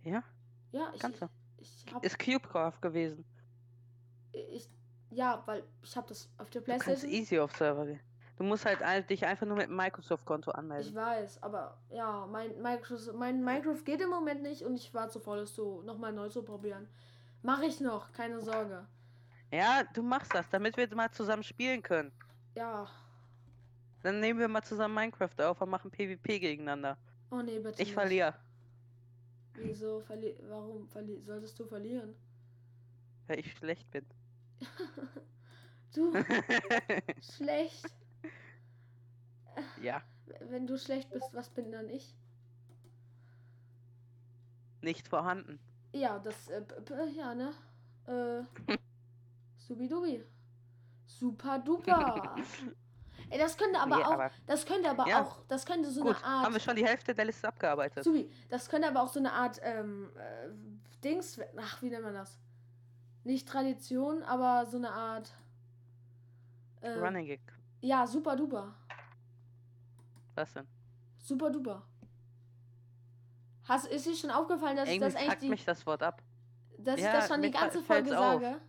Ja, 0.04 0.24
Ja, 0.72 0.92
ich. 0.94 1.00
kannst 1.00 1.22
du. 1.22 1.28
Ich 1.58 1.86
hab. 1.94 2.04
Ist 2.04 2.20
Cubecraft 2.20 2.80
gewesen. 2.82 3.26
Ich, 4.32 4.68
ja, 5.12 5.42
weil 5.46 5.64
ich 5.82 5.96
habe 5.96 6.08
das 6.08 6.30
auf 6.38 6.50
der 6.50 6.62
Du 6.62 6.68
kannst 6.68 6.86
Playstation. 6.86 7.14
easy 7.22 7.40
auf 7.40 7.56
Server 7.56 7.86
gehen. 7.86 8.00
Du 8.38 8.44
musst 8.44 8.66
halt 8.66 8.82
ein- 8.82 9.08
dich 9.08 9.26
einfach 9.26 9.46
nur 9.48 9.56
mit 9.56 9.68
einem 9.68 9.78
Microsoft-Konto 9.78 10.52
Ich 10.52 10.56
anmelden. 10.58 10.94
weiß, 10.96 11.42
aber 11.42 11.78
ja, 11.90 12.26
mein 12.28 12.62
Minecraft, 12.62 13.14
mein 13.14 13.44
Minecraft 13.44 13.84
geht 13.86 14.02
im 14.02 14.10
Moment 14.10 14.42
nicht 14.42 14.62
und 14.64 14.76
ich 14.76 14.94
war 14.94 15.08
zu 15.10 15.20
voll, 15.20 15.40
es 15.40 15.56
so 15.56 15.82
nochmal 15.84 16.12
neu 16.12 16.28
zu 16.28 16.44
probieren. 16.44 16.88
Mache 17.42 17.66
ich 17.66 17.80
noch, 17.80 18.12
keine 18.12 18.42
Sorge. 18.42 18.86
Ja, 19.52 19.84
du 19.94 20.02
machst 20.04 20.34
das, 20.34 20.50
damit 20.50 20.76
wir 20.76 20.94
mal 20.96 21.12
zusammen 21.12 21.44
spielen 21.44 21.82
können. 21.82 22.12
Ja. 22.56 22.88
Dann 24.04 24.20
nehmen 24.20 24.40
wir 24.40 24.48
mal 24.50 24.64
zusammen 24.64 24.96
Minecraft 24.96 25.40
auf 25.42 25.62
und 25.62 25.70
machen 25.70 25.90
PvP 25.92 26.40
gegeneinander. 26.40 26.98
Oh 27.32 27.42
nee, 27.42 27.58
bitte. 27.60 27.82
Ich 27.82 27.88
nicht. 27.90 27.94
verliere, 27.94 28.34
Wieso 29.58 30.02
verli 30.02 30.36
Warum 30.50 30.86
verli 30.90 31.22
solltest 31.22 31.58
du 31.60 31.66
verlieren? 31.66 32.14
weil 33.28 33.40
ich 33.40 33.52
schlecht 33.54 33.90
bin. 33.92 34.06
Du, 35.96 36.12
schlecht. 37.38 37.86
Ja, 39.82 40.02
Wenn 40.50 40.66
du 40.68 40.78
schlecht 40.78 41.10
bist, 41.12 41.34
was 41.34 41.50
bin 41.50 41.72
dann 41.72 41.90
ich? 41.90 42.16
nicht 44.82 45.08
vorhanden. 45.08 45.60
Ja, 45.94 46.20
das, 46.20 46.50
äh, 46.50 46.62
ja, 47.16 47.34
ne? 47.34 47.52
Äh, 48.08 48.44
Subidubi. 49.58 50.24
Super 51.08 51.60
duper. 51.60 52.36
Ey, 53.30 53.40
das 53.40 53.58
könnte 53.58 53.80
aber 53.80 53.96
Nee, 53.98 54.04
auch, 54.04 54.12
aber- 54.12 54.32
das 54.46 54.66
könnte 54.66 54.90
aber 54.90 55.08
Ja. 55.08 55.24
auch, 55.24 55.44
das 55.48 55.66
könnte 55.66 55.90
so 55.90 56.02
Gut, 56.04 56.16
eine 56.18 56.26
Art, 56.26 56.46
haben 56.46 56.54
wir 56.54 56.60
schon 56.60 56.76
die 56.76 56.86
Hälfte 56.86 57.16
der 57.16 57.26
Liste 57.26 57.48
abgearbeitet. 57.48 58.04
Subi, 58.04 58.30
das 58.50 58.70
könnte 58.70 58.88
aber 58.88 59.02
auch 59.02 59.08
so 59.08 59.20
eine 59.20 59.32
Art, 59.34 59.60
ähm, 59.64 60.12
äh, 60.16 60.50
Dings, 61.04 61.40
ach, 61.58 61.82
wie 61.82 61.90
nennt 61.90 62.04
man 62.04 62.14
das? 62.14 62.38
Nicht 63.24 63.48
Tradition, 63.48 64.22
aber 64.24 64.68
so 64.68 64.78
eine 64.78 64.92
Art, 64.92 65.34
äh, 66.82 66.92
Running 66.92 67.26
Gig. 67.26 67.42
ja, 67.82 68.06
super 68.06 68.36
duper. 68.36 68.76
Was 70.36 70.54
denn? 70.54 70.68
Super 71.18 71.50
duper. 71.50 71.84
Hast, 73.64 73.88
ist 73.88 74.06
dir 74.06 74.16
schon 74.16 74.30
aufgefallen, 74.32 74.76
dass 74.78 74.88
ich 74.88 74.96
Irgendwie 74.96 75.14
das 75.14 75.22
eigentlich 75.22 75.40
die, 75.40 75.50
mich 75.50 75.66
das 75.66 75.86
Wort 75.86 76.04
ab. 76.04 76.22
dass 76.78 76.98
ich 76.98 77.04
Ja, 77.04 77.14
das 77.14 77.28
schon 77.28 77.42
die 77.42 77.52
ganze 77.52 77.82
Folge 77.82 78.10
sage? 78.10 78.62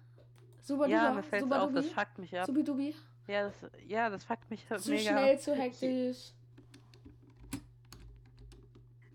Super 0.62 0.86
Ja, 0.88 1.00
duper, 1.08 1.14
mir 1.16 1.22
fällt 1.22 1.42
super 1.42 1.62
auf, 1.62 1.72
das 1.72 1.84
dubi, 1.84 1.94
fuckt 1.94 2.18
mich 2.18 2.38
ab. 2.38 2.46
subi-dubi. 2.46 2.94
Ja, 3.26 3.42
das, 3.44 3.54
ja, 3.86 4.08
das 4.08 4.24
fuckt 4.24 4.48
mich 4.50 4.66
Zu 4.66 4.90
mega 4.90 5.10
schnell, 5.10 5.34
ab. 5.34 5.40
zu 5.40 5.54
hektisch. 5.54 6.32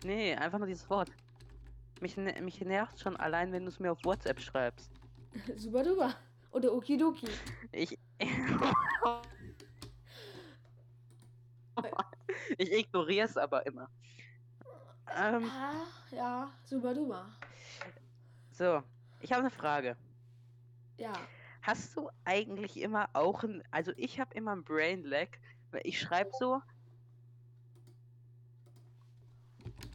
Nee, 0.04 0.34
einfach 0.34 0.58
nur 0.58 0.66
dieses 0.68 0.88
Wort. 0.90 1.10
Mich, 2.00 2.16
ne- 2.16 2.40
mich 2.42 2.60
nervt 2.60 2.98
schon 3.00 3.16
allein, 3.16 3.52
wenn 3.52 3.62
du 3.64 3.68
es 3.68 3.78
mir 3.80 3.92
auf 3.92 4.04
WhatsApp 4.04 4.40
schreibst. 4.40 4.90
super 5.56 5.82
duper. 5.82 6.14
Oder 6.52 6.72
okidoki. 6.74 7.28
Ich. 7.72 7.98
ich 12.58 12.72
ignoriere 12.72 13.26
es 13.26 13.36
aber 13.36 13.66
immer. 13.66 13.88
Ähm, 15.16 15.50
Ah, 15.50 15.84
ja, 16.10 16.50
super 16.64 16.94
duper. 16.94 17.26
so, 18.52 18.82
ich 19.20 19.30
habe 19.32 19.40
eine 19.42 19.50
Frage. 19.50 19.96
Ja. 20.96 21.12
Hast 21.62 21.96
du 21.96 22.10
eigentlich 22.24 22.80
immer 22.80 23.08
auch 23.12 23.44
ein. 23.44 23.62
Also, 23.70 23.92
ich 23.96 24.18
habe 24.18 24.34
immer 24.34 24.52
ein 24.52 24.64
Brain 24.64 25.04
Lag. 25.04 25.28
Ich 25.84 26.00
schreibe 26.00 26.30
so. 26.38 26.60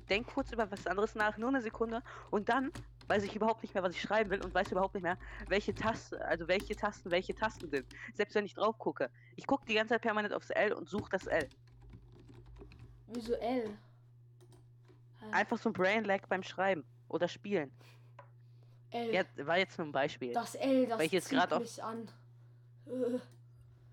Denk 0.10 0.28
kurz 0.28 0.52
über 0.54 0.72
was 0.72 0.88
anderes 0.88 1.16
nach, 1.16 1.38
nur 1.38 1.50
eine 1.50 1.62
Sekunde. 1.62 2.02
Und 2.32 2.48
dann 2.48 2.72
weiß 3.08 3.24
ich 3.24 3.36
überhaupt 3.36 3.64
nicht 3.64 3.74
mehr, 3.74 3.84
was 3.84 3.94
ich 3.96 4.02
schreiben 4.02 4.30
will 4.30 4.42
und 4.44 4.54
weiß 4.54 4.72
überhaupt 4.72 4.94
nicht 4.94 5.04
mehr, 5.04 5.18
welche 5.48 5.74
Taste, 5.76 6.24
also 6.26 6.48
welche 6.48 6.76
Tasten, 6.76 7.12
welche 7.12 7.36
Tasten 7.36 7.70
sind. 7.70 7.86
Selbst 8.14 8.36
wenn 8.36 8.46
ich 8.46 8.54
drauf 8.54 8.78
gucke. 8.78 9.10
Ich 9.36 9.46
gucke 9.48 9.66
die 9.66 9.74
ganze 9.74 9.94
Zeit 9.96 10.02
permanent 10.02 10.34
aufs 10.34 10.50
L 10.50 10.72
und 10.74 10.88
suche 10.88 11.10
das 11.12 11.28
L. 11.28 11.50
Visuell. 13.08 13.78
Einfach 15.32 15.58
so 15.58 15.70
ein 15.70 15.74
Brain 15.74 16.04
Lag 16.06 16.26
beim 16.28 16.44
Schreiben 16.44 16.86
oder 17.10 17.28
Spielen. 17.28 17.72
L. 18.92 19.14
Ja, 19.14 19.24
war 19.46 19.58
jetzt 19.58 19.78
nur 19.78 19.88
ein 19.88 19.92
Beispiel. 19.92 20.34
Das 20.34 20.56
L, 20.56 20.88
das 20.88 20.98
Weil 21.00 21.06
ich 21.08 21.12
jetzt 21.12 21.28
zieht 21.28 21.52
auf- 21.52 21.60
mich 21.60 21.84
an. 21.84 22.08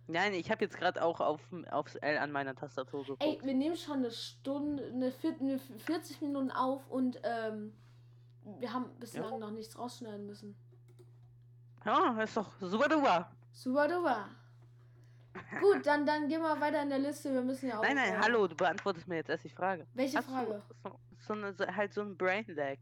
Nein, 0.06 0.34
ich 0.34 0.50
habe 0.50 0.62
jetzt 0.64 0.76
gerade 0.76 1.02
auch 1.02 1.20
auf, 1.20 1.40
aufs 1.70 1.94
L 1.96 2.18
an 2.18 2.30
meiner 2.30 2.54
Tastatur 2.54 3.02
geguckt. 3.02 3.22
Ey, 3.22 3.40
wir 3.42 3.54
nehmen 3.54 3.76
schon 3.76 3.96
eine 3.98 4.10
Stunde, 4.10 4.84
eine, 4.92 5.10
vier, 5.10 5.34
eine 5.40 5.58
40 5.58 6.20
Minuten 6.20 6.50
auf 6.50 6.88
und 6.90 7.18
ähm, 7.24 7.72
wir 8.60 8.72
haben 8.72 8.90
bislang 9.00 9.32
Ja. 9.32 9.38
noch 9.38 9.50
nichts 9.50 9.76
rausschneiden 9.78 10.26
müssen. 10.26 10.54
Ja, 11.84 12.20
ist 12.22 12.36
doch 12.36 12.52
super 12.60 12.88
duper. 12.88 13.30
Super 13.52 13.88
duper. 13.88 14.28
Gut, 15.60 15.86
dann, 15.86 16.06
dann 16.06 16.28
gehen 16.28 16.40
wir 16.40 16.60
weiter 16.60 16.82
in 16.82 16.90
der 16.90 16.98
Liste. 16.98 17.32
Wir 17.32 17.42
müssen 17.42 17.68
ja 17.68 17.78
auch. 17.78 17.82
Nein, 17.82 17.96
nein, 17.96 18.14
äh, 18.14 18.18
hallo, 18.18 18.46
du 18.46 18.54
beantwortest 18.54 19.08
mir 19.08 19.16
jetzt 19.16 19.30
erst 19.30 19.44
die 19.44 19.48
Frage. 19.48 19.86
Welche 19.94 20.18
Hast 20.18 20.28
Frage? 20.28 20.62
Du 20.82 20.90
so, 21.18 21.34
so, 21.34 21.64
eine, 21.64 21.76
halt 21.76 21.92
so 21.92 22.02
ein 22.02 22.16
Brain 22.16 22.44
Lag. 22.48 22.78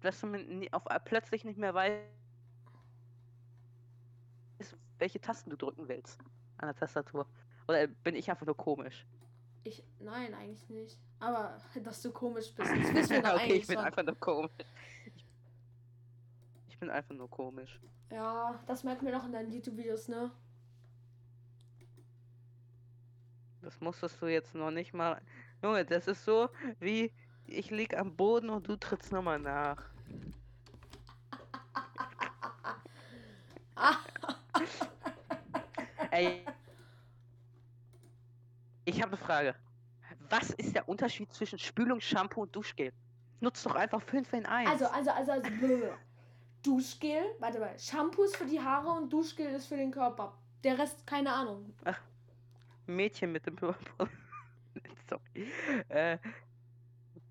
Dass 0.00 0.20
du 0.20 0.26
mit, 0.26 0.72
auf, 0.72 0.82
plötzlich 1.04 1.44
nicht 1.44 1.58
mehr 1.58 1.74
weißt, 1.74 2.02
welche 4.98 5.20
Tasten 5.20 5.50
du 5.50 5.56
drücken 5.56 5.88
willst 5.88 6.18
an 6.58 6.68
der 6.68 6.76
Tastatur. 6.76 7.26
Oder 7.66 7.86
bin 7.88 8.14
ich 8.14 8.30
einfach 8.30 8.46
nur 8.46 8.56
komisch? 8.56 9.06
Ich, 9.64 9.84
nein, 10.00 10.34
eigentlich 10.34 10.68
nicht. 10.68 10.98
Aber 11.20 11.60
dass 11.82 12.02
du 12.02 12.12
komisch 12.12 12.52
bist, 12.54 12.70
das 12.70 12.94
wissen 12.94 13.10
wir 13.10 13.22
doch 13.22 13.34
okay, 13.34 13.54
ich 13.54 13.66
bin 13.66 13.76
schon. 13.76 13.84
einfach 13.84 14.04
nur 14.04 14.18
komisch. 14.18 14.52
Ich, 16.68 16.78
bin 16.78 16.90
einfach 16.90 17.14
nur 17.14 17.30
komisch. 17.30 17.80
Ja, 18.10 18.60
das 18.66 18.82
merken 18.82 19.06
wir 19.06 19.12
noch 19.12 19.24
in 19.24 19.32
deinen 19.32 19.52
YouTube-Videos, 19.52 20.08
ne? 20.08 20.32
Das 23.62 23.80
musstest 23.80 24.20
du 24.20 24.26
jetzt 24.26 24.54
noch 24.54 24.70
nicht 24.70 24.92
mal. 24.92 25.20
Junge, 25.62 25.84
das 25.84 26.08
ist 26.08 26.24
so 26.24 26.48
wie 26.80 27.12
ich 27.46 27.70
lieg 27.70 27.96
am 27.96 28.16
Boden 28.16 28.50
und 28.50 28.68
du 28.68 28.76
trittst 28.76 29.12
nochmal 29.12 29.38
nach. 29.38 29.82
Ey. 36.10 36.44
Ich 38.84 39.00
habe 39.00 39.12
eine 39.12 39.24
Frage. 39.24 39.54
Was 40.28 40.50
ist 40.50 40.74
der 40.74 40.88
Unterschied 40.88 41.32
zwischen 41.32 41.58
Spülung, 41.58 42.00
Shampoo 42.00 42.42
und 42.42 42.54
Duschgel? 42.54 42.92
Nutzt 43.40 43.64
doch 43.66 43.74
einfach 43.74 44.02
5 44.02 44.32
in 44.32 44.46
1. 44.46 44.70
also, 44.70 44.86
also, 44.86 45.10
also, 45.10 45.32
also, 45.32 45.50
blö. 45.50 45.90
Duschgel, 46.62 47.22
warte 47.40 47.58
mal, 47.58 47.76
Shampoo 47.78 48.22
ist 48.22 48.36
für 48.36 48.46
die 48.46 48.60
Haare 48.60 48.90
und 48.90 49.12
Duschgel 49.12 49.52
ist 49.54 49.66
für 49.66 49.76
den 49.76 49.90
Körper. 49.90 50.38
Der 50.62 50.78
Rest, 50.78 51.06
keine 51.06 51.32
Ahnung. 51.32 51.74
Mädchen 52.96 53.32
mit 53.32 53.46
dem 53.46 53.56
Purple. 53.56 54.08
Sorry. 55.08 55.48
Äh, 55.88 56.18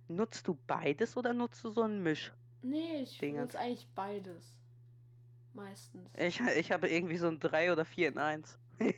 nutzt 0.08 0.48
du 0.48 0.58
beides 0.68 1.18
oder 1.18 1.34
nutzt 1.34 1.64
du 1.64 1.72
so 1.72 1.82
einen 1.82 2.04
Misch? 2.04 2.32
Nee, 2.62 3.02
ich 3.04 3.22
nutze 3.22 3.58
eigentlich 3.60 3.88
beides. 3.96 4.58
Meistens. 5.54 6.10
Ich, 6.18 6.40
ich 6.40 6.72
habe 6.72 6.88
irgendwie 6.90 7.18
so 7.18 7.28
ein 7.28 7.40
3 7.40 7.74
oder 7.74 7.86
4 7.86 8.10
in 8.10 8.18
1. 8.18 8.60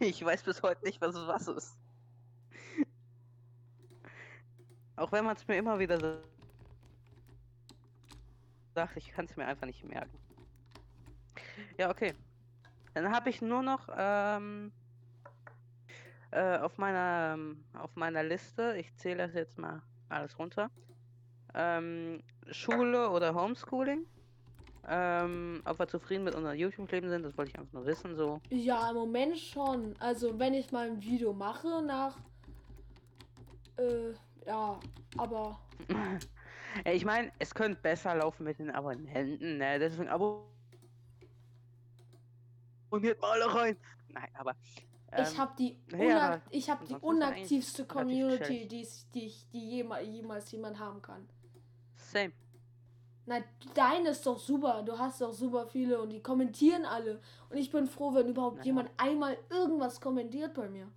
ich, 0.00 0.24
weiß 0.24 0.42
bis 0.42 0.62
heute 0.62 0.84
nicht, 0.84 1.00
was 1.00 1.14
es 1.14 1.26
was 1.26 1.48
ist. 1.48 1.78
Auch 4.96 5.12
wenn 5.12 5.24
man 5.24 5.36
es 5.36 5.46
mir 5.46 5.56
immer 5.56 5.78
wieder 5.78 6.00
so 6.00 6.18
sagt, 8.74 8.96
ich 8.96 9.10
kann 9.12 9.26
es 9.26 9.36
mir 9.36 9.46
einfach 9.46 9.66
nicht 9.66 9.84
merken. 9.84 10.18
Ja, 11.78 11.90
okay. 11.90 12.14
Dann 12.96 13.12
habe 13.12 13.28
ich 13.28 13.42
nur 13.42 13.62
noch 13.62 13.90
ähm, 13.94 14.72
äh, 16.30 16.56
auf 16.56 16.78
meiner 16.78 17.34
ähm, 17.34 17.62
auf 17.74 17.94
meiner 17.94 18.22
Liste, 18.22 18.74
ich 18.78 18.96
zähle 18.96 19.18
das 19.18 19.34
jetzt 19.34 19.58
mal 19.58 19.82
alles 20.08 20.38
runter. 20.38 20.70
Ähm, 21.52 22.22
Schule 22.50 23.10
oder 23.10 23.34
Homeschooling. 23.34 24.06
Ähm, 24.88 25.60
ob 25.66 25.78
wir 25.78 25.88
zufrieden 25.88 26.24
mit 26.24 26.34
unserem 26.34 26.56
YouTube-Leben 26.56 27.10
sind, 27.10 27.24
das 27.24 27.36
wollte 27.36 27.50
ich 27.50 27.58
einfach 27.58 27.74
nur 27.74 27.84
wissen, 27.84 28.16
so. 28.16 28.40
Ja, 28.48 28.88
im 28.88 28.96
Moment 28.96 29.36
schon. 29.36 29.94
Also, 29.98 30.38
wenn 30.38 30.54
ich 30.54 30.72
mal 30.72 30.88
ein 30.88 31.02
Video 31.02 31.34
mache 31.34 31.82
nach. 31.82 32.16
Äh, 33.76 34.14
ja, 34.46 34.80
aber. 35.18 35.60
Ich 36.84 37.06
meine, 37.06 37.32
es 37.38 37.54
könnte 37.54 37.80
besser 37.80 38.16
laufen 38.16 38.44
mit 38.44 38.58
den 38.58 38.70
Abonnenten, 38.70 39.56
ne? 39.56 39.78
Deswegen 39.78 40.10
abo 40.10 40.46
abonniert 42.86 43.20
mal 43.20 43.32
alle 43.40 43.54
rein. 43.54 43.76
Nein, 44.08 44.28
aber. 44.34 44.54
ich 45.12 45.32
ähm, 45.32 45.38
habe 45.38 45.52
die, 45.58 45.78
aber 45.92 46.42
ich 46.50 46.70
hab 46.70 46.84
die 46.86 46.94
unaktivste 46.96 47.84
Community, 47.86 48.66
die, 48.68 48.90
die, 49.12 49.26
ich- 49.26 49.48
die 49.52 49.70
jema 49.70 50.00
jemals 50.00 50.50
jemand 50.52 50.78
haben 50.78 51.02
kann. 51.02 51.28
Same. 51.96 52.32
Na, 53.28 53.40
deine 53.74 54.10
ist 54.10 54.24
doch 54.24 54.38
super. 54.38 54.82
Du 54.84 54.96
hast 54.96 55.20
doch 55.20 55.32
super 55.32 55.66
viele 55.66 56.00
und 56.00 56.10
die 56.10 56.22
kommentieren 56.22 56.84
alle. 56.84 57.20
Und 57.50 57.56
ich 57.56 57.70
bin 57.72 57.86
froh, 57.88 58.14
wenn 58.14 58.28
überhaupt 58.28 58.58
Naja. 58.58 58.66
jemand 58.66 58.90
einmal 58.98 59.36
irgendwas 59.50 60.00
kommentiert 60.00 60.54
bei 60.54 60.68
mir. 60.68 60.88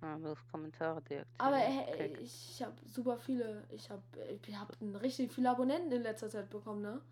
Ah, 0.00 0.16
du 0.16 0.28
hast 0.28 0.50
Kommentare 0.50 1.02
deaktiviert. 1.02 1.26
Aber 1.36 1.58
äh, 1.58 1.82
Okay. 1.92 2.16
ich 2.22 2.62
habe 2.62 2.72
super 2.86 3.18
viele. 3.18 3.64
Ich 3.68 3.90
habe 3.90 4.02
ich 4.42 4.56
hab 4.58 4.74
richtig 5.02 5.30
viele 5.30 5.50
Abonnenten 5.50 5.92
in 5.92 6.02
letzter 6.02 6.30
Zeit 6.30 6.48
bekommen, 6.48 6.80
ne? 6.80 7.02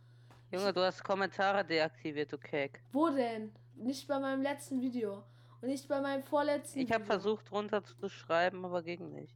Junge, 0.51 0.73
du 0.73 0.81
hast 0.81 1.05
Kommentare 1.05 1.65
deaktiviert, 1.65 2.33
du 2.33 2.39
Cake. 2.39 2.81
Wo 2.93 3.09
denn? 3.11 3.53
Nicht 3.75 4.09
bei 4.09 4.19
meinem 4.19 4.43
letzten 4.43 4.81
Video. 4.81 5.25
Und 5.61 5.69
nicht 5.69 5.87
bei 5.89 6.01
meinem 6.01 6.23
vorletzten 6.23 6.79
Ich 6.81 6.93
habe 6.93 7.05
versucht 7.05 7.51
runter 7.53 7.83
zu 7.85 8.09
schreiben, 8.09 8.65
aber 8.65 8.83
ging 8.83 9.13
nicht. 9.13 9.35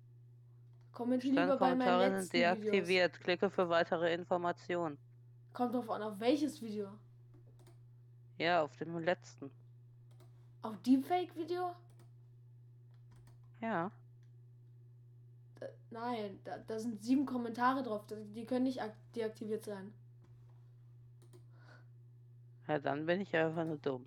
Kommentier 0.93 1.35
Deine 1.35 1.47
lieber 1.53 1.59
bei 1.59 1.71
Kommentare 1.71 2.09
letzten 2.09 2.21
sind 2.23 2.33
deaktiviert. 2.33 3.21
Klicke 3.21 3.51
für 3.51 3.69
weitere 3.69 4.13
Informationen. 4.15 4.97
Videos. 4.97 5.53
Kommt 5.53 5.75
drauf 5.75 5.91
an, 5.91 6.03
auf 6.03 6.19
welches 6.21 6.63
Video? 6.63 6.89
Ja, 8.39 8.63
auf 8.63 8.75
dem 8.77 8.99
letzten. 8.99 9.51
Auf 10.63 10.79
Deepfake-Video? 10.83 11.75
Ja. 13.61 13.91
Da, 15.61 15.67
nein, 15.91 16.41
da, 16.45 16.59
da 16.59 16.79
sind 16.79 17.03
sieben 17.03 17.27
Kommentare 17.27 17.83
drauf. 17.83 18.05
Die 18.35 18.45
können 18.47 18.65
nicht 18.65 18.81
ak- 18.81 18.95
deaktiviert 19.15 19.65
sein. 19.65 19.93
Ja, 22.69 22.79
dann 22.79 23.07
bin 23.07 23.21
ich 23.21 23.35
einfach 23.35 23.65
nur 23.65 23.79
dumm. 23.79 24.07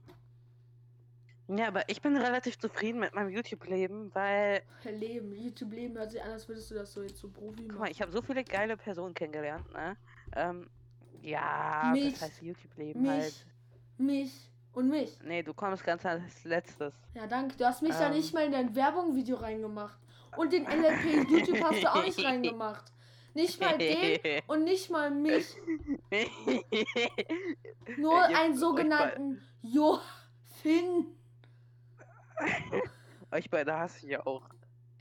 Ja, 1.47 1.67
aber 1.67 1.87
ich 1.89 2.01
bin 2.01 2.17
relativ 2.17 2.57
zufrieden 2.57 2.99
mit 2.99 3.13
meinem 3.13 3.29
YouTube-Leben, 3.29 4.09
weil, 4.15 4.63
Leben, 4.83 5.31
YouTube-Leben 5.35 5.95
hört 5.95 6.11
sich 6.11 6.21
an, 6.23 6.31
als 6.31 6.47
würdest 6.47 6.71
du 6.71 6.75
das 6.75 6.91
so 6.91 7.03
jetzt 7.03 7.17
so 7.17 7.29
Profi 7.29 7.63
guck 7.63 7.73
mal, 7.73 7.77
machen. 7.81 7.91
ich 7.91 8.01
habe 8.01 8.11
so 8.11 8.21
viele 8.21 8.43
geile 8.43 8.75
Personen 8.77 9.13
kennengelernt, 9.13 9.71
ne? 9.71 9.95
Ähm, 10.35 10.67
ja, 11.21 11.91
Mich. 11.93 12.13
das 12.13 12.23
heißt 12.23 12.41
YouTube-Leben 12.41 13.01
Mich. 13.01 13.11
halt. 13.11 13.45
Mich 13.97 14.51
Und 14.73 14.89
mich. 14.89 15.17
Nee, 15.23 15.43
du 15.43 15.53
kommst 15.53 15.83
ganz 15.83 16.03
als 16.05 16.43
letztes. 16.45 16.93
Ja, 17.13 17.27
danke. 17.27 17.55
Du 17.57 17.65
hast 17.65 17.81
mich 17.83 17.91
ja 17.93 18.07
Ähm. 18.07 18.13
nicht 18.13 18.33
mal 18.33 18.43
in 18.45 18.51
dein 18.51 18.75
Werbung-Video 18.75 19.37
reingemacht. 19.37 19.99
Und 20.35 20.51
den 20.51 20.65
LLP 20.65 21.29
YouTube 21.29 21.63
hast 21.63 21.81
du 21.83 21.93
auch 21.93 22.03
nicht 22.03 22.19
reingemacht. 22.25 22.91
Nicht 23.35 23.59
mal 23.61 23.77
den 23.77 24.41
und 24.47 24.63
nicht 24.63 24.89
mal 24.89 25.11
mich. 25.11 25.55
Nur 27.97 28.23
einen 28.23 28.57
sogenannten 28.57 29.41
Jo 29.61 29.99
Finn. 30.61 31.05
Euch 33.31 33.49
beide 33.49 33.77
hasse 33.77 34.05
ich 34.05 34.11
ja 34.13 34.25
auch. 34.25 34.43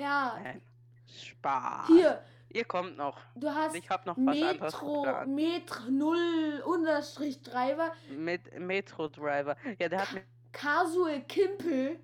Ja, 0.01 0.39
Nein. 0.43 0.63
Spaß. 1.07 1.87
hier, 1.87 2.23
Ihr 2.51 2.65
kommt 2.65 2.97
noch. 2.97 3.19
du 3.37 3.49
hast 3.49 3.75
Ich 3.77 3.89
hab 3.89 4.05
noch 4.07 4.17
was 4.17 4.37
anderes 4.43 4.73
Metro, 4.75 5.03
geplant. 5.03 5.35
Metro 5.35 5.91
0 5.91 6.63
Unterstrich 6.67 7.41
Driver, 7.43 7.93
Mit 8.17 8.59
Metro 8.59 9.09
Driver. 9.09 9.57
Ja, 9.79 9.89
der 9.89 10.01
hat 10.03 10.13
mich 10.13 10.23
Casual 10.53 11.21
Kimpel, 11.23 12.01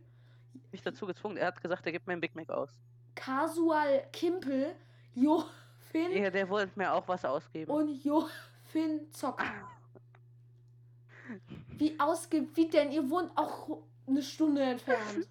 nicht 0.73 0.87
dazu 0.87 1.07
gezwungen. 1.07 1.37
Er 1.37 1.49
hat 1.49 1.61
gesagt, 1.61 1.87
er 1.87 1.93
gibt 1.93 2.07
mir 2.07 2.13
einen 2.13 2.21
Big 2.21 2.35
Mac 2.37 2.51
aus. 2.51 2.71
Casual 3.17 4.07
Kimpel, 4.13 4.75
Jo 5.15 5.45
Finn 5.91 6.13
Ja, 6.13 6.31
der 6.31 6.49
wollte 6.49 6.73
mir 6.79 6.93
auch 6.93 7.07
was 7.09 7.25
ausgeben. 7.25 7.71
und 7.71 8.05
Jo 8.05 8.29
Finn 8.65 9.11
zockt. 9.13 9.43
Wie 11.77 11.99
ausgibt, 11.99 12.57
wie 12.57 12.69
denn? 12.69 12.93
Ihr 12.93 13.09
wohnt 13.09 13.31
auch 13.37 13.79
eine 14.07 14.23
Stunde 14.23 14.63
entfernt. 14.63 15.29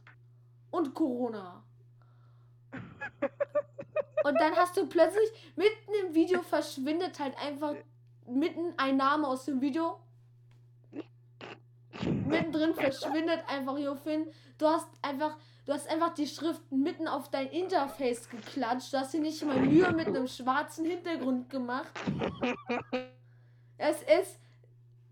Und 0.72 0.94
Corona. 0.94 1.64
Und 4.24 4.40
dann 4.40 4.56
hast 4.56 4.78
du 4.78 4.88
plötzlich 4.88 5.30
mitten 5.56 5.92
im 6.06 6.14
Video 6.14 6.42
verschwindet 6.42 7.20
halt 7.20 7.38
einfach 7.38 7.74
mitten 8.28 8.74
ein 8.78 8.98
Name 8.98 9.28
aus 9.28 9.46
dem 9.46 9.62
Video. 9.62 10.00
Mittendrin 12.04 12.76
verschwindet 12.76 13.44
einfach 13.48 13.78
Jofin. 13.78 14.28
Du 14.58 14.68
hast 14.68 14.88
einfach, 15.02 15.38
du 15.70 15.76
hast 15.76 15.88
einfach 15.88 16.16
die 16.16 16.26
Schrift 16.26 16.72
mitten 16.72 17.08
auf 17.08 17.30
dein 17.30 17.48
Interface 17.48 18.28
geklatscht. 18.28 18.92
Du 18.92 18.98
hast 18.98 19.14
dir 19.14 19.20
nicht 19.20 19.46
mal 19.46 19.56
Mühe 19.60 19.92
mit 19.92 20.08
einem 20.08 20.28
schwarzen 20.28 20.84
Hintergrund 20.84 21.48
gemacht. 21.52 21.92
Es 23.78 24.02
ist. 24.02 24.40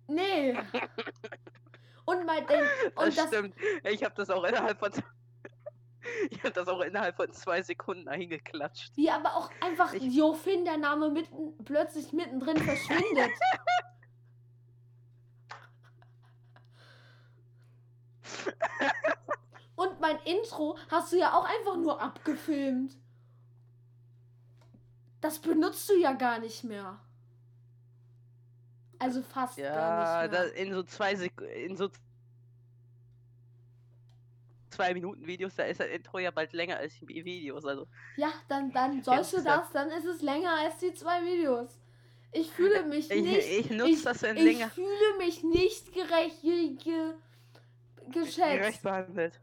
Nee. 0.08 0.58
Und 2.05 2.26
mein. 2.26 2.43
Und 2.43 2.49
das, 2.95 3.16
das, 3.16 3.28
stimmt. 3.28 3.53
Ich 3.84 4.03
habe 4.03 4.16
das 4.16 4.32
auch 4.32 4.43
innerhalb 4.43 4.80
von. 4.80 4.91
Ich 6.32 6.41
habe 6.41 6.51
das 6.51 6.70
auch 6.70 6.80
innerhalb 6.80 7.18
von 7.18 7.34
zwei 7.34 7.62
Sekunden 7.62 8.08
eingeklatscht. 8.08 8.95
Wie 8.95 9.10
aber 9.10 9.36
auch 9.36 9.51
einfach 9.60 9.93
Ich- 9.93 10.16
Jofin, 10.16 10.64
der 10.64 10.78
Name 10.78 11.10
mitten, 11.10 11.53
plötzlich 11.66 12.14
mittendrin 12.14 12.55
verschwindet. 12.55 13.32
Und 19.78 19.99
mein 20.01 20.17
Intro 20.25 20.75
hast 20.89 21.13
du 21.13 21.17
ja 21.17 21.34
auch 21.38 21.45
einfach 21.45 21.78
nur 21.78 22.01
abgefilmt. 22.01 22.97
Das 25.21 25.39
benutzt 25.39 25.88
du 25.89 25.93
ja 25.99 26.13
gar 26.13 26.39
nicht 26.39 26.63
mehr. 26.63 26.99
Also 28.99 29.21
fast 29.21 29.57
Ja, 29.57 30.25
gar 30.28 30.43
nicht 30.45 30.55
mehr. 30.55 30.65
in 30.65 30.73
so 30.73 30.84
zwei 30.84 31.15
Sek 31.15 31.39
in 31.41 31.78
so 31.78 31.89
zwei 34.71 34.93
Minuten 34.95 35.25
Videos, 35.28 35.55
da 35.55 35.63
ist 35.65 35.80
das 35.80 35.88
Intro 35.89 36.19
ja 36.19 36.32
bald 36.32 36.53
länger 36.53 36.78
als 36.78 36.93
die 36.99 37.07
Videos. 37.25 37.63
Also 37.65 37.88
Ja, 38.15 38.34
dann, 38.47 38.71
dann 38.71 39.03
sollst 39.03 39.34
du 39.34 39.43
das, 39.43 39.71
dann 39.71 39.89
ist 39.91 40.05
es 40.05 40.23
länger 40.23 40.53
als 40.53 40.78
die 40.80 40.93
zwei 40.93 41.23
Videos. 41.23 41.80
Ich 42.32 42.51
fühle 42.51 42.84
mich 42.84 43.11
ich, 43.11 43.23
nicht 43.23 43.47
ich 43.47 43.69
nutze 43.69 44.03
das 44.05 44.19
dann 44.19 44.38
Ich 44.38 44.43
länger. 44.43 44.69
fühle 44.69 45.17
mich 45.19 45.43
nicht 45.43 45.93
gerecht 45.93 46.41
ge, 46.41 47.13
geschätzt. 48.11 48.38
Gerecht 48.38 48.82
behandelt. 48.84 49.39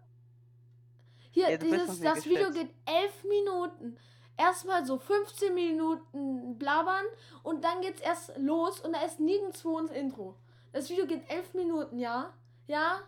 Hier, 1.34 1.50
Ja, 1.50 1.56
dieses, 1.56 2.00
das 2.00 2.24
Video 2.26 2.48
geht 2.52 2.70
elf 2.86 3.24
Minuten. 3.24 3.96
Erstmal 4.36 4.86
so 4.86 4.98
15 4.98 5.52
Minuten 5.52 6.56
blabbern 6.58 7.04
und 7.42 7.64
dann 7.64 7.80
geht's 7.80 8.00
erst 8.00 8.38
los 8.38 8.78
und 8.80 8.92
da 8.92 9.00
ist 9.00 9.18
nirgendwo 9.18 9.80
ins 9.80 9.90
Intro. 9.90 10.36
Das 10.72 10.88
Video 10.88 11.06
geht 11.06 11.28
elf 11.28 11.52
Minuten, 11.52 11.98
ja? 11.98 12.32
Ja? 12.68 13.00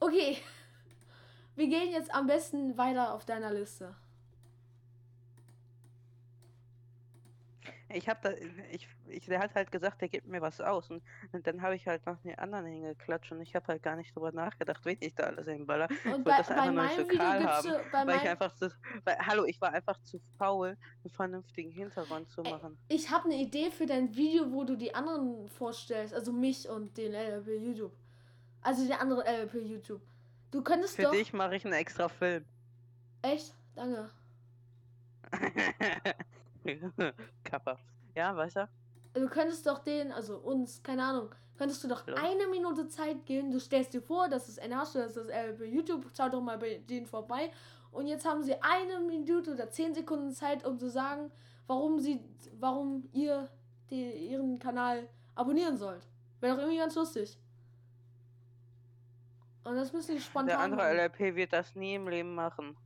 Okay. 0.00 0.38
Wir 1.54 1.68
gehen 1.68 1.92
jetzt 1.92 2.12
am 2.12 2.26
besten 2.26 2.76
weiter 2.76 3.14
auf 3.14 3.24
deiner 3.24 3.52
Liste. 3.52 3.94
Ich 7.90 8.08
habe 8.08 8.20
da, 8.22 8.30
ich, 8.70 8.86
ich, 9.08 9.26
der 9.26 9.38
hat 9.40 9.54
halt 9.54 9.72
gesagt, 9.72 10.02
der 10.02 10.08
gibt 10.08 10.26
mir 10.26 10.42
was 10.42 10.60
aus 10.60 10.90
und, 10.90 11.02
und 11.32 11.46
dann 11.46 11.62
habe 11.62 11.74
ich 11.74 11.86
halt 11.86 12.04
noch 12.04 12.18
die 12.22 12.36
anderen 12.36 12.66
hingeklatscht 12.66 13.32
und 13.32 13.40
ich 13.40 13.54
habe 13.54 13.66
halt 13.68 13.82
gar 13.82 13.96
nicht 13.96 14.14
drüber 14.14 14.30
nachgedacht, 14.30 14.84
wen 14.84 14.98
ich 15.00 15.14
da 15.14 15.24
alles 15.24 15.46
hinballer. 15.46 15.88
Und 16.04 16.22
bei, 16.22 16.36
das 16.36 16.48
bei 16.48 16.70
meinem 16.70 17.08
Video 17.08 17.22
haben, 17.22 17.68
du, 17.68 17.80
bei 17.90 18.06
Weil 18.06 18.16
ich 18.16 18.22
meinem, 18.22 18.28
einfach 18.28 18.54
das, 18.58 18.78
weil, 19.04 19.18
hallo, 19.18 19.44
ich 19.46 19.58
war 19.60 19.72
einfach 19.72 19.98
zu 20.02 20.20
faul, 20.36 20.76
einen 21.02 21.10
vernünftigen 21.10 21.70
Hintergrund 21.70 22.30
zu 22.30 22.42
machen. 22.42 22.76
ich 22.88 23.10
habe 23.10 23.24
eine 23.24 23.36
Idee 23.36 23.70
für 23.70 23.86
dein 23.86 24.14
Video, 24.14 24.52
wo 24.52 24.64
du 24.64 24.76
die 24.76 24.94
anderen 24.94 25.48
vorstellst, 25.48 26.12
also 26.12 26.30
mich 26.30 26.68
und 26.68 26.96
den 26.98 27.12
LLP 27.12 27.48
YouTube. 27.58 27.92
Also 28.60 28.86
den 28.86 28.98
anderen 28.98 29.24
LLP 29.24 29.54
YouTube. 29.54 30.02
Du 30.50 30.62
könntest 30.62 30.96
Für 30.96 31.04
doch 31.04 31.12
dich 31.12 31.32
mache 31.32 31.56
ich 31.56 31.64
einen 31.64 31.74
extra 31.74 32.08
Film. 32.08 32.44
echt, 33.22 33.54
danke. 33.74 34.10
Kappa. 37.44 37.78
Ja, 38.14 38.36
weißt 38.36 38.56
du? 38.56 38.68
Du 39.14 39.28
könntest 39.28 39.66
doch 39.66 39.78
den, 39.78 40.12
also 40.12 40.36
uns, 40.38 40.82
keine 40.82 41.02
Ahnung, 41.04 41.34
könntest 41.56 41.82
du 41.82 41.88
doch 41.88 42.06
Ja. 42.06 42.14
eine 42.14 42.46
Minute 42.48 42.88
Zeit 42.88 43.24
geben. 43.26 43.50
Du 43.50 43.58
stellst 43.58 43.94
dir 43.94 44.02
vor, 44.02 44.28
das 44.28 44.48
ist 44.48 44.58
NH, 44.58 44.80
das 44.94 45.16
ist 45.16 45.28
LLP 45.30 45.62
YouTube, 45.64 46.06
schau 46.16 46.28
doch 46.28 46.40
mal 46.40 46.58
bei 46.58 46.78
denen 46.78 47.06
vorbei. 47.06 47.50
Und 47.90 48.06
jetzt 48.06 48.26
haben 48.26 48.42
sie 48.42 48.54
eine 48.60 49.00
Minute 49.00 49.52
oder 49.52 49.70
zehn 49.70 49.94
Sekunden 49.94 50.32
Zeit, 50.32 50.64
um 50.66 50.78
zu 50.78 50.90
sagen, 50.90 51.30
warum 51.66 51.98
sie, 51.98 52.20
warum 52.60 53.08
ihr 53.12 53.48
die, 53.90 54.10
ihren 54.30 54.58
Kanal 54.58 55.08
abonnieren 55.34 55.76
sollt. 55.78 56.06
Wäre 56.40 56.54
doch 56.54 56.62
irgendwie 56.62 56.78
ganz 56.78 56.94
lustig. 56.94 57.38
Und 59.64 59.76
das 59.76 59.92
müssen 59.92 60.14
die 60.16 60.20
spontan 60.20 60.46
Der 60.48 60.60
andere 60.60 60.82
machen. 60.82 60.96
LRP 60.96 61.34
wird 61.36 61.52
das 61.52 61.74
nie 61.74 61.94
im 61.94 62.08
Leben 62.08 62.34
machen. 62.34 62.76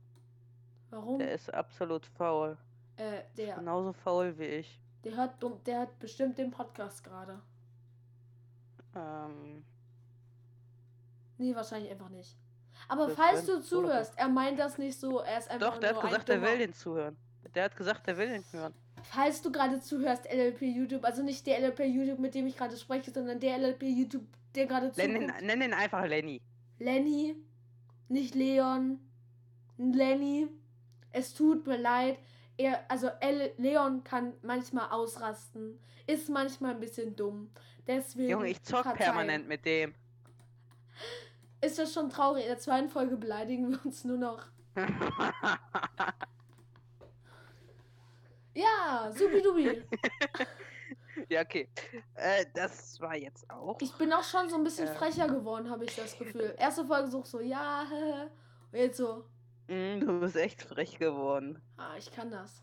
Warum? 0.89 1.19
Der 1.19 1.33
ist 1.33 1.53
absolut 1.53 2.05
faul. 2.05 2.57
Äh, 2.97 3.21
der, 3.37 3.55
Genauso 3.55 3.93
faul 3.93 4.37
wie 4.37 4.45
ich. 4.45 4.79
der 5.03 5.15
hört 5.15 5.35
der 5.65 5.79
hat 5.81 5.99
bestimmt 5.99 6.37
den 6.37 6.51
Podcast 6.51 7.03
gerade. 7.03 7.41
Ähm, 8.95 9.63
Nee, 11.37 11.55
wahrscheinlich 11.55 11.91
einfach 11.91 12.09
nicht. 12.09 12.37
Aber 12.87 13.07
Das 13.07 13.15
falls 13.15 13.45
du 13.45 13.61
zuhörst, 13.61 14.13
er 14.17 14.29
meint 14.29 14.59
das 14.59 14.77
nicht 14.77 14.99
so, 14.99 15.19
er 15.19 15.39
ist 15.39 15.49
einfach 15.49 15.71
doch, 15.71 15.79
der 15.79 15.95
hat 15.95 16.01
gesagt, 16.01 16.29
er 16.29 16.41
will 16.41 16.57
den 16.57 16.73
zuhören. 16.73 17.17
Der 17.55 17.65
hat 17.65 17.75
gesagt, 17.75 18.07
er 18.07 18.17
will 18.17 18.29
den 18.29 18.43
hören. 18.51 18.73
Falls 19.03 19.41
du 19.41 19.51
gerade 19.51 19.81
zuhörst, 19.81 20.25
LLP 20.31 20.61
YouTube, 20.61 21.03
also 21.03 21.23
nicht 21.23 21.45
der 21.45 21.59
LLP 21.59 21.81
YouTube, 21.81 22.19
mit 22.19 22.35
dem 22.35 22.47
ich 22.47 22.55
gerade 22.55 22.77
spreche, 22.77 23.11
sondern 23.11 23.39
der 23.39 23.57
LLP 23.57 23.83
YouTube, 23.83 24.25
der 24.55 24.65
gerade 24.65 24.91
zuguckt. 24.91 25.41
nenn 25.41 25.61
ihn 25.61 25.73
einfach 25.73 26.05
Lenny. 26.05 26.41
Lenny, 26.79 27.35
nicht 28.07 28.35
Leon. 28.35 28.99
Lenny, 29.77 30.47
es 31.11 31.33
tut 31.33 31.65
mir 31.67 31.77
leid. 31.77 32.17
Er, 32.57 32.85
also 32.89 33.07
L 33.19 33.51
Leon 33.57 34.03
kann 34.03 34.33
manchmal 34.41 34.89
ausrasten, 34.91 35.79
ist 36.05 36.29
manchmal 36.29 36.71
ein 36.71 36.79
bisschen 36.79 37.15
dumm. 37.15 37.49
Deswegen 37.87 38.29
Junge, 38.29 38.49
ich 38.49 38.61
zock 38.63 38.83
verzeih. 38.83 39.03
permanent 39.05 39.47
mit 39.47 39.65
dem. 39.65 39.93
Ist 41.61 41.79
das 41.79 41.93
schon 41.93 42.09
traurig? 42.09 42.43
In 42.43 42.49
der 42.49 42.59
zweiten 42.59 42.89
Folge 42.89 43.15
beleidigen 43.17 43.71
wir 43.71 43.85
uns 43.85 44.03
nur 44.03 44.17
noch. 44.17 44.45
Ja, 48.55 49.11
supidubi. 49.11 49.83
ja, 51.29 51.41
okay. 51.41 51.67
Äh, 52.13 52.45
das 52.53 52.99
war 53.01 53.15
jetzt 53.15 53.49
auch. 53.49 53.77
Ich 53.81 53.91
bin 53.93 54.13
auch 54.13 54.23
schon 54.23 54.47
so 54.49 54.55
ein 54.57 54.63
bisschen 54.63 54.87
Ja. 54.87 54.93
frecher 54.93 55.27
geworden, 55.27 55.69
habe 55.69 55.85
ich 55.85 55.95
das 55.95 56.17
Gefühl. 56.17 56.53
Erste 56.57 56.85
Folge 56.85 57.09
so, 57.09 57.23
so 57.23 57.39
ja, 57.39 57.81
und 58.71 58.77
jetzt 58.77 58.97
so, 58.97 59.25
Mm, 59.73 59.99
du 59.99 60.19
bist 60.19 60.35
echt 60.35 60.61
frech 60.61 60.99
geworden. 60.99 61.61
ah, 61.77 61.95
ich 61.97 62.11
kann 62.11 62.29
das. 62.31 62.61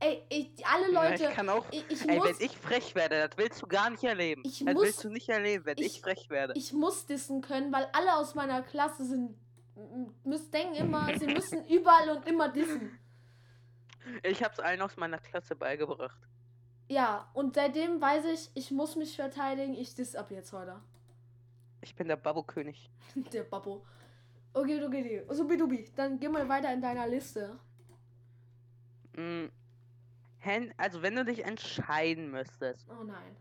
Ey, 0.00 0.22
ich, 0.28 0.66
alle 0.66 0.92
Ja, 0.92 1.08
Leute, 1.10 1.24
ich 1.24 1.30
kann 1.30 1.48
auch. 1.48 1.64
ich, 1.70 1.84
ich, 1.88 2.08
Ey, 2.08 2.16
muss, 2.18 2.26
wenn 2.26 2.46
ich 2.46 2.56
frech 2.58 2.94
werde, 2.94 3.26
das 3.28 3.38
willst 3.38 3.62
du 3.62 3.66
gar 3.66 3.88
nicht 3.90 4.02
erleben. 4.04 4.42
Ich 4.44 4.64
das 4.64 4.74
muss- 4.74 4.82
willst 4.82 5.04
du 5.04 5.08
nicht 5.08 5.28
erleben, 5.28 5.64
wenn 5.64 5.78
ich, 5.78 5.86
ich- 5.86 6.00
frech 6.00 6.28
werde. 6.30 6.52
ich 6.56 6.72
muss 6.72 7.06
dissen 7.06 7.40
können, 7.40 7.72
weil 7.72 7.88
alle 7.92 8.16
aus 8.16 8.34
meiner 8.34 8.62
Klasse 8.62 9.04
sind, 9.04 9.36
müssen 10.24 10.50
denken 10.50 10.74
immer, 10.74 11.16
sie 11.18 11.26
müssen 11.26 11.64
überall 11.68 12.10
und 12.10 12.26
immer 12.28 12.48
dissen. 12.48 12.98
Ich 14.22 14.42
hab's 14.44 14.58
allen 14.60 14.82
aus 14.82 14.96
meiner 14.96 15.18
Klasse 15.18 15.56
beigebracht. 15.56 16.18
Ja, 16.88 17.30
und 17.32 17.54
seitdem 17.54 18.00
weiß 18.00 18.26
ich, 18.26 18.50
ich 18.54 18.70
muss 18.70 18.96
mich 18.96 19.16
verteidigen, 19.16 19.74
ich 19.74 19.94
diss 19.94 20.14
ab 20.14 20.30
jetzt 20.30 20.52
heute. 20.52 20.80
Ich 21.80 21.94
bin 21.94 22.08
der 22.08 22.16
Babbo-König. 22.16 22.90
Der 23.32 23.44
Babbo. 23.44 23.84
Okay, 24.54 24.82
okay, 24.84 25.22
okay. 25.24 25.34
Subidubi, 25.34 25.90
dann 25.96 26.18
geh 26.18 26.28
mal 26.28 26.48
weiter 26.48 26.72
in 26.72 26.80
deiner 26.80 27.06
Liste. 27.08 27.58
Mm, 29.16 29.46
also 30.76 31.02
wenn 31.02 31.16
du 31.16 31.24
dich 31.24 31.44
entscheiden 31.44 32.30
müsstest, 32.30 32.86
Oh 32.90 33.02
nein. 33.04 33.36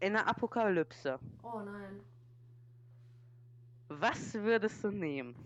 in 0.00 0.12
der 0.14 0.26
Apokalypse, 0.26 1.18
Oh 1.42 1.60
nein. 1.60 2.00
Was 3.88 4.34
würdest 4.34 4.82
du 4.82 4.90
nehmen? 4.90 5.36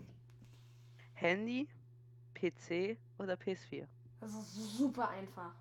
Handy, 1.15 1.69
PC 2.35 2.97
oder 3.19 3.35
PS4? 3.35 3.87
Das 4.21 4.31
ist 4.33 4.79
super 4.79 5.11
einfach. 5.11 5.55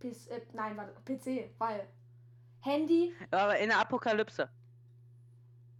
PC, 0.00 0.26
äh, 0.30 0.40
nein, 0.52 0.76
warte, 0.76 0.92
PC, 1.04 1.50
weil 1.58 1.86
Handy, 2.60 3.14
Aber 3.30 3.56
in 3.58 3.68
der 3.68 3.78
Apokalypse. 3.78 4.48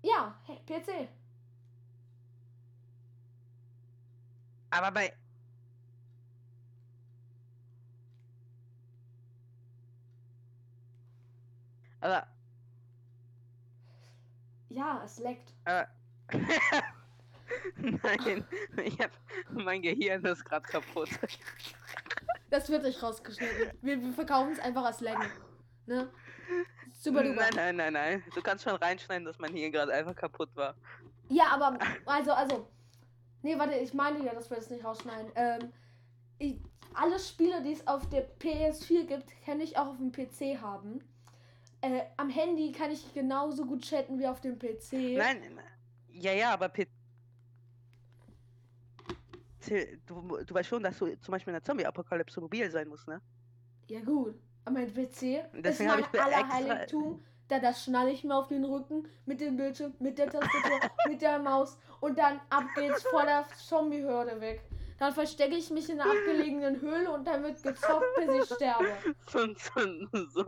ja, 0.02 0.38
PC. 0.66 1.08
Aber 4.74 4.90
bei. 4.90 5.12
Aber. 12.00 12.26
Ja, 14.70 15.00
es 15.04 15.18
leckt. 15.18 15.54
aber 15.64 15.86
Nein, 17.76 18.44
ich 18.82 18.98
hab, 18.98 19.10
mein 19.50 19.80
Gehirn 19.80 20.24
ist 20.24 20.44
gerade 20.44 20.66
kaputt. 20.66 21.10
Das 22.50 22.68
wird 22.68 22.82
nicht 22.82 23.00
rausgeschnitten. 23.00 23.78
Wir, 23.80 24.00
wir 24.00 24.12
verkaufen 24.12 24.52
es 24.52 24.58
einfach 24.58 24.84
als 24.84 25.00
Laggen. 25.00 25.30
Ne? 25.86 26.10
Super 26.92 27.22
duper. 27.22 27.42
Nein, 27.54 27.54
nein, 27.54 27.76
nein, 27.76 27.92
nein. 27.92 28.24
Du 28.34 28.42
kannst 28.42 28.64
schon 28.64 28.74
reinschneiden, 28.74 29.24
dass 29.24 29.38
mein 29.38 29.52
Hirn 29.52 29.70
gerade 29.70 29.92
einfach 29.92 30.16
kaputt 30.16 30.50
war. 30.56 30.74
Ja, 31.28 31.44
aber, 31.52 31.78
also, 32.06 32.32
also. 32.32 32.68
Nee, 33.44 33.58
warte, 33.58 33.74
ich 33.74 33.92
meine 33.92 34.24
ja, 34.24 34.32
dass 34.34 34.48
wir 34.48 34.56
das 34.56 34.70
nicht 34.70 34.82
rausschneiden. 34.84 35.30
Ähm, 35.34 35.70
ich, 36.38 36.56
alle 36.94 37.18
Spiele, 37.18 37.62
die 37.62 37.72
es 37.72 37.86
auf 37.86 38.08
der 38.08 38.26
PS4 38.38 39.04
gibt, 39.04 39.26
kann 39.44 39.60
ich 39.60 39.76
auch 39.76 39.88
auf 39.88 39.98
dem 39.98 40.10
PC 40.12 40.60
haben. 40.62 41.04
Äh, 41.82 42.04
am 42.16 42.30
Handy 42.30 42.72
kann 42.72 42.90
ich 42.90 43.12
genauso 43.12 43.66
gut 43.66 43.82
chatten 43.82 44.18
wie 44.18 44.26
auf 44.26 44.40
dem 44.40 44.58
PC. 44.58 44.92
Nein, 45.18 45.60
ja, 46.10 46.32
ja, 46.32 46.52
aber 46.54 46.70
P 46.70 46.86
Zähl- 49.60 49.98
du, 50.06 50.42
du 50.44 50.54
weißt 50.54 50.68
schon, 50.70 50.82
dass 50.82 50.98
du 50.98 51.06
zum 51.20 51.32
Beispiel 51.32 51.50
in 51.52 51.56
der 51.56 51.64
Zombie-Apokalypse 51.64 52.40
mobil 52.40 52.70
sein 52.70 52.88
musst, 52.88 53.06
ne? 53.08 53.20
Ja, 53.88 54.00
gut. 54.00 54.34
Aber 54.64 54.78
mein 54.78 54.92
PC 54.92 54.96
ist 55.52 55.64
Deswegen 55.64 55.90
hab 55.90 56.00
mein 56.00 56.06
ich 56.06 56.12
mir 56.12 56.18
extra- 56.20 56.24
Allerheiligtum. 56.24 57.22
Da 57.48 57.58
das 57.58 57.84
schnalle 57.84 58.10
ich 58.10 58.24
mir 58.24 58.34
auf 58.34 58.48
den 58.48 58.64
Rücken 58.64 59.06
mit 59.26 59.40
dem 59.40 59.56
Bildschirm, 59.56 59.92
mit 59.98 60.18
der 60.18 60.30
Tastatur, 60.30 60.80
mit 61.08 61.20
der 61.20 61.38
Maus 61.38 61.78
und 62.00 62.18
dann 62.18 62.40
ab 62.50 62.64
geht's 62.74 63.02
vor 63.02 63.24
der 63.24 63.46
Zombie-Hürde 63.56 64.40
weg. 64.40 64.62
Dann 64.98 65.12
verstecke 65.12 65.56
ich 65.56 65.70
mich 65.70 65.90
in 65.90 66.00
einer 66.00 66.10
abgelegenen 66.10 66.80
Höhle 66.80 67.10
und 67.10 67.26
dann 67.26 67.42
wird 67.42 67.62
gezockt, 67.62 68.06
bis 68.16 68.50
ich 68.50 68.54
sterbe. 68.54 68.86
So, 69.26 69.40
so, 69.56 70.26
so. 70.28 70.44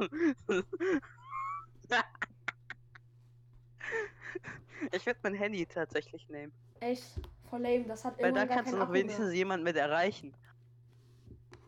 Ich 4.93 5.07
würde 5.07 5.19
mein 5.23 5.35
Handy 5.35 5.67
tatsächlich 5.67 6.29
nehmen. 6.29 6.53
Echt, 6.81 7.05
voll 7.49 7.61
lame. 7.61 7.85
Das 7.85 8.05
hat 8.05 8.21
Weil 8.21 8.33
da 8.33 8.47
kannst 8.47 8.73
du 8.73 8.77
noch 8.77 8.93
wenigstens 8.93 9.33
jemanden 9.33 9.65
mit 9.65 9.77
erreichen. 9.77 10.35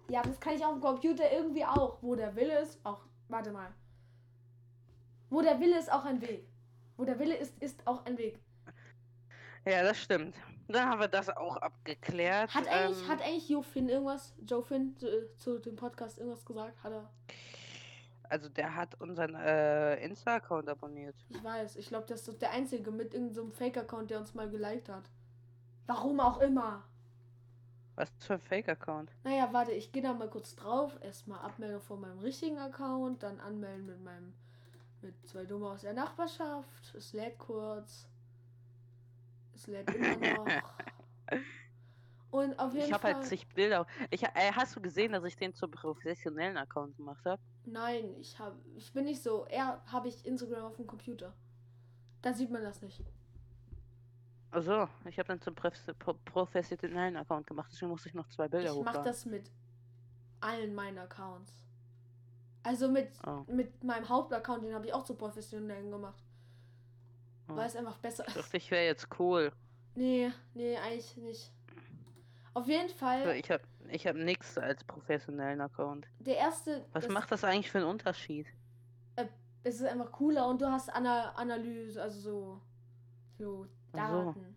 Ja, 0.08 0.22
das 0.22 0.38
kann 0.40 0.54
ich 0.54 0.64
auf 0.64 0.72
dem 0.72 0.80
Computer 0.80 1.30
irgendwie 1.30 1.64
auch. 1.64 1.98
Wo 2.02 2.14
der 2.14 2.34
Wille 2.34 2.60
ist, 2.60 2.78
auch. 2.84 3.00
Warte 3.28 3.50
mal. 3.52 3.72
Wo 5.30 5.42
der 5.42 5.60
Wille 5.60 5.78
ist, 5.78 5.90
auch 5.92 6.04
ein 6.04 6.20
Weg. 6.20 6.46
Wo 6.96 7.04
der 7.04 7.18
Wille 7.18 7.36
ist, 7.36 7.56
ist 7.62 7.86
auch 7.86 8.04
ein 8.04 8.18
Weg. 8.18 8.38
Ja, 9.64 9.82
das 9.82 9.98
stimmt. 9.98 10.34
Dann 10.68 10.88
haben 10.88 11.00
wir 11.00 11.08
das 11.08 11.28
auch 11.30 11.56
abgeklärt. 11.56 12.54
Hat 12.54 12.68
eigentlich, 12.68 13.02
ähm, 13.02 13.08
hat 13.08 13.22
eigentlich 13.22 13.48
Jo 13.48 13.62
Finn 13.62 13.88
irgendwas, 13.88 14.34
Joe 14.46 14.62
Finn, 14.62 14.96
zu, 14.96 15.34
zu 15.36 15.58
dem 15.58 15.76
Podcast 15.76 16.18
irgendwas 16.18 16.44
gesagt? 16.44 16.82
Hat 16.82 16.92
er? 16.92 17.10
Also 18.30 18.48
der 18.50 18.74
hat 18.74 19.00
unseren 19.00 19.34
äh, 19.34 19.96
Insta-Account 20.04 20.68
abonniert. 20.68 21.14
Ich 21.30 21.42
weiß. 21.42 21.76
Ich 21.76 21.88
glaube, 21.88 22.06
das 22.06 22.28
ist 22.28 22.42
der 22.42 22.50
einzige 22.50 22.90
mit 22.90 23.14
irgendeinem 23.14 23.52
Fake-Account, 23.52 24.10
der 24.10 24.18
uns 24.18 24.34
mal 24.34 24.50
geliked 24.50 24.88
hat. 24.90 25.10
Warum 25.86 26.20
auch 26.20 26.40
immer. 26.40 26.84
Was 27.94 28.10
für 28.20 28.34
ein 28.34 28.40
Fake-Account? 28.40 29.10
Naja, 29.24 29.48
warte, 29.52 29.72
ich 29.72 29.90
gehe 29.90 30.02
da 30.02 30.12
mal 30.12 30.28
kurz 30.28 30.54
drauf. 30.54 30.98
Erstmal 31.00 31.40
Abmeldung 31.40 31.80
von 31.80 32.00
meinem 32.00 32.18
richtigen 32.18 32.58
Account, 32.58 33.22
dann 33.22 33.40
anmelden 33.40 33.86
mit 33.86 34.04
meinem 34.04 34.34
mit 35.02 35.26
zwei 35.26 35.44
Dumme 35.44 35.68
aus 35.70 35.82
der 35.82 35.92
Nachbarschaft. 35.94 36.94
Es 36.94 37.12
lädt 37.12 37.38
kurz. 37.38 38.08
Es 39.54 39.66
lädt 39.66 39.88
immer 39.94 40.16
noch. 40.36 40.46
Und 42.30 42.58
auf 42.58 42.74
jeden 42.74 42.86
Ich 42.86 42.92
habe 42.92 43.00
Fall. 43.02 43.14
halt 43.14 43.24
zig 43.26 43.46
Bilder. 43.54 43.86
Ich, 44.10 44.22
äh, 44.22 44.52
hast 44.52 44.76
du 44.76 44.80
gesehen, 44.82 45.12
dass 45.12 45.24
ich 45.24 45.36
den 45.36 45.54
zum 45.54 45.70
professionellen 45.70 46.58
Account 46.58 46.94
gemacht 46.96 47.24
habe? 47.24 47.40
Nein, 47.64 48.14
ich 48.20 48.38
habe 48.38 48.54
ich 48.76 48.92
bin 48.92 49.04
nicht 49.06 49.22
so. 49.22 49.46
Eher 49.46 49.80
habe 49.86 50.08
ich 50.08 50.26
Instagram 50.26 50.64
auf 50.64 50.76
dem 50.76 50.86
Computer. 50.86 51.32
Da 52.20 52.34
sieht 52.34 52.50
man 52.50 52.62
das 52.62 52.82
nicht. 52.82 53.02
Also, 54.50 54.88
ich 55.06 55.18
habe 55.18 55.28
dann 55.28 55.40
zum 55.40 55.54
Pref- 55.54 55.94
pro 55.98 56.14
professionellen 56.24 57.16
Account 57.16 57.46
gemacht. 57.46 57.70
Deswegen 57.72 57.90
musste 57.90 58.08
ich 58.10 58.14
noch 58.14 58.28
zwei 58.28 58.48
Bilder 58.48 58.70
Ich 58.70 58.76
mache 58.76 58.80
hochladen. 58.98 59.04
das 59.04 59.24
mit 59.26 59.50
allen 60.40 60.74
meinen 60.74 60.98
Accounts. 60.98 61.52
Also 62.62 62.88
mit, 62.88 63.08
Oh. 63.26 63.44
mit 63.46 63.82
meinem 63.84 64.08
Hauptaccount, 64.08 64.64
den 64.64 64.74
habe 64.74 64.86
ich 64.86 64.92
auch 64.92 65.04
zu 65.04 65.14
professionellen 65.14 65.90
gemacht. 65.90 66.22
Oh. 67.48 67.56
Weil 67.56 67.66
es 67.66 67.76
einfach 67.76 67.96
besser 67.98 68.24
Ich 68.28 68.36
ist. 68.36 68.44
dachte, 68.44 68.56
ich 68.58 68.70
wäre 68.70 68.84
jetzt 68.84 69.08
cool. 69.18 69.52
Nee, 69.94 70.30
nee, 70.54 70.76
eigentlich 70.76 71.16
nicht. 71.16 71.52
Auf 72.54 72.66
jeden 72.66 72.88
Fall, 72.90 73.36
Ich 73.36 73.50
habe 73.50 73.62
ich 73.90 74.06
hab 74.06 74.16
nichts 74.16 74.58
als 74.58 74.82
professionellen 74.84 75.60
Account. 75.60 76.06
der 76.18 76.36
erste. 76.36 76.84
Was 76.92 77.04
das, 77.04 77.12
macht 77.12 77.30
das 77.32 77.44
eigentlich 77.44 77.70
für 77.70 77.78
einen 77.78 77.86
Unterschied? 77.88 78.46
Es 79.64 79.74
ist 79.80 79.86
einfach 79.86 80.12
cooler 80.12 80.46
und 80.46 80.62
du 80.62 80.70
hast 80.70 80.88
Ana 80.88 81.30
Analyse, 81.32 82.00
also 82.00 82.20
so. 82.20 82.60
So 83.38 83.66
Ach 83.92 84.08
so. 84.10 84.24
Daten. 84.24 84.56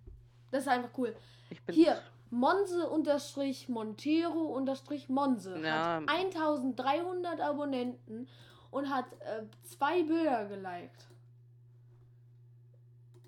Das 0.51 0.61
ist 0.61 0.67
einfach 0.67 0.89
cool. 0.97 1.15
Ich 1.49 1.61
bin 1.63 1.75
Hier, 1.75 1.99
Monse 2.31 2.89
unterstrich 2.89 3.69
Montero 3.69 4.39
unterstrich 4.55 5.09
Monse 5.09 5.59
Ja. 5.61 6.01
hat 6.01 6.09
1300 6.09 7.41
Abonnenten 7.41 8.27
und 8.71 8.89
hat 8.89 9.05
äh, 9.19 9.43
zwei 9.63 10.01
Bilder 10.03 10.45
geliked. 10.45 11.09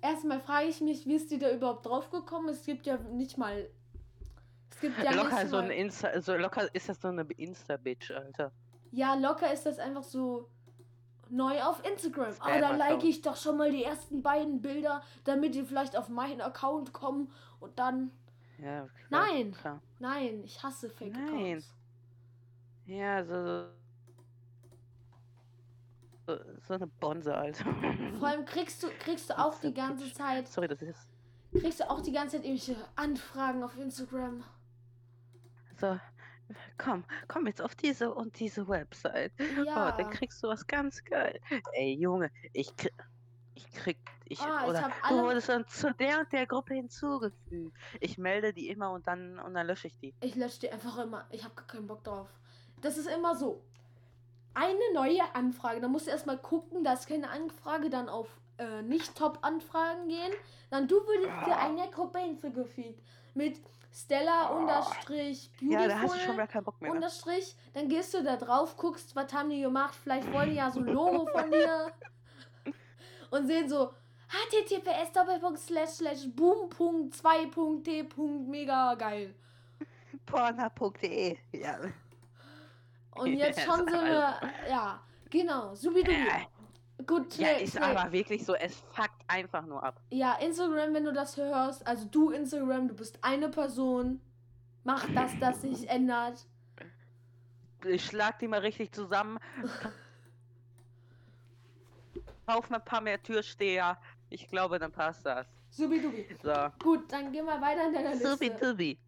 Erstmal 0.00 0.40
frage 0.40 0.66
ich 0.68 0.80
mich, 0.80 1.06
wie 1.06 1.14
ist 1.14 1.30
die 1.30 1.38
da 1.38 1.50
überhaupt 1.50 1.86
drauf 1.86 2.10
gekommen? 2.10 2.48
Es 2.48 2.64
gibt 2.64 2.86
ja 2.86 2.98
nicht 2.98 3.38
mal. 3.38 3.68
Es 4.70 4.80
gibt 4.80 4.98
ja 5.02 5.12
locker 5.12 5.36
nicht 5.42 5.50
so 5.50 5.56
mal, 5.56 5.64
ein 5.64 5.70
Insta, 5.70 6.20
so 6.20 6.34
locker 6.34 6.74
ist 6.74 6.88
das 6.88 7.00
so 7.00 7.08
eine 7.08 7.22
Insta-Bitch, 7.22 8.10
Alter. 8.10 8.52
Ja, 8.90 9.14
locker 9.14 9.52
ist 9.52 9.64
das 9.66 9.78
einfach 9.78 10.02
so 10.02 10.48
neu 11.30 11.62
auf 11.62 11.82
Instagram. 11.88 12.34
Ah, 12.40 12.58
da 12.60 12.76
like 12.76 13.04
ich 13.04 13.22
doch 13.22 13.36
schon 13.36 13.56
mal 13.56 13.70
die 13.70 13.84
ersten 13.84 14.22
beiden 14.22 14.60
Bilder, 14.60 15.02
damit 15.24 15.54
die 15.54 15.62
vielleicht 15.62 15.96
auf 15.96 16.08
meinen 16.08 16.40
Account 16.40 16.92
kommen 16.92 17.30
und 17.60 17.78
dann. 17.78 18.10
Ja, 18.58 18.86
klar, 19.08 19.26
Nein. 19.26 19.52
Klar. 19.52 19.82
Nein, 19.98 20.44
ich 20.44 20.62
hasse 20.62 20.88
Fake 20.90 21.12
Nein. 21.12 21.28
Accounts. 21.28 21.74
Ja, 22.86 23.24
so. 23.24 23.66
So, 26.26 26.38
so 26.66 26.74
eine 26.74 26.86
Bonze, 26.86 27.34
Alter. 27.34 27.64
Vor 28.18 28.28
allem 28.28 28.46
kriegst 28.46 28.82
du, 28.82 28.88
kriegst 29.00 29.28
du 29.28 29.38
auch 29.38 29.60
die 29.60 29.74
ganze 29.74 30.10
Zeit, 30.12 30.48
Sorry, 30.48 30.68
das 30.68 30.80
ist. 30.80 31.06
kriegst 31.52 31.80
du 31.80 31.90
auch 31.90 32.00
die 32.00 32.12
ganze 32.12 32.36
Zeit 32.36 32.46
irgendwelche 32.46 32.76
Anfragen 32.96 33.62
auf 33.62 33.76
Instagram. 33.76 34.42
So. 35.76 35.98
Komm, 36.78 37.04
komm 37.28 37.46
jetzt 37.46 37.60
auf 37.62 37.74
diese 37.74 38.12
und 38.14 38.38
diese 38.38 38.66
Website. 38.68 39.32
Ja. 39.66 39.92
Oh, 39.92 39.96
dann 39.96 40.10
kriegst 40.10 40.42
du 40.42 40.48
was 40.48 40.66
ganz 40.66 41.02
geil. 41.04 41.40
Ey, 41.72 41.94
Junge, 41.94 42.30
ich 42.52 42.74
krieg. 42.76 42.92
Ich 43.54 43.70
krieg. 43.72 43.98
Ich, 44.26 44.40
Ah, 44.40 44.62
ich 44.62 44.68
oder 44.70 44.80
du 44.80 44.88
alle- 45.02 45.22
wurdest 45.22 45.48
dann 45.50 45.66
zu 45.68 45.92
der 45.94 46.20
und 46.20 46.32
der 46.32 46.46
Gruppe 46.46 46.74
hinzugefügt. 46.74 47.76
Ich 48.00 48.16
melde 48.18 48.52
die 48.52 48.68
immer 48.68 48.90
und 48.92 49.06
dann 49.06 49.38
und 49.38 49.54
dann 49.54 49.66
lösche 49.66 49.88
ich 49.88 49.96
die. 49.98 50.14
Ich 50.20 50.34
lösche 50.34 50.60
die 50.60 50.70
einfach 50.72 50.96
immer. 50.98 51.26
Ich 51.30 51.44
habe 51.44 51.54
gar 51.54 51.66
keinen 51.66 51.86
Bock 51.86 52.02
drauf. 52.04 52.28
Das 52.80 52.96
ist 52.98 53.06
immer 53.08 53.34
so. 53.36 53.62
Eine 54.54 54.78
neue 54.94 55.20
Anfrage. 55.34 55.80
Da 55.80 55.88
musst 55.88 56.06
du 56.06 56.10
erstmal 56.10 56.38
gucken, 56.38 56.84
dass 56.84 57.06
keine 57.06 57.28
Anfrage 57.30 57.90
dann 57.90 58.08
auf 58.08 58.28
äh, 58.58 58.82
nicht 58.82 59.14
Top-Anfragen 59.16 60.08
gehen. 60.08 60.32
Dann 60.70 60.86
du 60.88 60.96
würdest 61.06 61.46
dir 61.46 61.56
eine 61.58 61.90
Gruppe 61.90 62.18
hinzugefügt. 62.20 63.02
Mit 63.34 63.60
Stella 63.92 64.48
unterstrich 64.48 65.50
Ja, 65.60 65.86
da 65.88 65.98
hast 66.00 66.14
du 66.14 66.18
schon 66.20 66.36
gar 66.36 66.46
keinen 66.46 66.64
Bock 66.64 66.80
mehr. 66.80 66.90
Ne? 66.90 66.96
unterstrich. 66.96 67.56
Dann 67.74 67.88
gehst 67.88 68.14
du 68.14 68.22
da 68.22 68.36
drauf, 68.36 68.76
guckst, 68.76 69.14
was 69.16 69.32
haben 69.32 69.50
die 69.50 69.60
gemacht. 69.60 69.94
Vielleicht 70.02 70.32
wollen 70.32 70.50
die 70.50 70.56
ja 70.56 70.70
so 70.70 70.80
ein 70.80 70.86
Logo 70.86 71.26
von 71.26 71.50
dir. 71.50 71.92
Und 73.34 73.48
sehen 73.48 73.68
so 73.68 73.92
https 74.28 75.12
doppelpunkt 75.12 75.58
slash 75.58 75.90
slash 75.90 76.26
mega 78.46 78.94
geil. 78.94 79.34
Porna.de. 80.26 81.36
Ja. 81.52 81.78
Und 83.16 83.32
jetzt 83.36 83.60
schon 83.60 83.88
so 83.88 83.98
eine, 83.98 84.36
ja, 84.68 85.00
genau, 85.28 85.74
subidubi. 85.74 86.12
Äh, 86.12 86.46
Gut, 87.06 87.36
ja, 87.38 87.48
ist 87.48 87.76
aber 87.76 88.12
wirklich 88.12 88.44
so, 88.46 88.54
es 88.54 88.76
fuckt 88.92 89.20
einfach 89.26 89.66
nur 89.66 89.82
ab. 89.82 90.00
Ja, 90.10 90.36
Instagram, 90.36 90.94
wenn 90.94 91.04
du 91.04 91.12
das 91.12 91.36
hörst, 91.36 91.84
also 91.86 92.06
du 92.06 92.30
Instagram, 92.30 92.86
du 92.86 92.94
bist 92.94 93.18
eine 93.20 93.48
Person, 93.48 94.20
mach 94.84 95.04
das, 95.12 95.32
das 95.40 95.62
sich 95.62 95.88
ändert. 95.88 96.46
Ich 97.84 98.06
schlag 98.06 98.38
die 98.38 98.46
mal 98.46 98.60
richtig 98.60 98.94
zusammen. 98.94 99.38
Kauf 102.46 102.68
mir 102.70 102.76
ein 102.76 102.84
paar 102.84 103.00
mehr 103.00 103.22
Türsteher. 103.22 103.98
Ich 104.30 104.46
glaube, 104.48 104.78
dann 104.78 104.92
passt 104.92 105.24
das. 105.24 105.46
Subidubi. 105.70 106.26
So. 106.42 106.52
Gut, 106.82 107.10
dann 107.12 107.32
gehen 107.32 107.46
wir 107.46 107.60
weiter 107.60 107.86
in 107.88 107.94
deiner 107.94 108.16
Subi 108.16 108.48
Liste. 108.48 108.66
Dubi. 108.70 108.98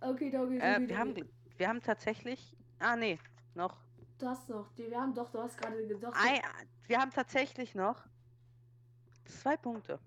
Okay, 0.00 0.36
okay, 0.36 0.58
Äh, 0.58 0.88
wir, 0.88 0.98
haben, 0.98 1.14
wir 1.56 1.68
haben 1.68 1.82
tatsächlich. 1.82 2.56
Ah, 2.78 2.96
nee, 2.96 3.18
noch. 3.54 3.76
Du 4.18 4.26
hast 4.28 4.48
noch, 4.48 4.70
die, 4.74 4.90
wir 4.90 5.00
haben 5.00 5.14
doch, 5.14 5.30
du 5.30 5.38
hast 5.40 5.56
gerade 5.58 5.86
gesagt. 5.86 6.16
Ein, 6.20 6.40
wir 6.86 6.98
haben 7.00 7.10
tatsächlich 7.10 7.74
noch 7.74 8.02
zwei 9.24 9.56
Punkte. 9.56 9.98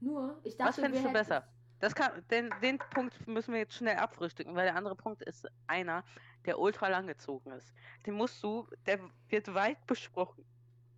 Nur, 0.00 0.38
ich 0.44 0.52
Was 0.58 0.68
dachte, 0.76 0.80
fändest 0.82 1.04
wir 1.04 1.10
du 1.12 1.18
hätten- 1.18 1.28
besser? 1.28 1.48
Das 1.78 1.94
kann, 1.94 2.10
den, 2.30 2.50
den 2.62 2.78
Punkt 2.78 3.26
müssen 3.28 3.52
wir 3.52 3.60
jetzt 3.60 3.74
schnell 3.74 3.96
abfrühstücken, 3.96 4.54
weil 4.54 4.64
der 4.64 4.76
andere 4.76 4.96
Punkt 4.96 5.20
ist 5.22 5.46
einer, 5.66 6.04
der 6.46 6.58
ultra 6.58 6.88
lang 6.88 7.06
gezogen 7.06 7.50
ist. 7.52 7.74
Den 8.06 8.14
musst 8.14 8.42
du, 8.42 8.66
der 8.86 8.98
wird 9.28 9.52
weit 9.52 9.86
besprochen. 9.86 10.42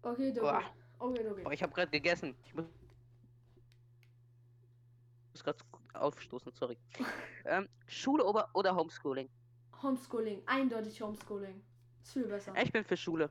Okay, 0.02 0.32
okay. 0.40 0.62
Okay, 0.99 1.28
okay. 1.28 1.42
Boah, 1.42 1.53
ich 1.53 1.62
habe 1.62 1.72
gerade 1.72 1.90
gegessen. 1.90 2.34
Ich 2.44 2.55
muss, 2.55 2.64
muss 5.32 5.44
gerade 5.44 5.59
aufstoßen, 5.94 6.53
sorry. 6.53 6.76
ähm, 7.44 7.68
Schule 7.86 8.24
oder, 8.24 8.49
oder 8.55 8.74
Homeschooling? 8.74 9.28
Homeschooling, 9.82 10.42
eindeutig 10.46 11.01
Homeschooling. 11.01 11.62
Ist 12.03 12.12
viel 12.12 12.26
besser. 12.26 12.55
Ich 12.61 12.72
bin 12.72 12.84
für 12.84 12.96
Schule. 12.96 13.30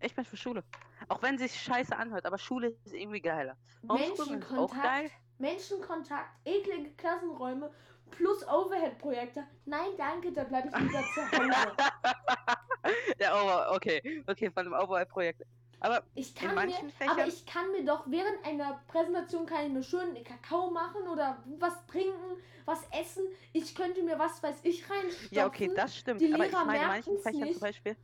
Ich 0.00 0.14
bin 0.14 0.24
für 0.24 0.36
Schule. 0.36 0.64
Auch 1.08 1.22
wenn 1.22 1.38
sich 1.38 1.52
scheiße 1.60 1.96
anhört, 1.96 2.26
aber 2.26 2.38
Schule 2.38 2.76
ist 2.84 2.92
irgendwie 2.92 3.20
geiler. 3.20 3.56
Homeschooling 3.88 4.40
ist 4.40 4.52
auch 4.52 4.72
geil. 4.72 5.10
Menschenkontakt, 5.38 5.38
Menschenkontakt, 5.38 6.30
eklige 6.44 6.90
Klassenräume 6.94 7.70
plus 8.10 8.46
Overhead-Projekte. 8.46 9.44
Nein, 9.64 9.90
danke, 9.96 10.32
da 10.32 10.44
bleibe 10.44 10.68
ich 10.68 10.76
lieber 10.76 11.02
zu 11.14 11.22
Hause. 11.32 11.76
Der 13.18 13.34
Over, 13.34 13.72
okay, 13.74 14.24
okay, 14.26 14.50
von 14.50 14.64
dem 14.64 14.72
Overall-Projekt. 14.72 15.42
Aber 15.82 16.02
Ich 16.14 16.28
in 16.28 16.34
kann 16.34 16.48
mir, 16.54 16.54
manchen 16.54 16.92
aber 17.00 17.14
Fächern. 17.14 17.28
ich 17.28 17.44
kann 17.46 17.72
mir 17.72 17.84
doch 17.84 18.04
während 18.06 18.44
einer 18.46 18.80
Präsentation 18.88 19.46
kann 19.46 19.66
ich 19.66 19.72
mir 19.72 19.82
schön 19.82 20.14
Kakao 20.22 20.70
machen 20.70 21.08
oder 21.08 21.42
was 21.58 21.74
trinken, 21.86 22.36
was 22.64 22.80
essen. 22.92 23.24
Ich 23.52 23.74
könnte 23.74 24.02
mir 24.02 24.18
was 24.18 24.40
weiß 24.42 24.60
ich 24.62 24.88
reinstopfen. 24.88 25.28
ja, 25.36 25.46
okay, 25.46 25.70
das 25.74 25.96
stimmt. 25.96 26.20
die 26.20 26.32
aber 26.32 26.46
ich 26.46 26.52
Lehrer 26.52 26.64
meine, 26.64 26.82
in 26.82 26.86
manchen 26.88 27.18
Fächern 27.18 27.40
nicht. 27.40 27.52
zum 27.54 27.60
Beispiel. 27.62 27.96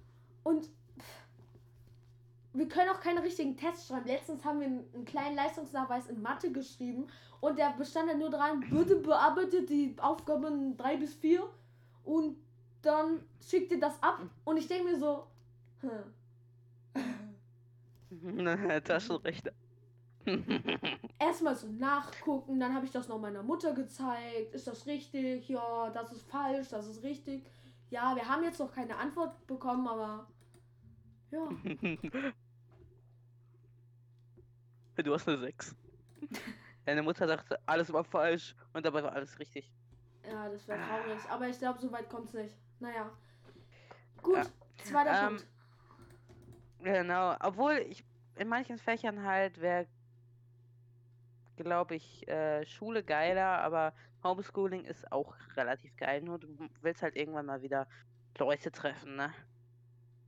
Und 0.42 0.64
pff, 0.64 1.26
wir 2.54 2.68
können 2.68 2.90
auch 2.90 3.00
keine 3.00 3.22
richtigen 3.22 3.56
Tests 3.56 3.86
schreiben. 3.86 4.06
Letztens 4.06 4.44
haben 4.44 4.58
wir 4.58 4.66
einen, 4.66 4.92
einen 4.94 5.04
kleinen 5.04 5.36
Leistungsnachweis 5.36 6.08
in 6.08 6.20
Mathe 6.20 6.50
geschrieben 6.50 7.06
und 7.40 7.58
der 7.58 7.70
bestand 7.78 8.10
dann 8.10 8.18
nur 8.18 8.30
dran, 8.30 8.60
bitte 8.68 8.96
bearbeitet 8.96 9.70
die 9.70 9.94
Aufgaben 10.00 10.76
3 10.76 10.96
bis 10.96 11.14
4 11.14 11.48
und 12.04 12.36
dann 12.82 13.20
schickt 13.40 13.70
ihr 13.70 13.78
das 13.78 14.02
ab 14.02 14.20
und 14.44 14.56
ich 14.56 14.66
denke 14.66 14.90
mir 14.90 14.98
so, 14.98 15.26
hm. 15.82 15.90
Taschenrechner. 18.84 19.52
erstmal 21.18 21.56
so 21.56 21.68
nachgucken, 21.68 22.60
dann 22.60 22.74
habe 22.74 22.86
ich 22.86 22.92
das 22.92 23.08
noch 23.08 23.18
meiner 23.18 23.42
Mutter 23.42 23.72
gezeigt. 23.74 24.54
Ist 24.54 24.66
das 24.66 24.86
richtig? 24.86 25.48
Ja, 25.48 25.90
das 25.90 26.12
ist 26.12 26.22
falsch, 26.28 26.68
das 26.68 26.86
ist 26.86 27.02
richtig. 27.02 27.44
Ja, 27.90 28.14
wir 28.14 28.28
haben 28.28 28.44
jetzt 28.44 28.60
noch 28.60 28.72
keine 28.72 28.96
Antwort 28.96 29.46
bekommen, 29.46 29.88
aber 29.88 30.26
ja. 31.30 31.48
du 34.96 35.14
hast 35.14 35.28
eine 35.28 35.38
6. 35.38 35.76
Deine 36.84 37.02
Mutter 37.02 37.26
dachte, 37.26 37.58
alles 37.66 37.92
war 37.92 38.04
falsch 38.04 38.54
und 38.72 38.84
dabei 38.84 39.02
war 39.02 39.12
alles 39.12 39.38
richtig. 39.38 39.70
Ja, 40.30 40.48
das 40.48 40.66
wäre 40.68 40.80
traurig. 40.80 41.20
Aber 41.30 41.48
ich 41.48 41.58
glaube, 41.58 41.78
so 41.78 41.90
weit 41.92 42.08
kommt 42.10 42.28
es 42.28 42.34
nicht. 42.34 42.54
Naja. 42.80 43.10
Gut, 44.22 44.36
Ja. 44.36 44.44
zweiter 44.84 45.22
Ähm, 45.22 45.28
Punkt. 45.36 45.46
Genau, 46.82 47.36
obwohl 47.40 47.84
ich 47.88 48.04
in 48.36 48.48
manchen 48.48 48.78
Fächern 48.78 49.24
halt 49.24 49.60
wäre, 49.60 49.86
glaube 51.56 51.96
ich, 51.96 52.26
äh, 52.28 52.64
Schule 52.66 53.02
geiler, 53.02 53.60
aber 53.60 53.92
Homeschooling 54.22 54.84
ist 54.84 55.10
auch 55.10 55.34
relativ 55.56 55.96
geil. 55.96 56.22
Nur 56.22 56.38
du 56.38 56.48
willst 56.82 57.02
halt 57.02 57.16
irgendwann 57.16 57.46
mal 57.46 57.62
wieder 57.62 57.86
Leute 58.38 58.70
treffen, 58.70 59.16
ne? 59.16 59.32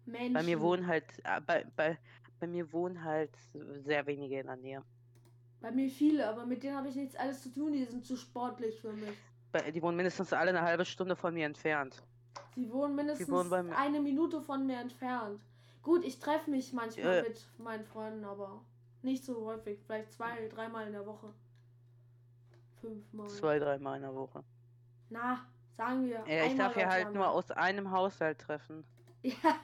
Menschen. 0.06 0.34
Bei 0.34 0.42
mir 0.42 0.60
wohnen 0.60 0.86
halt, 0.86 1.04
äh, 1.24 1.40
bei, 1.40 1.64
bei, 1.76 1.98
bei 2.40 2.46
mir 2.46 2.72
wohnen 2.72 3.04
halt 3.04 3.30
sehr 3.84 4.06
wenige 4.06 4.40
in 4.40 4.46
der 4.46 4.56
Nähe. 4.56 4.82
Bei 5.60 5.70
mir 5.70 5.90
viele, 5.90 6.26
aber 6.26 6.46
mit 6.46 6.62
denen 6.62 6.76
habe 6.76 6.88
ich 6.88 6.96
nichts 6.96 7.14
alles 7.16 7.42
zu 7.42 7.52
tun. 7.52 7.72
Die 7.72 7.84
sind 7.84 8.04
zu 8.04 8.16
sportlich 8.16 8.80
für 8.80 8.92
mich. 8.92 9.16
Bei, 9.52 9.70
die 9.70 9.82
wohnen 9.82 9.96
mindestens 9.96 10.32
alle 10.32 10.50
eine 10.50 10.62
halbe 10.62 10.84
Stunde 10.84 11.14
von 11.14 11.34
mir 11.34 11.46
entfernt. 11.46 12.02
Sie 12.54 12.70
wohnen 12.72 12.94
mindestens 12.94 13.28
wohnen 13.28 13.72
eine 13.72 14.00
Minute 14.00 14.40
von 14.40 14.66
mir 14.66 14.78
entfernt. 14.80 15.40
Gut, 15.82 16.04
ich 16.04 16.18
treffe 16.18 16.50
mich 16.50 16.72
manchmal 16.72 17.16
Ja. 17.16 17.22
mit 17.22 17.46
meinen 17.58 17.84
Freunden, 17.84 18.24
aber 18.24 18.60
nicht 19.02 19.24
so 19.24 19.44
häufig. 19.46 19.80
Vielleicht 19.86 20.12
zwei, 20.12 20.48
dreimal 20.48 20.86
in 20.86 20.92
der 20.92 21.06
Woche. 21.06 21.32
Fünfmal. 22.80 23.28
Zwei, 23.28 23.58
dreimal 23.58 23.96
in 23.96 24.02
der 24.02 24.14
Woche. 24.14 24.42
Na, 25.08 25.46
sagen 25.76 26.04
wir. 26.06 26.24
Ja, 26.26 26.44
ich 26.44 26.56
darf 26.56 26.74
hier 26.74 26.84
oder 26.84 26.92
halt 26.92 27.14
nur 27.14 27.28
aus 27.28 27.50
einem 27.50 27.90
Haushalt 27.90 28.38
treffen. 28.38 28.84
Ja, 29.22 29.56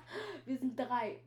wir 0.45 0.59
sind 0.59 0.77
drei. 0.79 1.19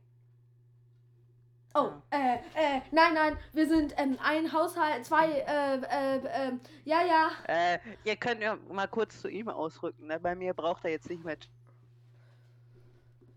Oh, 1.74 1.92
äh, 2.12 2.36
äh, 2.36 2.82
nein, 2.92 3.16
nein, 3.16 3.38
wir 3.54 3.68
sind 3.68 3.94
ähm, 3.98 4.18
ein 4.24 4.54
Haushalt, 4.54 5.04
zwei, 5.06 5.32
äh, 5.32 5.78
äh, 5.78 6.18
äh, 6.50 6.52
ja, 6.84 7.02
ja. 7.04 7.30
Äh, 7.48 7.80
ihr 8.04 8.16
könnt 8.18 8.42
ja 8.42 8.56
mal 8.72 8.88
kurz 8.88 9.22
zu 9.22 9.30
ihm 9.30 9.50
ausrücken, 9.50 10.06
ne? 10.06 10.20
Bei 10.20 10.36
mir 10.36 10.54
braucht 10.54 10.86
er 10.86 10.92
jetzt 10.92 11.10
nicht 11.10 11.24
mehr. 11.24 11.38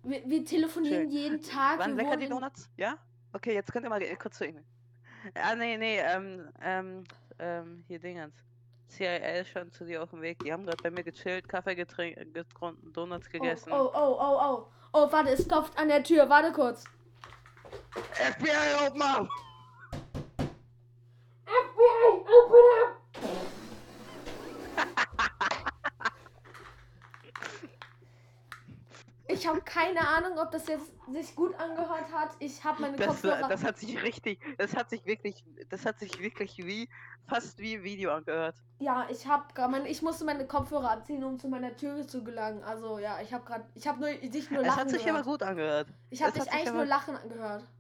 Wir, 0.03 0.23
wir 0.29 0.45
telefonieren 0.45 1.03
Schön. 1.03 1.11
jeden 1.11 1.43
Tag. 1.43 1.79
Waren 1.79 1.97
lecker 1.97 2.17
die 2.17 2.29
Donuts? 2.29 2.69
Ja? 2.77 2.97
Okay, 3.33 3.55
jetzt 3.55 3.73
könnt 3.73 3.87
ihr 3.87 3.91
mal 3.91 4.01
kurz 4.17 4.39
zu 4.39 4.47
ihm. 4.47 4.59
Ah, 5.35 5.55
nee, 5.55 5.77
nee, 5.77 5.99
ähm, 6.01 6.49
ähm, 6.61 7.05
ähm, 7.39 7.85
hier 7.87 7.99
Dingens. 8.01 8.35
CIA 8.89 9.41
ist 9.41 9.49
schon 9.51 9.71
zu 9.71 9.85
dir 9.85 10.03
auf 10.03 10.11
dem 10.11 10.21
Weg. 10.21 10.39
Die 10.41 10.53
haben 10.53 10.65
gerade 10.65 10.83
bei 10.83 10.91
mir 10.91 11.05
gechillt, 11.05 11.49
Kaffee 11.49 11.75
getrunken, 11.75 12.33
getrunken, 12.33 12.93
Donuts 12.93 13.29
Oh, 13.29 13.33
gegessen. 13.33 13.73
oh, 13.73 13.91
oh, 13.95 14.17
oh, 14.21 14.39
oh. 14.43 14.67
Oh, 14.95 15.11
warte, 15.11 15.31
es 15.31 15.49
klopft 15.49 15.79
an 15.79 15.89
der 15.89 16.03
Tür. 16.03 16.29
Warte 16.29 16.53
kurz. 16.53 16.85
FBI, 18.15 18.87
open 18.87 19.01
up! 19.01 19.29
FBI, 21.45 22.27
open 22.27 22.57
up! 22.85 22.92
Ich 29.43 29.49
habe 29.49 29.61
keine 29.63 30.07
Ahnung, 30.07 30.39
ob 30.39 30.53
das 30.53 30.69
jetzt 30.69 30.93
sich 31.11 31.35
gut 31.35 31.53
angehört 31.57 32.13
hat. 32.13 32.31
Ich 32.39 32.63
habe 32.63 32.81
meine 32.81 32.97
Das, 32.97 33.09
Kopfhörer. 33.09 33.49
das 33.49 33.65
hat 33.65 33.77
sich 33.77 34.01
richtig, 34.01 34.39
das 34.57 34.77
hat 34.77 34.89
sich 34.89 35.05
wirklich, 35.05 35.45
das 35.69 35.85
hat 35.85 35.99
sich 35.99 36.21
wirklich 36.21 36.59
wie, 36.59 36.89
fast 37.27 37.59
wie 37.59 37.83
Video 37.83 38.13
angehört. 38.13 38.55
Ja, 38.79 39.05
ich 39.11 39.27
habe 39.27 39.45
mein, 39.69 39.85
ich 39.87 40.01
musste 40.01 40.25
meine 40.25 40.47
Kopfhörer 40.47 40.93
abziehen, 40.93 41.25
um 41.25 41.41
zu 41.41 41.49
meiner 41.49 41.75
Tür 41.77 42.07
zu 42.07 42.23
gelangen. 42.23 42.63
Also 42.63 43.01
ja, 43.01 43.21
ich 43.21 43.35
habe 43.35 43.45
gerade, 43.45 43.65
ich 43.75 43.89
habe 43.89 43.99
nur 43.99 44.11
dich 44.15 44.49
nur 44.49 44.61
Es 44.61 44.67
lachen 44.69 44.79
hat 44.81 44.91
sich 44.91 45.05
gehört. 45.05 45.19
aber 45.19 45.29
gut 45.29 45.43
angehört. 45.43 45.89
ich 46.11 46.23
habe 46.23 46.39
es 46.39 46.45
dich 46.45 46.53
eigentlich 46.53 46.69
aber- 46.69 46.77
nur 46.79 46.87
lachen 46.87 47.17
gehört. 47.29 47.65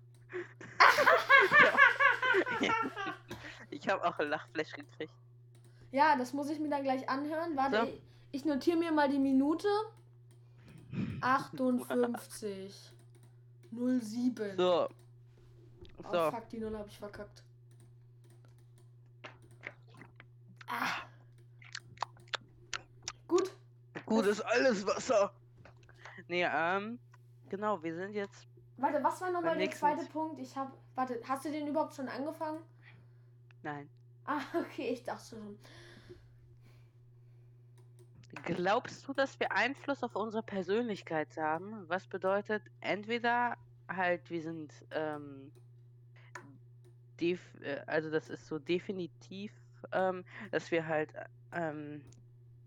Ich 3.70 3.88
habe 3.88 4.04
auch 4.04 4.18
ein 4.18 4.28
Lachflash 4.28 4.72
gekriegt. 4.72 5.12
Ja, 5.92 6.14
das 6.16 6.32
muss 6.34 6.50
ich 6.50 6.58
mir 6.60 6.68
dann 6.68 6.82
gleich 6.82 7.08
anhören. 7.08 7.56
Warte, 7.56 7.86
So. 7.86 7.92
ich 8.32 8.44
notiere 8.44 8.76
mir 8.76 8.92
mal 8.92 9.08
die 9.08 9.18
Minute. 9.18 9.66
58 11.20 12.92
07. 13.72 14.56
So. 14.56 14.88
Oh 16.04 16.12
So. 16.12 16.30
fuck, 16.30 16.48
die 16.50 16.58
Null 16.58 16.76
habe 16.76 16.88
ich 16.88 16.98
verkackt. 16.98 17.42
Ah. 20.66 21.06
Gut. 23.28 23.52
Gut 24.06 24.26
ist 24.26 24.40
alles 24.42 24.86
Wasser. 24.86 25.32
Nee, 26.28 26.44
ähm, 26.50 26.98
genau, 27.48 27.82
wir 27.82 27.94
sind 27.94 28.14
jetzt. 28.14 28.46
Warte, 28.76 29.02
was 29.02 29.20
war 29.20 29.30
nochmal 29.30 29.56
der 29.56 29.70
zweite 29.70 30.04
Punkt? 30.06 30.40
Ich 30.40 30.56
habe. 30.56 30.72
Warte, 30.94 31.20
hast 31.26 31.44
du 31.44 31.50
den 31.50 31.66
überhaupt 31.66 31.94
schon 31.94 32.08
angefangen? 32.08 32.60
Nein. 33.62 33.88
Ah, 34.24 34.40
okay, 34.54 34.90
ich 34.90 35.04
dachte 35.04 35.36
schon. 35.36 35.58
Glaubst 38.44 39.06
du, 39.06 39.12
dass 39.12 39.38
wir 39.38 39.52
Einfluss 39.52 40.02
auf 40.02 40.16
unsere 40.16 40.42
Persönlichkeit 40.42 41.36
haben? 41.36 41.88
Was 41.88 42.08
bedeutet, 42.08 42.62
entweder 42.80 43.56
halt, 43.88 44.30
wir 44.30 44.42
sind, 44.42 44.72
ähm, 44.90 45.52
äh, 47.20 47.36
also 47.86 48.10
das 48.10 48.28
ist 48.28 48.46
so 48.48 48.58
definitiv, 48.58 49.52
ähm, 49.92 50.24
dass 50.50 50.70
wir 50.72 50.86
halt, 50.86 51.14
ähm, 51.52 52.02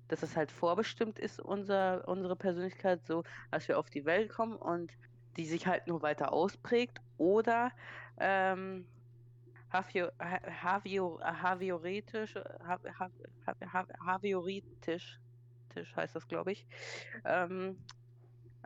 dass 0.07 0.23
es 0.23 0.35
halt 0.37 0.51
vorbestimmt 0.51 1.19
ist, 1.19 1.41
unser, 1.41 2.07
unsere 2.07 2.35
Persönlichkeit, 2.37 3.05
so, 3.05 3.23
dass 3.51 3.67
wir 3.67 3.77
auf 3.77 3.89
die 3.89 4.05
Welt 4.05 4.29
kommen 4.31 4.55
und 4.55 4.93
die 5.35 5.45
sich 5.45 5.67
halt 5.67 5.87
nur 5.87 6.01
weiter 6.01 6.31
ausprägt, 6.31 6.99
oder, 7.17 7.71
ähm, 8.17 8.85
Havio, 9.73 10.09
Havioretisch, 11.21 12.35
ha- 12.35 12.79
ha- 12.99 13.11
ha- 13.45 13.55
ha- 13.73 13.87
Havioretisch, 14.05 15.19
Tisch 15.75 15.95
heißt 15.95 16.15
das, 16.15 16.27
glaube 16.27 16.53
ich. 16.53 16.65
Ähm, 17.23 17.77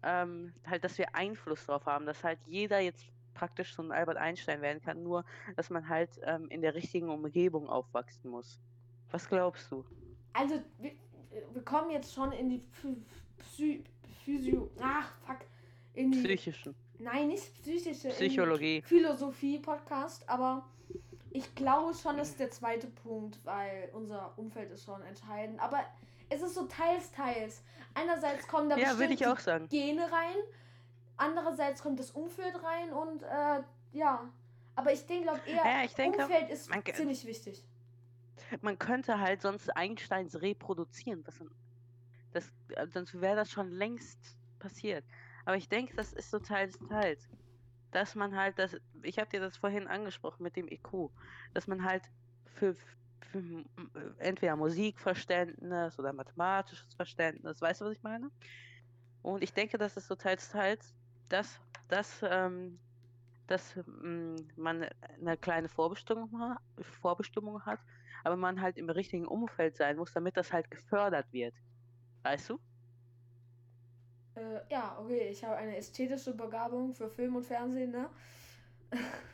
ähm, 0.03 0.53
halt, 0.65 0.83
dass 0.83 0.97
wir 0.97 1.13
Einfluss 1.13 1.65
drauf 1.65 1.85
haben, 1.85 2.05
dass 2.05 2.23
halt 2.23 2.39
jeder 2.45 2.79
jetzt 2.79 3.05
praktisch 3.33 3.75
so 3.75 3.81
ein 3.83 3.91
Albert 3.91 4.17
Einstein 4.17 4.61
werden 4.61 4.81
kann, 4.81 5.03
nur 5.03 5.25
dass 5.55 5.69
man 5.69 5.87
halt 5.87 6.09
ähm, 6.23 6.47
in 6.49 6.61
der 6.61 6.73
richtigen 6.73 7.09
Umgebung 7.09 7.69
aufwachsen 7.69 8.31
muss. 8.31 8.59
Was 9.11 9.27
glaubst 9.27 9.71
du? 9.71 9.83
Also, 10.33 10.61
wir, 10.77 10.91
wir 11.53 11.61
kommen 11.63 11.89
jetzt 11.91 12.13
schon 12.13 12.31
in 12.31 12.49
die 12.49 12.61
Psy 13.37 13.83
Physio. 14.23 14.69
Ach, 14.81 15.11
fuck. 15.25 15.39
In 15.93 16.11
die. 16.11 16.19
Psychischen. 16.19 16.75
Nein, 16.99 17.29
nicht 17.29 17.53
psychische. 17.61 18.09
Psychologie. 18.09 18.81
Philosophie-Podcast, 18.81 20.27
aber 20.27 20.65
ich 21.31 21.55
glaube 21.55 21.93
schon, 21.93 22.17
das 22.17 22.29
ist 22.29 22.39
der 22.39 22.51
zweite 22.51 22.87
Punkt, 22.87 23.39
weil 23.45 23.89
unser 23.93 24.37
Umfeld 24.37 24.71
ist 24.71 24.85
schon 24.85 25.01
entscheidend. 25.03 25.59
Aber 25.61 25.79
es 26.29 26.41
ist 26.41 26.55
so 26.55 26.65
teils, 26.65 27.11
teils. 27.11 27.63
Einerseits 27.93 28.47
kommen 28.47 28.69
da 28.69 28.77
Ja, 28.77 28.93
bestimmte. 28.93 29.67
Gene 29.69 30.03
rein, 30.03 30.35
andererseits 31.17 31.81
kommt 31.81 31.99
das 31.99 32.11
Umfeld 32.11 32.55
rein 32.63 32.93
und 32.93 33.23
äh, 33.23 33.63
ja. 33.93 34.29
Aber 34.75 34.93
ich 34.93 35.05
denke, 35.05 35.23
glaube 35.23 35.41
eher, 35.45 35.55
Ja, 35.65 35.83
ich 35.83 35.93
denke, 35.93 36.23
Umfeld 36.23 36.49
ist 36.49 36.69
man 36.69 36.83
ziemlich 36.85 37.25
wichtig. 37.25 37.63
man 38.61 38.79
könnte 38.79 39.19
halt 39.19 39.41
sonst 39.41 39.69
Einsteins 39.75 40.41
reproduzieren. 40.41 41.23
Was 41.25 41.39
das, 42.31 42.51
äh, 42.69 42.87
sonst 42.87 43.19
wäre 43.19 43.35
das 43.35 43.51
schon 43.51 43.71
längst 43.71 44.37
passiert. 44.59 45.03
Aber 45.45 45.57
ich 45.57 45.67
denke, 45.67 45.95
das 45.95 46.13
ist 46.13 46.29
so 46.29 46.39
teils, 46.39 46.77
teils. 46.87 47.27
Dass 47.91 48.13
man 48.13 48.35
halt, 48.37 48.59
das, 48.59 48.77
ich 49.01 49.17
habe 49.17 49.29
dir 49.29 49.39
das 49.39 49.57
vorhin 49.57 49.87
angesprochen 49.87 50.43
mit 50.43 50.55
dem 50.55 50.67
IQ, 50.67 51.09
dass 51.53 51.65
man 51.67 51.83
halt 51.83 52.03
für, 52.45 52.75
entweder 54.19 54.55
Musikverständnis 54.55 55.97
oder 55.99 56.13
mathematisches 56.13 56.93
Verständnis, 56.95 57.61
weißt 57.61 57.81
du, 57.81 57.85
was 57.85 57.93
ich 57.93 58.03
meine? 58.03 58.29
Und 59.21 59.43
ich 59.43 59.53
denke, 59.53 59.77
dass 59.77 59.97
es 59.97 60.07
so 60.07 60.15
teils, 60.15 60.49
teils, 60.49 60.93
dass, 61.27 61.59
dass, 61.87 62.21
ähm, 62.23 62.79
dass 63.47 63.75
ähm, 63.75 64.35
man 64.55 64.87
eine 65.19 65.37
kleine 65.37 65.69
Vorbestimmung, 65.69 66.57
Vorbestimmung 67.01 67.65
hat, 67.65 67.79
aber 68.23 68.37
man 68.37 68.61
halt 68.61 68.77
im 68.77 68.89
richtigen 68.89 69.27
Umfeld 69.27 69.75
sein 69.77 69.97
muss, 69.97 70.13
damit 70.13 70.37
das 70.37 70.51
halt 70.51 70.71
gefördert 70.71 71.31
wird. 71.31 71.53
Weißt 72.23 72.49
du? 72.49 72.59
Äh, 74.35 74.61
ja, 74.69 74.97
okay, 74.99 75.29
ich 75.29 75.43
habe 75.43 75.57
eine 75.57 75.75
ästhetische 75.75 76.33
Begabung 76.33 76.93
für 76.93 77.09
Film 77.09 77.35
und 77.35 77.45
Fernsehen, 77.45 77.91
ne? 77.91 78.09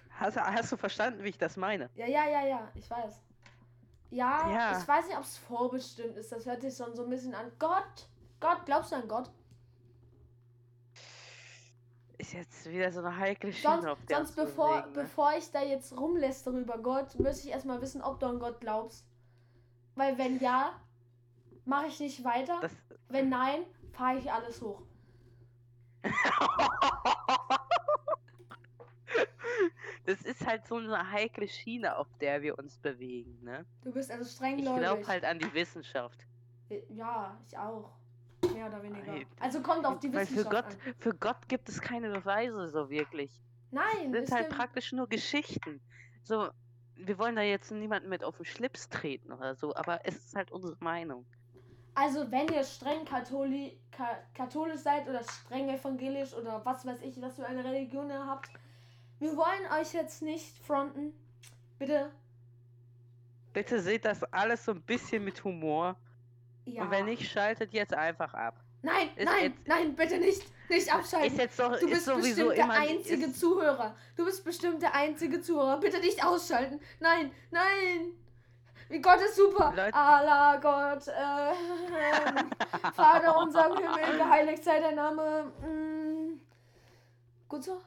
Hast, 0.09 0.37
hast 0.37 0.71
du 0.71 0.77
verstanden, 0.77 1.23
wie 1.23 1.29
ich 1.29 1.37
das 1.37 1.57
meine? 1.57 1.89
Ja, 1.95 2.07
ja, 2.07 2.27
ja, 2.27 2.47
ja, 2.47 2.71
ich 2.73 2.89
weiß. 2.89 3.21
Ja, 4.15 4.49
Ja. 4.49 4.79
ich 4.79 4.87
weiß 4.87 5.07
nicht, 5.07 5.17
ob 5.17 5.23
es 5.23 5.37
vorbestimmt 5.37 6.15
ist. 6.17 6.31
Das 6.31 6.45
hört 6.45 6.61
sich 6.61 6.75
schon 6.75 6.95
so 6.95 7.03
ein 7.03 7.09
bisschen 7.09 7.35
an. 7.35 7.51
Gott, 7.59 8.07
Gott, 8.39 8.65
glaubst 8.65 8.91
du 8.91 8.95
an 8.95 9.07
Gott? 9.09 9.29
Ist 12.17 12.31
jetzt 12.33 12.65
wieder 12.71 12.91
so 12.93 12.99
eine 13.01 13.15
heikle 13.17 13.51
Schiene, 13.51 13.73
Sonst, 13.73 13.87
auf 13.87 14.05
der 14.05 14.17
sonst 14.17 14.35
bevor, 14.37 14.69
bewegen, 14.83 14.93
ne? 14.93 15.01
bevor 15.03 15.33
ich 15.37 15.51
da 15.51 15.61
jetzt 15.61 15.97
rumlästere 15.97 16.57
über 16.59 16.77
Gott, 16.77 17.19
müsste 17.19 17.47
ich 17.47 17.53
erstmal 17.53 17.81
wissen, 17.81 18.01
ob 18.01 18.19
du 18.21 18.25
an 18.27 18.39
Gott 18.39 18.61
glaubst. 18.61 19.05
Weil 19.95 20.17
wenn 20.17 20.39
ja, 20.39 20.79
mache 21.65 21.87
ich 21.87 21.99
nicht 21.99 22.23
weiter. 22.23 22.57
Das, 22.61 22.71
Wenn 23.09 23.27
nein, 23.29 23.65
fahre 23.91 24.17
ich 24.17 24.31
alles 24.31 24.61
hoch. 24.61 24.81
das 30.05 30.21
ist 30.21 30.45
halt 30.45 30.65
so 30.67 30.75
eine 30.75 31.11
heikle 31.11 31.47
Schiene, 31.47 31.95
auf 31.97 32.07
der 32.19 32.41
wir 32.41 32.57
uns 32.59 32.77
bewegen, 32.77 33.37
ne? 33.43 33.65
Du 33.83 33.91
bist 33.91 34.11
also 34.11 34.23
Ich 34.25 34.31
strenggläubig. 34.31 34.81
glaube 34.81 35.07
halt 35.07 35.23
an 35.25 35.39
die 35.39 35.53
Wissenschaft. 35.53 36.25
Äh, 36.69 36.81
Ja, 36.89 37.37
ich 37.47 37.57
auch. 37.57 37.91
Mehr 38.53 38.67
oder 38.67 38.83
weniger. 38.83 39.25
Also 39.39 39.61
kommt 39.61 39.85
auf 39.85 39.99
die 39.99 40.13
Weil 40.13 40.25
für 40.25 40.35
Wissenschaft 40.37 40.51
Gott, 40.51 40.65
an. 40.87 40.95
für 40.99 41.13
Gott 41.15 41.47
gibt 41.47 41.67
es 41.69 41.81
keine 41.81 42.09
Beweise 42.11 42.69
so 42.69 42.89
wirklich. 42.89 43.31
Nein, 43.71 44.11
Das 44.11 44.23
es 44.23 44.29
sind 44.29 44.37
halt 44.37 44.49
praktisch 44.49 44.91
nur 44.93 45.07
Geschichten. 45.09 45.81
So, 46.23 46.49
wir 46.95 47.17
wollen 47.17 47.35
da 47.35 47.41
jetzt 47.41 47.71
niemanden 47.71 48.07
mit 48.09 48.23
auf 48.23 48.37
den 48.37 48.45
Schlips 48.45 48.87
treten 48.89 49.31
oder 49.31 49.55
so, 49.55 49.75
aber 49.75 49.99
es 50.05 50.15
ist 50.15 50.35
halt 50.35 50.51
unsere 50.51 50.77
Meinung. 50.79 51.25
Also 51.95 52.29
wenn 52.29 52.47
ihr 52.49 52.63
streng 52.63 53.05
Katholi 53.05 53.79
ka 53.91 54.17
katholisch 54.33 54.81
seid 54.81 55.07
oder 55.07 55.23
streng 55.23 55.69
evangelisch 55.69 56.33
oder 56.33 56.63
was 56.65 56.85
weiß 56.85 57.01
ich, 57.01 57.19
was 57.21 57.35
für 57.35 57.45
eine 57.45 57.63
Religion 57.63 58.09
ihr 58.09 58.25
habt, 58.25 58.49
wir 59.19 59.35
wollen 59.37 59.81
euch 59.81 59.93
jetzt 59.93 60.21
nicht 60.21 60.57
fronten. 60.65 61.13
Bitte. 61.79 62.11
Bitte 63.53 63.79
seht 63.81 64.05
das 64.05 64.23
alles 64.33 64.65
so 64.65 64.71
ein 64.71 64.81
bisschen 64.81 65.23
mit 65.23 65.43
Humor. 65.43 65.95
Ja. 66.65 66.83
Und 66.83 66.91
wenn 66.91 67.05
nicht, 67.05 67.29
schaltet 67.29 67.73
jetzt 67.73 67.93
einfach 67.93 68.33
ab. 68.33 68.55
Nein, 68.81 69.09
ist 69.15 69.25
nein, 69.25 69.43
jetzt- 69.43 69.67
nein, 69.67 69.95
bitte 69.95 70.17
nicht. 70.17 70.43
Nicht 70.69 70.81
Ist 70.81 70.93
abschalten. 70.93 71.37
jetzt 71.37 71.59
doch 71.59 71.69
Du 71.79 71.85
ist 71.85 71.89
bist 71.91 72.05
sowieso 72.05 72.47
bestimmt 72.47 72.57
der 72.57 72.79
einzige 72.81 73.25
ist, 73.25 73.39
Zuhörer. 73.39 73.95
Du 74.15 74.25
bist 74.25 74.43
bestimmt 74.43 74.81
der 74.81 74.95
einzige 74.95 75.39
Zuhörer. 75.41 75.79
Bitte 75.79 75.99
nicht 75.99 76.23
ausschalten. 76.25 76.79
Nein, 76.99 77.31
nein. 77.51 78.13
Wie 78.89 78.99
Gott 78.99 79.19
ist 79.21 79.35
super. 79.35 79.73
Leute- 79.75 79.93
Allah, 79.95 80.57
Gott. 80.57 81.07
Äh, 81.07 81.51
ähm, 81.51 82.49
Vater 82.95 83.37
unser 83.37 83.67
im 83.69 83.77
Himmel, 83.77 84.17
geheiligt 84.17 84.63
sei 84.63 84.79
dein 84.79 84.95
Name. 84.95 85.51
Mm, 85.61 86.39
gut 87.47 87.63
so? 87.63 87.79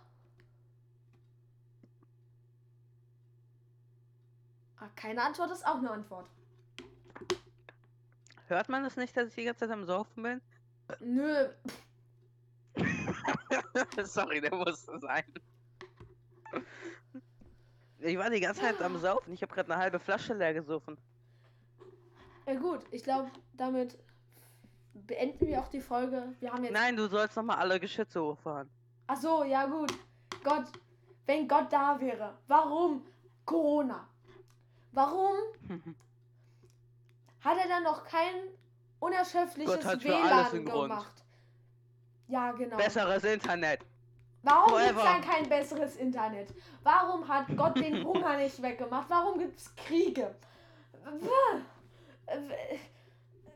Keine 4.98 5.22
Antwort 5.22 5.52
ist 5.52 5.64
auch 5.64 5.76
eine 5.76 5.90
Antwort. 5.90 6.28
Hört 8.48 8.68
man 8.68 8.82
das 8.82 8.96
nicht, 8.96 9.16
dass 9.16 9.28
ich 9.28 9.34
die 9.36 9.44
ganze 9.44 9.60
Zeit 9.60 9.70
am 9.70 9.84
Saufen 9.84 10.22
bin? 10.22 10.40
Nö. 11.00 11.48
Sorry, 14.04 14.40
der 14.40 14.54
musste 14.54 14.98
sein. 14.98 15.24
Ich 18.00 18.18
war 18.18 18.30
die 18.30 18.40
ganze 18.40 18.60
Zeit 18.62 18.80
am 18.82 18.98
Saufen. 18.98 19.32
Ich 19.34 19.42
habe 19.42 19.54
gerade 19.54 19.72
eine 19.72 19.80
halbe 19.80 19.98
Flasche 20.00 20.34
leer 20.34 20.54
gesoffen. 20.54 20.96
Ja 22.46 22.54
gut, 22.54 22.80
ich 22.90 23.04
glaube, 23.04 23.30
damit 23.54 23.98
beenden 24.94 25.46
wir 25.46 25.60
auch 25.60 25.68
die 25.68 25.80
Folge. 25.80 26.34
Wir 26.40 26.52
haben 26.52 26.64
jetzt 26.64 26.72
Nein, 26.72 26.96
du 26.96 27.06
sollst 27.06 27.36
nochmal 27.36 27.58
alle 27.58 27.78
Geschütze 27.78 28.20
hochfahren. 28.22 28.68
Ach 29.06 29.16
so, 29.16 29.44
ja 29.44 29.66
gut. 29.66 29.92
Gott, 30.42 30.66
wenn 31.26 31.46
Gott 31.46 31.72
da 31.72 32.00
wäre, 32.00 32.36
warum 32.46 33.06
Corona? 33.44 34.08
Warum 34.98 35.36
hat 37.44 37.56
er 37.56 37.68
dann 37.68 37.84
noch 37.84 38.02
kein 38.02 38.34
unerschöpfliches 38.98 39.76
Gott 39.76 39.84
hat 39.84 40.02
für 40.02 40.16
alles 40.16 40.52
WLAN 40.52 40.64
gemacht? 40.64 41.24
Ja, 42.26 42.50
genau. 42.50 42.76
Besseres 42.76 43.22
Internet. 43.22 43.86
Warum 44.42 44.76
gibt 44.76 44.98
es 44.98 45.04
dann 45.04 45.20
kein 45.20 45.48
besseres 45.48 45.94
Internet? 45.96 46.52
Warum 46.82 47.28
hat 47.28 47.46
Gott 47.56 47.76
den 47.76 48.04
Hunger 48.08 48.38
nicht 48.38 48.60
weggemacht? 48.60 49.08
Warum 49.08 49.38
gibt 49.38 49.60
es 49.60 49.72
Kriege? 49.76 50.34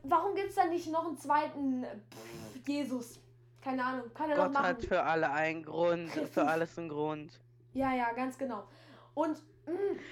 Warum 0.03 0.35
gibt 0.35 0.49
es 0.49 0.55
dann 0.55 0.69
nicht 0.69 0.89
noch 0.89 1.05
einen 1.07 1.17
zweiten 1.17 1.83
Pff, 1.83 2.67
Jesus? 2.69 3.19
Keine 3.61 3.83
Ahnung, 3.83 4.13
kann 4.13 4.29
er 4.29 4.37
doch 4.37 4.43
Gott 4.45 4.53
machen. 4.53 4.65
hat 4.65 4.85
für 4.85 5.03
alle 5.03 5.29
einen 5.29 5.63
Grund, 5.63 6.09
für 6.09 6.47
alles 6.47 6.77
einen 6.77 6.87
Grund. 6.87 7.37
Ja, 7.73 7.93
ja, 7.93 8.13
ganz 8.13 8.37
genau. 8.37 8.63
Und 9.13 9.43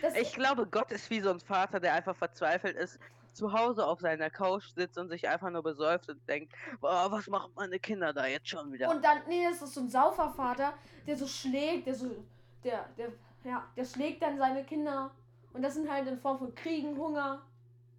das 0.01 0.15
Ich 0.15 0.33
glaube, 0.33 0.65
Gott 0.65 0.91
ist 0.91 1.09
wie 1.09 1.21
so 1.21 1.31
ein 1.31 1.39
Vater, 1.39 1.79
der 1.79 1.93
einfach 1.93 2.15
verzweifelt 2.15 2.75
ist, 2.77 2.99
zu 3.33 3.51
Hause 3.51 3.85
auf 3.85 3.99
seiner 3.99 4.29
Couch 4.29 4.65
sitzt 4.75 4.97
und 4.97 5.09
sich 5.09 5.27
einfach 5.27 5.49
nur 5.49 5.63
besäuft 5.63 6.09
und 6.09 6.27
denkt, 6.27 6.53
boah, 6.79 7.07
was 7.09 7.27
machen 7.27 7.51
meine 7.55 7.79
Kinder 7.79 8.13
da 8.13 8.27
jetzt 8.27 8.49
schon 8.49 8.71
wieder? 8.71 8.89
und 8.89 9.03
dann, 9.03 9.19
nee, 9.27 9.45
das 9.49 9.61
ist 9.61 9.73
so 9.73 9.81
ein 9.81 9.89
Saufervater, 9.89 10.73
der 11.07 11.15
so 11.15 11.27
schlägt, 11.27 11.87
der 11.87 11.95
so, 11.95 12.23
der, 12.63 12.89
der, 12.97 13.11
ja, 13.43 13.65
der 13.75 13.85
schlägt 13.85 14.21
dann 14.21 14.37
seine 14.37 14.63
Kinder. 14.63 15.11
Und 15.53 15.61
das 15.61 15.73
sind 15.73 15.89
halt 15.89 16.07
in 16.07 16.19
Form 16.19 16.39
von 16.39 16.55
Kriegen, 16.55 16.95
Hunger, 16.97 17.41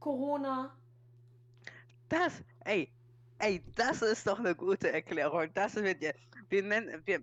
Corona. 0.00 0.74
Das, 2.08 2.42
ey, 2.64 2.90
ey, 3.38 3.62
das 3.74 4.02
ist 4.02 4.26
doch 4.26 4.38
eine 4.38 4.54
gute 4.54 4.92
Erklärung. 4.92 5.48
Das 5.54 5.74
wird 5.76 6.02
ja, 6.02 6.12
wir 6.48 6.62
nennen, 6.62 7.02
wir, 7.04 7.20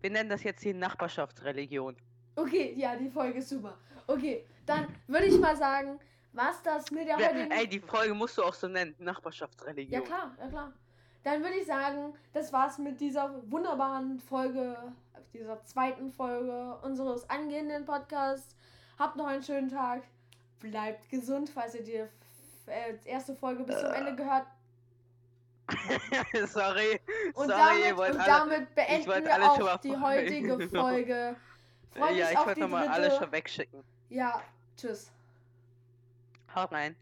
wir 0.00 0.10
nennen 0.10 0.30
das 0.30 0.42
jetzt 0.42 0.64
die 0.64 0.74
Nachbarschaftsreligion. 0.74 1.96
Okay, 2.36 2.74
ja, 2.76 2.96
die 2.96 3.10
Folge 3.10 3.38
ist 3.38 3.48
super. 3.48 3.76
Okay, 4.06 4.44
dann 4.66 4.86
würde 5.06 5.26
ich 5.26 5.38
mal 5.38 5.56
sagen, 5.56 5.98
was 6.32 6.62
das 6.62 6.90
mit 6.90 7.06
der 7.08 7.18
Wer- 7.18 7.28
heutigen... 7.30 7.50
Ey, 7.50 7.66
die 7.66 7.80
Folge 7.80 8.14
musst 8.14 8.38
du 8.38 8.42
auch 8.42 8.54
so 8.54 8.68
nennen, 8.68 8.94
Ja 8.98 9.04
Nachbarschaftsreligion. 9.06 10.04
klar, 10.04 10.30
ja 10.38 10.48
klar. 10.48 10.72
Dann 11.22 11.42
würde 11.42 11.56
ich 11.56 11.66
sagen, 11.66 12.14
das 12.32 12.52
war's 12.52 12.78
mit 12.78 12.98
dieser 13.00 13.42
wunderbaren 13.50 14.18
Folge, 14.20 14.76
dieser 15.34 15.62
zweiten 15.64 16.10
Folge 16.10 16.78
unseres 16.82 17.28
angehenden 17.28 17.84
Podcasts. 17.84 18.54
Habt 18.98 19.16
noch 19.16 19.26
einen 19.26 19.42
schönen 19.42 19.68
Tag. 19.68 20.02
Bleibt 20.60 21.08
gesund, 21.10 21.50
falls 21.50 21.74
ihr 21.74 21.82
die 21.82 21.92
äh, 22.70 22.94
erste 23.04 23.34
Folge 23.34 23.64
bis 23.64 23.78
zum 23.80 23.90
Ende 23.92 24.14
gehört. 24.14 24.46
sorry, 26.48 27.00
Und 27.34 27.48
sorry, 27.48 27.82
damit, 27.90 28.10
und 28.10 28.26
damit 28.26 28.74
beenden 28.74 29.06
wir 29.24 29.50
auch 29.50 29.76
die 29.78 29.96
heutige 30.00 30.68
Folge. 30.68 31.36
Freut 31.96 32.16
ja, 32.16 32.30
ich 32.30 32.38
wollte 32.38 32.60
nochmal 32.60 32.86
dritte. 32.86 32.94
alle 32.94 33.18
schon 33.18 33.32
wegschicken. 33.32 33.82
Ja, 34.08 34.42
tschüss. 34.76 35.10
Haut 36.54 36.72
rein. 36.72 36.96